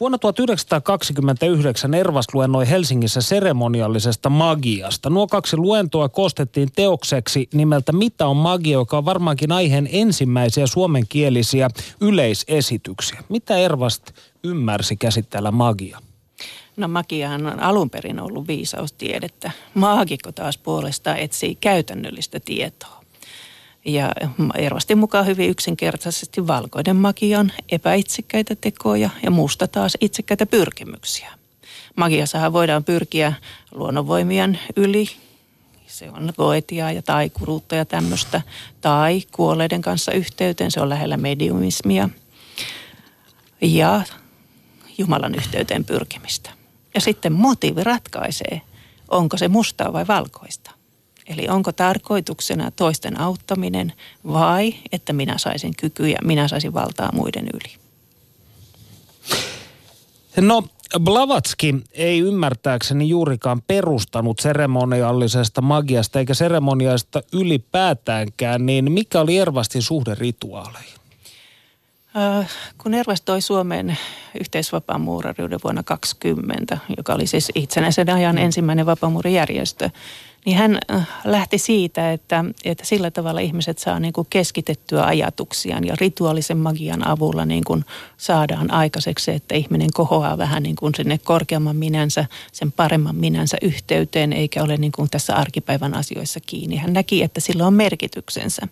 Vuonna 0.01 0.19
1929 0.19 1.95
Ervas 1.95 2.27
luennoi 2.33 2.69
Helsingissä 2.69 3.21
seremoniallisesta 3.21 4.31
magiasta. 4.31 5.11
Nuo 5.11 5.27
kaksi 5.27 5.57
luentoa 5.57 6.09
koostettiin 6.09 6.69
teokseksi 6.77 7.49
nimeltä 7.55 7.93
Mitä 7.93 8.27
on 8.27 8.37
magia, 8.37 8.73
joka 8.73 8.99
on 8.99 9.05
varmaankin 9.05 9.53
aiheen 9.53 9.89
ensimmäisiä 9.93 10.67
suomenkielisiä 10.67 11.69
yleisesityksiä. 12.01 13.25
Mitä 13.29 13.57
Ervast 13.57 14.03
ymmärsi 14.45 14.97
käsitteellä 14.97 15.51
magia? 15.51 15.99
No 16.77 16.89
magiahan 16.89 17.47
on 17.47 17.61
alun 17.61 17.91
perin 17.91 18.21
ollut 18.21 18.49
viisaustiedettä. 18.49 19.51
Maagikko 19.75 20.33
taas 20.33 20.59
puolestaan 20.59 21.19
etsii 21.19 21.55
käytännöllistä 21.55 22.41
tietoa. 22.41 23.04
Ja 23.85 24.13
Ervastin 24.55 24.99
mukaan 24.99 25.27
hyvin 25.27 25.51
yksinkertaisesti 25.51 26.47
valkoinen 26.47 26.97
magia 26.97 27.41
on 27.41 27.53
epäitsekkäitä 27.69 28.57
tekoja 28.61 29.11
ja 29.23 29.31
musta 29.31 29.69
taas 29.69 29.97
itsekkäitä 30.01 30.47
pyrkimyksiä. 30.47 31.33
Magiassahan 31.97 32.53
voidaan 32.53 32.85
pyrkiä 32.85 33.33
luonnonvoimien 33.75 34.59
yli, 34.77 35.07
se 35.87 36.11
on 36.11 36.33
goetiaa 36.37 36.93
ja 36.93 37.03
taikuruutta 37.03 37.75
ja 37.75 37.85
tämmöistä, 37.85 38.43
tai 38.81 39.23
kuolleiden 39.33 39.83
kanssa 39.83 40.13
yhteyteen, 40.13 40.71
se 40.71 40.81
on 40.81 40.89
lähellä 40.89 41.17
mediumismia, 41.17 42.09
ja 43.61 44.03
Jumalan 44.99 45.35
yhteyteen 45.35 45.85
pyrkimistä. 45.85 46.51
Ja 46.95 47.01
sitten 47.01 47.33
motiivi 47.33 47.85
ratkaisee, 47.85 48.61
onko 49.09 49.37
se 49.37 49.49
mustaa 49.49 49.93
vai 49.93 50.07
valkoista. 50.07 50.71
Eli 51.27 51.49
onko 51.49 51.73
tarkoituksena 51.73 52.71
toisten 52.71 53.21
auttaminen 53.21 53.93
vai 54.33 54.75
että 54.93 55.13
minä 55.13 55.39
saisin 55.39 55.73
kykyjä, 55.77 56.19
minä 56.25 56.49
saisin 56.49 56.75
valtaa 56.75 57.13
muiden 57.13 57.49
yli? 57.55 57.75
No 60.41 60.63
Blavatski 61.01 61.75
ei 61.93 62.19
ymmärtääkseni 62.21 63.09
juurikaan 63.09 63.63
perustanut 63.63 64.39
seremoniallisesta 64.39 65.61
magiasta 65.61 66.19
eikä 66.19 66.35
seremoniaista 66.35 67.23
ylipäätäänkään, 67.33 68.67
niin 68.67 68.93
mikä 68.93 69.21
oli 69.21 69.39
Ervastin 69.39 69.83
suhde 69.83 70.15
rituaaleihin? 70.15 70.95
Äh, 72.17 72.51
kun 72.79 72.95
Ervas 72.95 73.21
toi 73.21 73.41
Suomeen 73.41 73.99
yhteisvapaamuurariuden 74.41 75.61
vuonna 75.65 75.83
2020, 75.83 76.79
joka 76.97 77.15
oli 77.15 77.27
siis 77.27 77.53
itsenäisen 77.55 78.11
ajan 78.11 78.39
ensimmäinen 78.39 78.87
vapaamuurijärjestö, 78.87 79.91
niin 80.45 80.57
hän 80.57 80.79
äh, 80.91 81.09
lähti 81.25 81.59
siitä, 81.59 82.13
että, 82.13 82.45
että 82.65 82.85
sillä 82.87 83.11
tavalla 83.11 83.41
ihmiset 83.41 83.79
saa 83.79 84.01
niin 84.01 84.13
kuin 84.13 84.27
keskitettyä 84.31 85.05
ajatuksiaan 85.05 85.87
ja 85.87 85.97
rituaalisen 86.01 86.59
magian 86.59 87.07
avulla 87.07 87.45
niin 87.45 87.65
kuin 87.65 87.85
saadaan 88.17 88.71
aikaiseksi 88.71 89.25
se, 89.25 89.35
että 89.35 89.55
ihminen 89.55 89.89
kohoaa 89.95 90.39
vähän 90.39 90.63
niin 90.63 90.77
kuin 90.77 90.95
sinne 90.95 91.19
korkeamman 91.19 91.77
minänsä, 91.77 92.27
sen 92.53 92.73
paremman 92.73 93.17
minänsä 93.17 93.57
yhteyteen, 93.63 94.33
eikä 94.33 94.63
ole 94.63 94.77
niin 94.77 94.93
kuin 94.93 95.11
tässä 95.11 95.35
arkipäivän 95.37 95.95
asioissa 95.95 96.41
kiinni. 96.41 96.77
Hän 96.77 96.93
näki, 96.93 97.23
että 97.23 97.41
sillä 97.41 97.67
on 97.67 97.75
merkityksensä. 97.75 98.63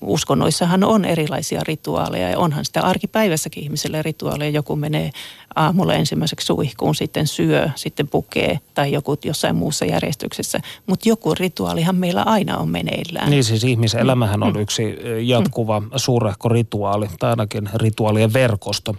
Uskonnoissahan 0.00 0.84
on 0.84 1.04
erilaisia 1.04 1.60
rituaaleja 1.64 2.30
ja 2.30 2.38
onhan 2.38 2.64
sitä 2.64 2.80
arkipäivässäkin 2.80 3.62
ihmiselle 3.62 4.02
rituaaleja. 4.02 4.50
Joku 4.50 4.76
menee 4.76 5.10
aamulla 5.58 5.94
ensimmäiseksi 5.94 6.46
suihkuun, 6.46 6.94
sitten 6.94 7.26
syö, 7.26 7.68
sitten 7.74 8.08
pukee 8.08 8.60
tai 8.74 8.92
joku 8.92 9.16
jossain 9.24 9.56
muussa 9.56 9.84
järjestyksessä. 9.84 10.60
Mutta 10.86 11.08
joku 11.08 11.34
rituaalihan 11.34 11.96
meillä 11.96 12.22
aina 12.22 12.56
on 12.56 12.68
meneillään. 12.68 13.30
Niin 13.30 13.44
siis 13.44 13.64
ihmiselämähän 13.64 14.42
on 14.42 14.52
mm. 14.52 14.60
yksi 14.60 14.96
jatkuva 15.20 15.80
mm. 15.80 15.90
suurehko 15.96 16.48
rituaali 16.48 17.06
tai 17.18 17.30
ainakin 17.30 17.68
rituaalien 17.74 18.32
verkosto. 18.32 18.94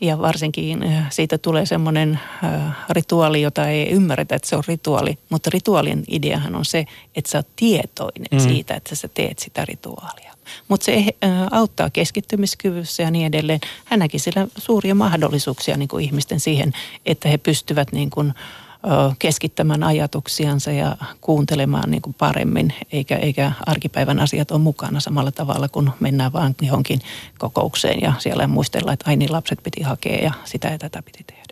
Ja 0.00 0.18
varsinkin 0.18 0.84
siitä 1.10 1.38
tulee 1.38 1.66
semmoinen 1.66 2.20
rituaali, 2.90 3.42
jota 3.42 3.68
ei 3.68 3.90
ymmärretä, 3.90 4.36
että 4.36 4.48
se 4.48 4.56
on 4.56 4.62
rituaali. 4.68 5.18
Mutta 5.30 5.50
rituaalin 5.52 6.04
ideahan 6.10 6.54
on 6.54 6.64
se, 6.64 6.84
että 7.16 7.30
sä 7.30 7.38
oot 7.38 7.48
tietoinen 7.56 8.28
mm. 8.32 8.40
siitä, 8.40 8.74
että 8.74 8.94
sä 8.94 9.08
teet 9.08 9.38
sitä 9.38 9.64
rituaalia. 9.64 10.29
Mutta 10.68 10.84
se 10.84 11.06
auttaa 11.50 11.90
keskittymiskyvyssä 11.90 13.02
ja 13.02 13.10
niin 13.10 13.26
edelleen. 13.26 13.60
Hän 13.84 13.98
näki 13.98 14.18
sillä 14.18 14.46
suuria 14.58 14.94
mahdollisuuksia 14.94 15.76
niin 15.76 15.88
kuin 15.88 16.04
ihmisten 16.04 16.40
siihen, 16.40 16.72
että 17.06 17.28
he 17.28 17.38
pystyvät 17.38 17.92
niin 17.92 18.10
kuin, 18.10 18.34
keskittämään 19.18 19.82
ajatuksiansa 19.82 20.70
ja 20.70 20.96
kuuntelemaan 21.20 21.90
niin 21.90 22.02
kuin 22.02 22.14
paremmin, 22.14 22.74
eikä, 22.92 23.16
eikä 23.16 23.52
arkipäivän 23.66 24.20
asiat 24.20 24.50
ole 24.50 24.60
mukana 24.60 25.00
samalla 25.00 25.32
tavalla, 25.32 25.68
kun 25.68 25.92
mennään 26.00 26.32
vaan 26.32 26.54
johonkin 26.62 27.00
kokoukseen 27.38 28.00
ja 28.02 28.12
siellä 28.18 28.46
muistellaan, 28.46 28.94
että 28.94 29.10
ai 29.10 29.16
niin 29.16 29.32
lapset 29.32 29.58
piti 29.62 29.82
hakea 29.82 30.24
ja 30.24 30.32
sitä 30.44 30.68
ja 30.68 30.78
tätä 30.78 31.02
piti 31.02 31.24
tehdä. 31.24 31.49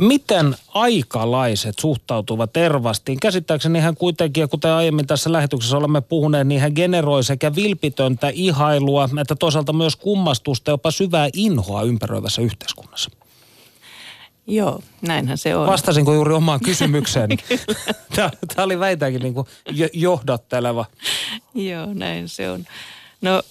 Miten 0.00 0.56
aikalaiset 0.68 1.78
suhtautuvat 1.78 2.56
Ervastiin? 2.56 3.20
Käsittääkseni 3.20 3.80
hän 3.80 3.96
kuitenkin, 3.96 4.48
kuten 4.48 4.70
aiemmin 4.70 5.06
tässä 5.06 5.32
lähetyksessä 5.32 5.76
olemme 5.76 6.00
puhuneet, 6.00 6.46
niin 6.46 6.60
hän 6.60 6.72
generoi 6.74 7.24
sekä 7.24 7.54
vilpitöntä 7.54 8.30
ihailua, 8.34 9.08
että 9.20 9.34
toisaalta 9.34 9.72
myös 9.72 9.96
kummastusta, 9.96 10.70
jopa 10.70 10.90
syvää 10.90 11.28
inhoa 11.34 11.82
ympäröivässä 11.82 12.42
yhteiskunnassa. 12.42 13.10
Joo, 14.46 14.82
näinhän 15.02 15.38
se 15.38 15.56
on. 15.56 15.66
Vastasinko 15.66 16.14
juuri 16.14 16.34
omaan 16.34 16.60
kysymykseeni? 16.70 17.36
Tämä 18.14 18.30
oli 18.64 18.78
väitäkin 18.78 19.22
niin 19.22 19.34
kuin 19.34 19.46
johdatteleva. 19.92 20.84
Joo, 21.54 21.94
näin 21.94 22.28
se 22.28 22.50
on. 22.50 22.64
No 23.22 23.42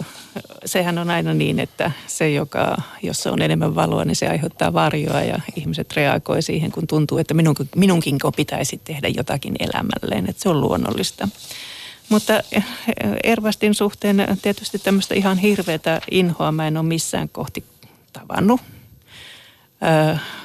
sehän 0.66 0.98
on 0.98 1.10
aina 1.10 1.34
niin, 1.34 1.60
että 1.60 1.92
se, 2.08 2.32
joka, 2.32 2.78
jossa 3.04 3.32
on 3.32 3.42
enemmän 3.42 3.76
valoa, 3.76 4.06
niin 4.06 4.16
se 4.16 4.28
aiheuttaa 4.28 4.74
varjoa 4.74 5.22
ja 5.22 5.40
ihmiset 5.56 5.94
reagoi 5.94 6.42
siihen, 6.42 6.72
kun 6.72 6.88
tuntuu, 6.88 7.18
että 7.18 7.34
minun, 7.34 7.56
minunkin 7.76 8.18
pitäisi 8.36 8.82
tehdä 8.84 9.08
jotakin 9.08 9.56
elämälleen, 9.60 10.30
että 10.30 10.42
se 10.44 10.50
on 10.50 10.62
luonnollista. 10.62 11.28
Mutta 12.10 12.44
Ervastin 13.24 13.76
suhteen 13.76 14.28
tietysti 14.42 14.80
tämmöistä 14.80 15.16
ihan 15.16 15.38
hirveätä 15.38 16.02
inhoa 16.12 16.52
mä 16.52 16.68
en 16.68 16.78
ole 16.78 16.86
missään 16.86 17.30
kohti 17.30 17.64
tavannut 18.14 18.62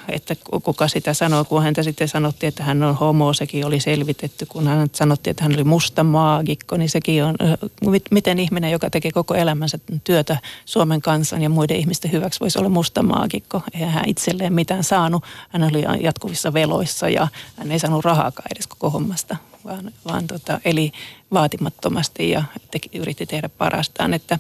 että 0.09 0.37
kuka 0.63 0.89
sitä 0.89 1.15
sanoo, 1.15 1.45
kun 1.45 1.63
häntä 1.63 1.83
sitten 1.83 2.09
sanottiin, 2.09 2.49
että 2.49 2.63
hän 2.63 2.83
on 2.83 2.95
homo, 2.95 3.33
sekin 3.33 3.67
oli 3.67 3.81
selvitetty, 3.81 4.47
kun 4.47 4.67
hän 4.67 4.89
sanottiin, 4.93 5.31
että 5.31 5.45
hän 5.45 5.55
oli 5.55 5.65
musta 5.65 6.05
maagikko, 6.05 6.77
niin 6.77 6.89
sekin 6.89 7.25
on, 7.25 7.37
miten 8.11 8.39
ihminen, 8.39 8.71
joka 8.71 8.91
tekee 8.91 9.13
koko 9.13 9.35
elämänsä 9.35 9.79
työtä 10.05 10.37
Suomen 10.65 11.01
kansan 11.01 11.43
ja 11.43 11.49
muiden 11.49 11.77
ihmisten 11.77 12.13
hyväksi, 12.13 12.41
voisi 12.41 12.59
olla 12.59 12.69
musta 12.69 13.03
maagikko. 13.03 13.63
Eihän 13.75 13.91
hän 13.91 14.09
itselleen 14.09 14.53
mitään 14.53 14.85
saanut, 14.85 15.25
hän 15.49 15.63
oli 15.63 15.85
jatkuvissa 16.01 16.53
veloissa 16.53 17.09
ja 17.09 17.29
hän 17.57 17.73
ei 17.73 17.79
saanut 17.79 18.05
rahaakaan 18.05 18.49
edes 18.55 18.67
koko 18.67 18.91
hommasta, 18.91 19.37
vaan, 19.65 19.93
vaan 20.09 20.27
tota, 20.27 20.61
eli 20.65 20.93
vaatimattomasti 21.33 22.31
ja 22.31 22.43
teki, 22.71 22.99
yritti 22.99 23.27
tehdä 23.27 23.49
parastaan, 23.49 24.15
että 24.15 24.39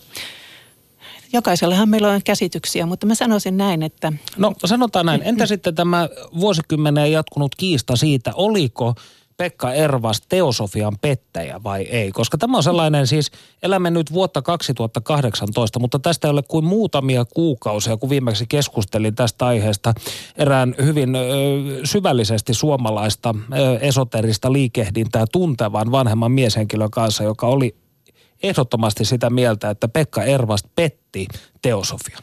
Jokaisellahan 1.32 1.88
meillä 1.88 2.08
on 2.08 2.20
käsityksiä, 2.24 2.86
mutta 2.86 3.06
mä 3.06 3.14
sanoisin 3.14 3.56
näin, 3.56 3.82
että... 3.82 4.12
No 4.36 4.52
sanotaan 4.64 5.06
näin. 5.06 5.22
Entä 5.24 5.46
sitten 5.46 5.74
tämä 5.74 6.08
vuosikymmeneen 6.40 7.12
jatkunut 7.12 7.54
kiista 7.54 7.96
siitä, 7.96 8.32
oliko 8.34 8.94
Pekka 9.36 9.72
Ervas 9.72 10.22
teosofian 10.28 10.98
pettäjä 11.00 11.62
vai 11.62 11.82
ei? 11.82 12.12
Koska 12.12 12.38
tämä 12.38 12.56
on 12.56 12.62
sellainen 12.62 13.06
siis, 13.06 13.30
elämme 13.62 13.90
nyt 13.90 14.12
vuotta 14.12 14.42
2018, 14.42 15.78
mutta 15.78 15.98
tästä 15.98 16.28
ei 16.28 16.32
ole 16.32 16.42
kuin 16.48 16.64
muutamia 16.64 17.24
kuukausia, 17.24 17.96
kun 17.96 18.10
viimeksi 18.10 18.46
keskustelin 18.48 19.14
tästä 19.14 19.46
aiheesta 19.46 19.94
erään 20.36 20.74
hyvin 20.82 21.14
ö, 21.14 21.20
syvällisesti 21.84 22.54
suomalaista 22.54 23.34
ö, 23.52 23.78
esoterista 23.78 24.52
liikehdintää 24.52 25.24
tuntevan 25.32 25.90
vanhemman 25.90 26.32
mieshenkilön 26.32 26.90
kanssa, 26.90 27.24
joka 27.24 27.46
oli 27.46 27.76
ehdottomasti 28.48 29.04
sitä 29.04 29.30
mieltä, 29.30 29.70
että 29.70 29.88
Pekka 29.88 30.22
Ervast 30.24 30.66
petti 30.74 31.26
teosofian. 31.62 32.22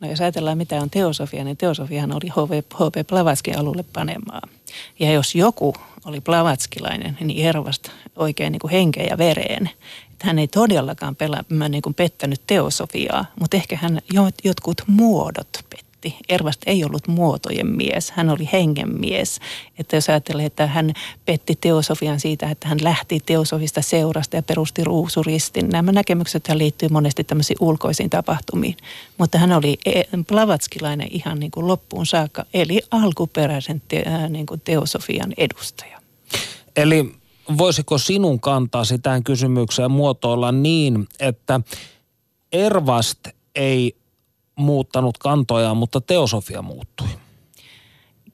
No 0.00 0.10
jos 0.10 0.20
ajatellaan 0.20 0.58
mitä 0.58 0.80
on 0.80 0.90
teosofia, 0.90 1.44
niin 1.44 1.56
teosofiahan 1.56 2.12
oli 2.12 2.28
H.P. 2.28 3.08
Blavatskin 3.08 3.58
alulle 3.58 3.84
panemaa. 3.92 4.42
Ja 4.98 5.12
jos 5.12 5.34
joku 5.34 5.74
oli 6.04 6.20
blavatskilainen, 6.20 7.18
niin 7.20 7.46
Ervast 7.46 7.88
oikein 8.16 8.52
niin 8.52 8.60
kuin 8.60 8.70
henkeen 8.70 9.08
ja 9.10 9.18
vereen. 9.18 9.70
Että 10.12 10.26
hän 10.26 10.38
ei 10.38 10.48
todellakaan 10.48 11.16
pela, 11.16 11.44
niin 11.68 11.82
kuin 11.82 11.94
pettänyt 11.94 12.40
teosofiaa, 12.46 13.24
mutta 13.40 13.56
ehkä 13.56 13.76
hän 13.76 14.00
jotkut 14.44 14.82
muodot 14.86 15.48
petti 15.70 15.93
petti. 16.04 16.24
Ervast 16.28 16.62
ei 16.66 16.84
ollut 16.84 17.08
muotojen 17.08 17.66
mies, 17.66 18.10
hän 18.10 18.30
oli 18.30 18.48
hengen 18.52 19.00
mies. 19.00 19.40
Että 19.78 19.96
jos 19.96 20.08
ajattelee, 20.08 20.46
että 20.46 20.66
hän 20.66 20.92
petti 21.24 21.58
teosofian 21.60 22.20
siitä, 22.20 22.50
että 22.50 22.68
hän 22.68 22.78
lähti 22.82 23.20
teosofista 23.26 23.82
seurasta 23.82 24.36
ja 24.36 24.42
perusti 24.42 24.84
ruusuristin. 24.84 25.68
Nämä 25.68 25.92
näkemykset 25.92 26.48
liittyy 26.54 26.88
monesti 26.88 27.24
tämmöisiin 27.24 27.56
ulkoisiin 27.60 28.10
tapahtumiin. 28.10 28.76
Mutta 29.18 29.38
hän 29.38 29.52
oli 29.52 29.78
e, 29.86 30.02
blavatskilainen 30.28 31.08
ihan 31.10 31.40
niin 31.40 31.50
kuin 31.50 31.66
loppuun 31.66 32.06
saakka, 32.06 32.44
eli 32.54 32.82
alkuperäisen 32.90 33.82
te, 33.88 34.04
niin 34.28 34.46
kuin 34.46 34.60
teosofian 34.64 35.32
edustaja. 35.36 36.00
Eli 36.76 37.14
voisiko 37.58 37.98
sinun 37.98 38.40
kantaa 38.40 38.84
sitä 38.84 39.20
kysymykseen 39.24 39.90
muotoilla 39.90 40.52
niin, 40.52 41.06
että 41.20 41.60
Ervast 42.52 43.18
ei 43.54 43.96
muuttanut 44.56 45.18
kantojaan, 45.18 45.76
mutta 45.76 46.00
teosofia 46.00 46.62
muuttui. 46.62 47.08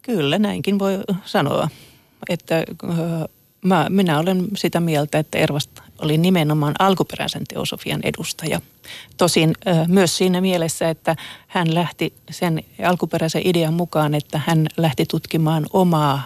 Kyllä, 0.02 0.38
näinkin 0.38 0.78
voi 0.78 0.98
sanoa. 1.24 1.68
Että 2.28 2.64
mä, 3.64 3.86
minä 3.88 4.18
olen 4.18 4.48
sitä 4.56 4.80
mieltä, 4.80 5.18
että 5.18 5.38
Ervast 5.38 5.70
oli 5.98 6.18
nimenomaan 6.18 6.74
alkuperäisen 6.78 7.44
teosofian 7.48 8.00
edustaja. 8.02 8.60
Tosin 9.16 9.54
myös 9.86 10.16
siinä 10.16 10.40
mielessä, 10.40 10.90
että 10.90 11.16
hän 11.46 11.74
lähti 11.74 12.12
sen 12.30 12.64
alkuperäisen 12.84 13.42
idean 13.44 13.74
mukaan, 13.74 14.14
että 14.14 14.40
hän 14.46 14.66
lähti 14.76 15.06
tutkimaan 15.06 15.66
omaa 15.72 16.22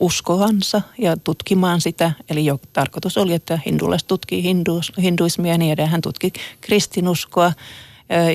uskoansa 0.00 0.82
ja 0.98 1.16
tutkimaan 1.16 1.80
sitä. 1.80 2.12
Eli 2.28 2.44
jo 2.44 2.60
tarkoitus 2.72 3.18
oli, 3.18 3.34
että 3.34 3.58
hindulaiset 3.66 4.08
tutkii 4.08 4.42
hinduismia 5.02 5.52
ja 5.52 5.58
niin 5.58 5.72
edelleen. 5.72 5.90
Hän 5.90 6.00
tutki 6.00 6.32
kristinuskoa 6.60 7.52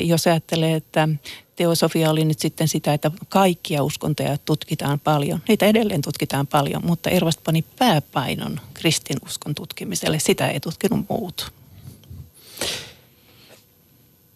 jos 0.04 0.28
ajattelee, 0.28 0.76
että 0.76 1.10
teosofia 1.56 2.10
oli 2.10 2.26
nyt 2.26 2.40
sitten 2.40 2.68
sitä, 2.68 2.94
että 2.94 3.12
kaikkia 3.30 3.84
uskontoja 3.84 4.38
tutkitaan 4.38 5.00
paljon. 5.00 5.42
Niitä 5.48 5.66
edelleen 5.66 6.02
tutkitaan 6.02 6.48
paljon, 6.48 6.86
mutta 6.86 7.10
Ervast 7.10 7.44
pani 7.44 7.66
pääpainon 7.80 8.60
kristinuskon 8.74 9.56
tutkimiselle. 9.56 10.20
Sitä 10.20 10.48
ei 10.48 10.60
tutkinut 10.60 11.06
muut. 11.10 11.52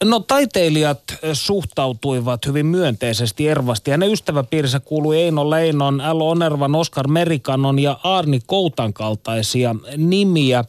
No 0.04 0.20
taiteilijat 0.20 1.02
suhtautuivat 1.34 2.46
hyvin 2.46 2.66
myönteisesti 2.66 3.48
Ervasti. 3.48 3.92
Hänen 3.92 4.12
ystäväpiirissä 4.12 4.80
kuului 4.80 5.22
Eino 5.22 5.50
Leinon, 5.50 5.98
L. 6.14 6.22
Onervan, 6.22 6.76
Oskar 6.76 7.08
Merikanon 7.08 7.80
ja 7.80 8.00
Arni 8.04 8.40
Koutan 8.46 8.94
kaltaisia 8.94 9.76
nimiä. 9.98 10.64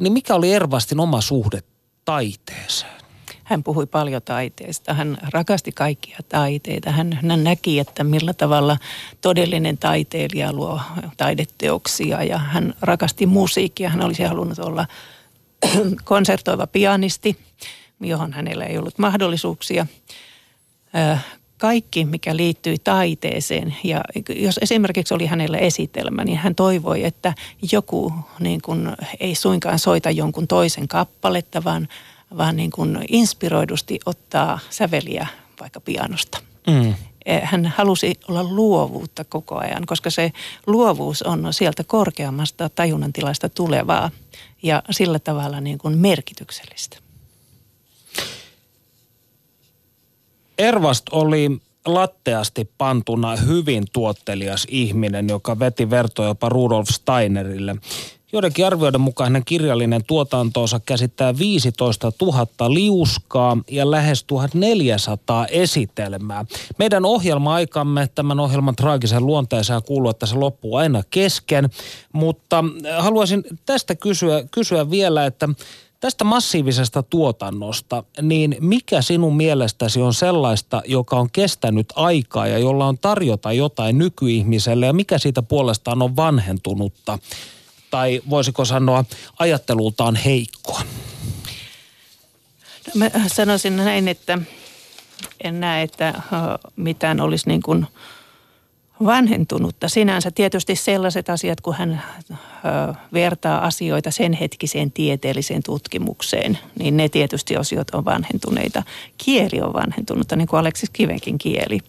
Niin 0.00 0.12
mikä 0.12 0.34
oli 0.34 0.52
Ervastin 0.52 1.00
oma 1.00 1.20
suhde 1.20 1.62
taiteeseen? 2.04 2.93
Hän 3.44 3.62
puhui 3.62 3.86
paljon 3.86 4.22
taiteesta. 4.22 4.94
Hän 4.94 5.18
rakasti 5.32 5.72
kaikkia 5.72 6.18
taiteita. 6.28 6.90
Hän, 6.90 7.18
hän 7.22 7.44
näki, 7.44 7.78
että 7.78 8.04
millä 8.04 8.32
tavalla 8.32 8.78
todellinen 9.20 9.78
taiteilija 9.78 10.52
luo 10.52 10.80
taideteoksia 11.16 12.22
ja 12.22 12.38
hän 12.38 12.74
rakasti 12.80 13.26
musiikkia. 13.26 13.88
Hän 13.88 14.02
olisi 14.02 14.22
halunnut 14.22 14.58
olla 14.58 14.86
konsertoiva 16.04 16.66
pianisti, 16.66 17.38
johon 18.00 18.32
hänellä 18.32 18.64
ei 18.64 18.78
ollut 18.78 18.98
mahdollisuuksia 18.98 19.86
kaikki, 21.58 22.04
mikä 22.04 22.36
liittyi 22.36 22.76
taiteeseen. 22.84 23.76
Ja 23.84 24.00
jos 24.36 24.58
esimerkiksi 24.62 25.14
oli 25.14 25.26
hänellä 25.26 25.58
esitelmä, 25.58 26.24
niin 26.24 26.38
hän 26.38 26.54
toivoi, 26.54 27.04
että 27.04 27.34
joku 27.72 28.12
niin 28.40 28.62
kuin, 28.62 28.92
ei 29.20 29.34
suinkaan 29.34 29.78
soita 29.78 30.10
jonkun 30.10 30.48
toisen 30.48 30.88
kappaletta, 30.88 31.64
vaan 31.64 31.88
vaan 32.36 32.56
niin 32.56 32.70
kuin 32.70 32.98
inspiroidusti 33.08 34.00
ottaa 34.06 34.58
säveliä 34.70 35.26
vaikka 35.60 35.80
pianosta. 35.80 36.38
Mm. 36.66 36.94
Eh, 37.26 37.42
hän 37.44 37.66
halusi 37.66 38.14
olla 38.28 38.44
luovuutta 38.44 39.24
koko 39.24 39.58
ajan, 39.58 39.86
koska 39.86 40.10
se 40.10 40.32
luovuus 40.66 41.22
on 41.22 41.52
sieltä 41.52 41.84
korkeammasta 41.84 42.68
tajunnan 42.68 43.12
tilasta 43.12 43.48
tulevaa 43.48 44.10
ja 44.62 44.82
sillä 44.90 45.18
tavalla 45.18 45.60
niin 45.60 45.78
kuin 45.78 45.98
merkityksellistä. 45.98 46.96
Ervast 50.58 51.02
oli 51.10 51.60
latteasti 51.86 52.70
pantuna 52.78 53.36
hyvin 53.36 53.84
tuottelias 53.92 54.66
ihminen, 54.70 55.28
joka 55.28 55.58
veti 55.58 55.90
vertoja 55.90 56.28
jopa 56.28 56.48
Rudolf 56.48 56.88
Steinerille. 56.88 57.76
Joidenkin 58.34 58.66
arvioiden 58.66 59.00
mukaan 59.00 59.26
hänen 59.26 59.44
kirjallinen 59.44 60.04
tuotantonsa 60.06 60.80
käsittää 60.86 61.38
15 61.38 62.12
000 62.22 62.74
liuskaa 62.74 63.58
ja 63.70 63.90
lähes 63.90 64.24
1400 64.24 65.46
esitelmää. 65.46 66.44
Meidän 66.78 67.04
ohjelma-aikamme, 67.04 68.08
tämän 68.14 68.40
ohjelman 68.40 68.76
traagisen 68.76 69.26
luonteeseen 69.26 69.82
kuuluu, 69.82 70.10
että 70.10 70.26
se 70.26 70.34
loppuu 70.34 70.76
aina 70.76 71.02
kesken, 71.10 71.70
mutta 72.12 72.64
haluaisin 72.98 73.44
tästä 73.66 73.94
kysyä, 73.94 74.44
kysyä 74.50 74.90
vielä, 74.90 75.26
että 75.26 75.48
Tästä 76.00 76.24
massiivisesta 76.24 77.02
tuotannosta, 77.02 78.04
niin 78.22 78.56
mikä 78.60 79.02
sinun 79.02 79.36
mielestäsi 79.36 80.02
on 80.02 80.14
sellaista, 80.14 80.82
joka 80.86 81.16
on 81.16 81.30
kestänyt 81.30 81.86
aikaa 81.96 82.46
ja 82.46 82.58
jolla 82.58 82.86
on 82.86 82.98
tarjota 82.98 83.52
jotain 83.52 83.98
nykyihmiselle 83.98 84.86
ja 84.86 84.92
mikä 84.92 85.18
siitä 85.18 85.42
puolestaan 85.42 86.02
on 86.02 86.16
vanhentunutta? 86.16 87.18
Tai 87.94 88.22
voisiko 88.30 88.64
sanoa 88.64 89.04
ajattelultaan 89.38 90.16
heikkoa? 90.16 90.82
No, 92.86 92.92
mä 92.94 93.10
sanoisin 93.26 93.76
näin, 93.76 94.08
että 94.08 94.38
en 95.44 95.60
näe, 95.60 95.82
että 95.82 96.14
mitään 96.76 97.20
olisi 97.20 97.48
niin 97.48 97.62
kuin 97.62 97.86
vanhentunutta. 99.04 99.88
Sinänsä 99.88 100.30
tietysti 100.30 100.76
sellaiset 100.76 101.30
asiat, 101.30 101.60
kun 101.60 101.74
hän 101.74 102.02
ö, 102.30 102.94
vertaa 103.12 103.64
asioita 103.64 104.10
sen 104.10 104.32
hetkiseen 104.32 104.92
tieteelliseen 104.92 105.62
tutkimukseen, 105.62 106.58
niin 106.78 106.96
ne 106.96 107.08
tietysti 107.08 107.56
osiot 107.56 107.90
on 107.90 108.04
vanhentuneita. 108.04 108.82
Kieli 109.18 109.60
on 109.60 109.72
vanhentunutta, 109.72 110.36
niin 110.36 110.48
kuin 110.48 110.60
Aleksis 110.60 110.90
Kivenkin 110.90 111.38
kieli. 111.38 111.80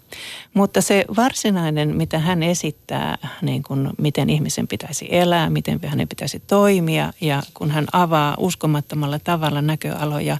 Mutta 0.54 0.82
se 0.82 1.06
varsinainen, 1.18 1.96
mitä 1.96 2.20
hän 2.20 2.44
esittää, 2.44 3.18
niin 3.42 3.64
kuin 3.64 3.90
miten 3.98 4.30
ihmisen 4.30 4.68
pitäisi 4.68 5.08
elää, 5.12 5.50
miten 5.50 5.80
hänen 5.86 6.08
pitäisi 6.08 6.40
toimia, 6.48 7.14
ja 7.22 7.44
kun 7.54 7.72
hän 7.72 7.86
avaa 7.94 8.36
uskomattomalla 8.40 9.20
tavalla 9.20 9.62
näköaloja, 9.62 10.38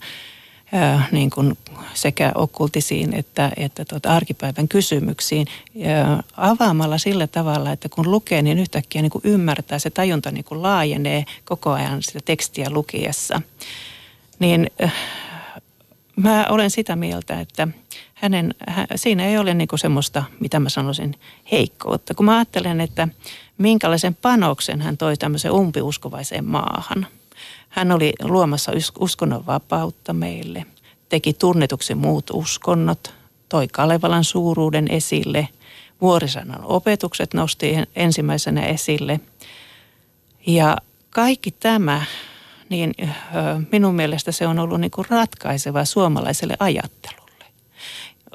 niin 1.12 1.30
kuin 1.30 1.58
sekä 1.94 2.32
okkultisiin 2.36 3.14
että, 3.14 3.52
että 3.58 3.86
tuota 3.86 4.16
arkipäivän 4.16 4.68
kysymyksiin 4.68 5.48
ja 5.76 6.24
avaamalla 6.38 6.98
sillä 6.98 7.28
tavalla, 7.28 7.72
että 7.72 7.90
kun 7.90 8.12
lukee, 8.12 8.42
niin 8.42 8.60
yhtäkkiä 8.60 9.02
niin 9.02 9.10
kuin 9.10 9.22
ymmärtää, 9.26 9.80
se 9.80 9.90
tajunta 9.90 10.32
niin 10.32 10.44
kuin 10.44 10.62
laajenee 10.62 11.26
koko 11.46 11.72
ajan 11.72 12.04
sitä 12.04 12.20
tekstiä 12.26 12.70
lukiessa. 12.70 13.42
Niin 14.40 14.72
mä 16.16 16.46
olen 16.50 16.70
sitä 16.70 16.96
mieltä, 16.96 17.40
että 17.40 17.68
hänen, 18.14 18.54
siinä 18.96 19.26
ei 19.26 19.38
ole 19.38 19.54
niin 19.54 19.68
kuin 19.68 19.80
semmoista, 19.80 20.24
mitä 20.40 20.60
mä 20.60 20.70
sanoisin, 20.70 21.16
heikkoutta. 21.52 22.14
Kun 22.14 22.26
mä 22.26 22.36
ajattelen, 22.36 22.82
että 22.82 23.08
minkälaisen 23.58 24.16
panoksen 24.16 24.82
hän 24.82 24.98
toi 24.98 25.18
tämmöiseen 25.18 25.54
umpiuskovaiseen 25.54 26.46
maahan– 26.46 27.08
hän 27.76 27.92
oli 27.92 28.14
luomassa 28.24 28.72
uskonnon 29.00 29.46
vapautta 29.46 30.14
meille, 30.14 30.66
teki 31.10 31.34
tunnetuksi 31.34 31.96
muut 31.96 32.30
uskonnot, 32.34 33.14
toi 33.50 33.68
Kalevalan 33.68 34.24
suuruuden 34.24 34.88
esille, 34.92 35.48
vuorisanan 36.02 36.64
opetukset 36.64 37.34
nosti 37.34 37.76
ensimmäisenä 37.96 38.66
esille. 38.66 39.20
Ja 40.48 40.78
kaikki 41.10 41.52
tämä, 41.52 42.06
niin 42.70 42.94
minun 43.72 43.96
mielestä 43.96 44.32
se 44.32 44.48
on 44.48 44.60
ollut 44.60 44.82
niin 44.82 44.92
kuin 44.92 45.06
ratkaiseva 45.10 45.86
suomalaiselle 45.86 46.56
ajattelulle 46.60 47.25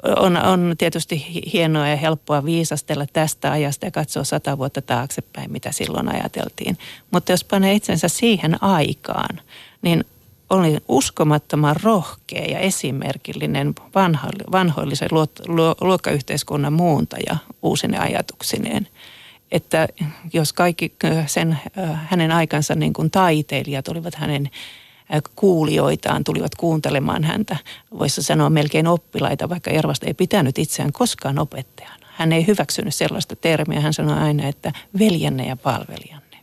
on, 0.03 0.37
on 0.37 0.75
tietysti 0.77 1.25
hienoa 1.53 1.87
ja 1.87 1.95
helppoa 1.95 2.45
viisastella 2.45 3.05
tästä 3.13 3.51
ajasta 3.51 3.85
ja 3.85 3.91
katsoa 3.91 4.23
sata 4.23 4.57
vuotta 4.57 4.81
taaksepäin, 4.81 5.51
mitä 5.51 5.71
silloin 5.71 6.09
ajateltiin. 6.15 6.77
Mutta 7.11 7.31
jos 7.31 7.43
panee 7.43 7.73
itsensä 7.73 8.07
siihen 8.07 8.63
aikaan, 8.63 9.41
niin 9.81 10.05
oli 10.49 10.77
uskomattoman 10.87 11.75
rohkea 11.83 12.45
ja 12.45 12.59
esimerkillinen 12.59 13.73
vanho, 13.95 14.29
vanhoillisen 14.51 15.09
luokkayhteiskunnan 15.81 16.73
muuntaja 16.73 17.37
uusine 17.61 17.97
ajatuksineen. 17.97 18.87
Että 19.51 19.87
jos 20.33 20.53
kaikki 20.53 20.93
sen, 21.27 21.59
hänen 22.09 22.31
aikansa 22.31 22.75
niin 22.75 22.93
kuin 22.93 23.11
taiteilijat 23.11 23.87
olivat 23.87 24.15
hänen 24.15 24.49
kuulijoitaan 25.35 26.23
tulivat 26.23 26.55
kuuntelemaan 26.55 27.23
häntä. 27.23 27.57
Voisi 27.99 28.23
sanoa 28.23 28.49
melkein 28.49 28.87
oppilaita, 28.87 29.49
vaikka 29.49 29.71
Ervasta 29.71 30.05
ei 30.05 30.13
pitänyt 30.13 30.57
itseään 30.57 30.91
koskaan 30.91 31.39
opettajana. 31.39 32.07
Hän 32.11 32.31
ei 32.31 32.47
hyväksynyt 32.47 32.95
sellaista 32.95 33.35
termiä. 33.35 33.79
Hän 33.79 33.93
sanoi 33.93 34.17
aina, 34.17 34.47
että 34.47 34.71
veljänne 34.99 35.47
ja 35.47 35.57
palvelijanne. 35.57 36.37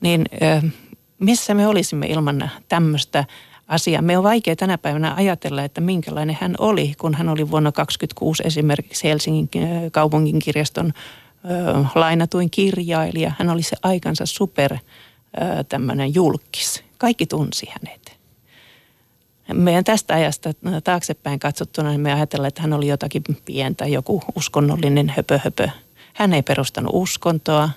Niin 0.00 0.24
missä 1.18 1.54
me 1.54 1.66
olisimme 1.66 2.06
ilman 2.06 2.50
tämmöistä 2.68 3.24
asiaa? 3.68 4.02
Me 4.02 4.18
on 4.18 4.24
vaikea 4.24 4.56
tänä 4.56 4.78
päivänä 4.78 5.14
ajatella, 5.14 5.64
että 5.64 5.80
minkälainen 5.80 6.38
hän 6.40 6.54
oli, 6.58 6.94
kun 6.98 7.14
hän 7.14 7.28
oli 7.28 7.50
vuonna 7.50 7.72
1926 7.72 8.42
esimerkiksi 8.46 9.08
Helsingin 9.08 9.48
kaupungin 9.92 10.38
kirjaston 10.38 10.92
lainatuin 11.94 12.50
kirjailija. 12.50 13.32
Hän 13.38 13.50
oli 13.50 13.62
se 13.62 13.76
aikansa 13.82 14.26
super 14.26 14.76
tämmöinen 15.68 16.14
julkis 16.14 16.84
kaikki 17.04 17.26
tunsi 17.26 17.66
hänet. 17.70 18.18
Meidän 19.52 19.84
tästä 19.84 20.14
ajasta 20.14 20.50
taaksepäin 20.84 21.38
katsottuna 21.38 21.88
niin 21.90 22.00
me 22.00 22.12
ajatellaan, 22.12 22.48
että 22.48 22.62
hän 22.62 22.72
oli 22.72 22.88
jotakin 22.88 23.22
pientä, 23.44 23.86
joku 23.86 24.22
uskonnollinen 24.34 25.08
höpö, 25.16 25.40
höpö. 25.44 25.68
Hän 26.14 26.34
ei 26.34 26.42
perustanut 26.42 26.90
uskontoa. 26.94 27.70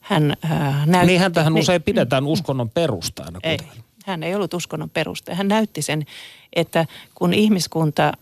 Hän 0.00 0.36
äh, 0.44 0.86
näytti... 0.86 1.06
Niin 1.06 1.20
häntähän 1.20 1.54
niin, 1.54 1.60
usein 1.60 1.82
pidetään 1.82 2.26
uskonnon 2.26 2.70
perustajana. 2.70 3.40
Ei, 3.42 3.58
hän 4.06 4.22
ei 4.22 4.34
ollut 4.34 4.54
uskonnon 4.54 4.90
perustaja. 4.90 5.36
Hän 5.36 5.48
näytti 5.48 5.82
sen, 5.82 6.06
että 6.52 6.86
kun 7.14 7.34
ihmiskunta 7.34 8.12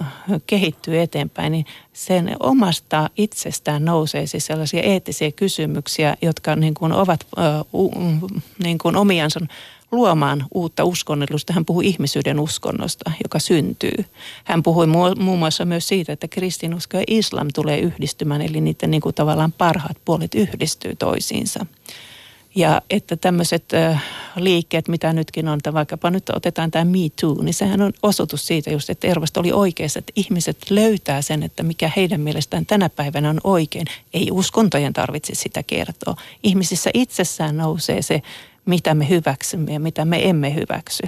kehittyy 0.47 1.01
eteenpäin, 1.01 1.53
niin 1.53 1.67
sen 1.93 2.37
omasta 2.41 3.11
itsestään 3.17 3.85
nousee 3.85 4.27
siis 4.27 4.47
sellaisia 4.47 4.83
eettisiä 4.83 5.33
kysymyksiä, 5.33 6.17
jotka 6.23 6.57
niin 6.57 6.75
kuin 6.75 6.93
ovat 6.93 7.27
äh, 7.39 7.45
uh, 7.73 8.31
niin 8.65 8.79
kuin 8.79 8.97
omiansa 8.97 9.41
luomaan 9.95 10.47
uutta 10.55 10.85
uskonnollisuutta. 10.85 11.53
Hän 11.53 11.65
puhui 11.65 11.87
ihmisyyden 11.87 12.41
uskonnosta, 12.41 13.11
joka 13.25 13.39
syntyy. 13.39 14.05
Hän 14.45 14.63
puhui 14.63 14.87
muun 14.87 15.39
muassa 15.39 15.65
myös 15.65 15.89
siitä, 15.89 16.13
että 16.13 16.29
kristinusko 16.29 16.97
ja 16.97 17.05
islam 17.07 17.49
tulee 17.55 17.79
yhdistymään, 17.79 18.43
eli 18.43 18.61
niiden 18.61 18.91
niin 18.91 19.01
kuin 19.01 19.15
tavallaan 19.15 19.53
parhaat 19.53 19.97
puolet 20.05 20.35
yhdistyy 20.35 20.97
toisiinsa. 20.97 21.67
Ja 22.57 22.83
että 22.91 23.17
tämmöiset 23.17 23.65
liikkeet, 24.37 24.89
mitä 24.89 25.13
nytkin 25.13 25.49
on, 25.49 25.57
että 25.57 25.73
vaikkapa 25.73 26.11
nyt 26.11 26.31
otetaan 26.31 26.71
tämä 26.71 26.85
Me 26.85 26.99
Too, 27.21 27.43
niin 27.43 27.55
sehän 27.55 27.81
on 27.81 27.93
osoitus 28.03 28.47
siitä 28.47 28.71
just, 28.71 28.91
että 28.91 29.07
Ervasta 29.07 29.41
oli 29.41 29.53
oikeassa, 29.53 29.99
että 29.99 30.13
ihmiset 30.17 30.71
löytää 30.71 31.23
sen, 31.23 31.43
että 31.43 31.63
mikä 31.63 31.91
heidän 31.97 32.21
mielestään 32.21 32.67
tänä 32.67 32.89
päivänä 32.89 33.31
on 33.31 33.41
oikein. 33.45 33.87
Ei 34.15 34.29
uskontojen 34.31 34.93
tarvitse 34.93 35.35
sitä 35.35 35.63
kertoa. 35.63 36.17
Ihmisissä 36.43 36.91
itsessään 36.95 37.57
nousee 37.57 38.03
se 38.03 38.23
mitä 38.67 38.95
me 38.95 39.09
hyväksymme 39.09 39.73
ja 39.73 39.81
mitä 39.81 40.05
me 40.05 40.29
emme 40.29 40.55
hyväksy. 40.55 41.03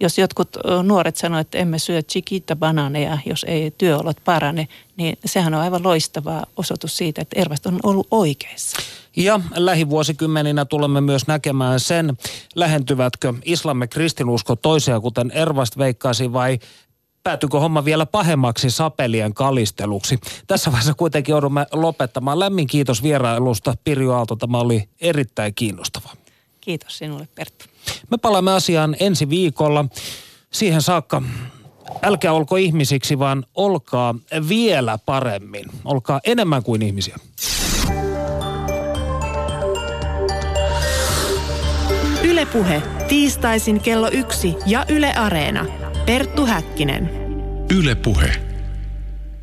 Jos 0.00 0.18
jotkut 0.18 0.48
nuoret 0.82 1.16
sanoo, 1.16 1.40
että 1.40 1.58
emme 1.58 1.78
syö 1.78 2.02
chiquita 2.02 2.56
banaaneja, 2.56 3.18
jos 3.26 3.44
ei 3.48 3.70
työolot 3.78 4.16
parane, 4.24 4.68
niin 4.96 5.18
sehän 5.24 5.54
on 5.54 5.60
aivan 5.60 5.82
loistava 5.82 6.42
osoitus 6.56 6.96
siitä, 6.96 7.22
että 7.22 7.40
Ervast 7.40 7.66
on 7.66 7.80
ollut 7.82 8.06
oikeassa. 8.10 8.76
Ja 9.16 9.40
lähivuosikymmeninä 9.54 10.64
tulemme 10.64 11.00
myös 11.00 11.26
näkemään 11.26 11.80
sen, 11.80 12.16
lähentyvätkö 12.54 13.34
islamme 13.44 13.86
kristinusko 13.86 14.56
toisia, 14.56 15.00
kuten 15.00 15.30
Ervast 15.30 15.78
veikkaisi, 15.78 16.32
vai 16.32 16.58
päätyykö 17.22 17.60
homma 17.60 17.84
vielä 17.84 18.06
pahemmaksi 18.06 18.70
sapelien 18.70 19.34
kalisteluksi. 19.34 20.18
Tässä 20.46 20.70
vaiheessa 20.70 20.94
kuitenkin 20.94 21.32
joudumme 21.32 21.66
lopettamaan. 21.72 22.38
Lämmin 22.38 22.66
kiitos 22.66 23.02
vierailusta, 23.02 23.74
Pirjo 23.84 24.12
Aalto. 24.12 24.36
Tämä 24.36 24.58
oli 24.58 24.88
erittäin 25.00 25.54
kiinnostavaa. 25.54 26.12
Kiitos 26.66 26.98
sinulle 26.98 27.28
Perttu. 27.34 27.64
Me 28.10 28.18
palaamme 28.18 28.52
asiaan 28.52 28.96
ensi 29.00 29.30
viikolla. 29.30 29.84
Siihen 30.50 30.82
saakka 30.82 31.22
älkää 32.02 32.32
olko 32.32 32.56
ihmisiksi, 32.56 33.18
vaan 33.18 33.44
olkaa 33.54 34.14
vielä 34.48 34.98
paremmin. 35.06 35.64
Olkaa 35.84 36.20
enemmän 36.24 36.62
kuin 36.62 36.82
ihmisiä. 36.82 37.16
Ylepuhe 42.22 42.82
tiistaisin 43.08 43.80
kello 43.80 44.08
yksi 44.12 44.54
ja 44.66 44.84
Yle 44.88 45.14
Areena. 45.14 45.66
Perttu 46.06 46.46
Häkkinen. 46.46 47.10
Ylepuhe. 47.78 48.32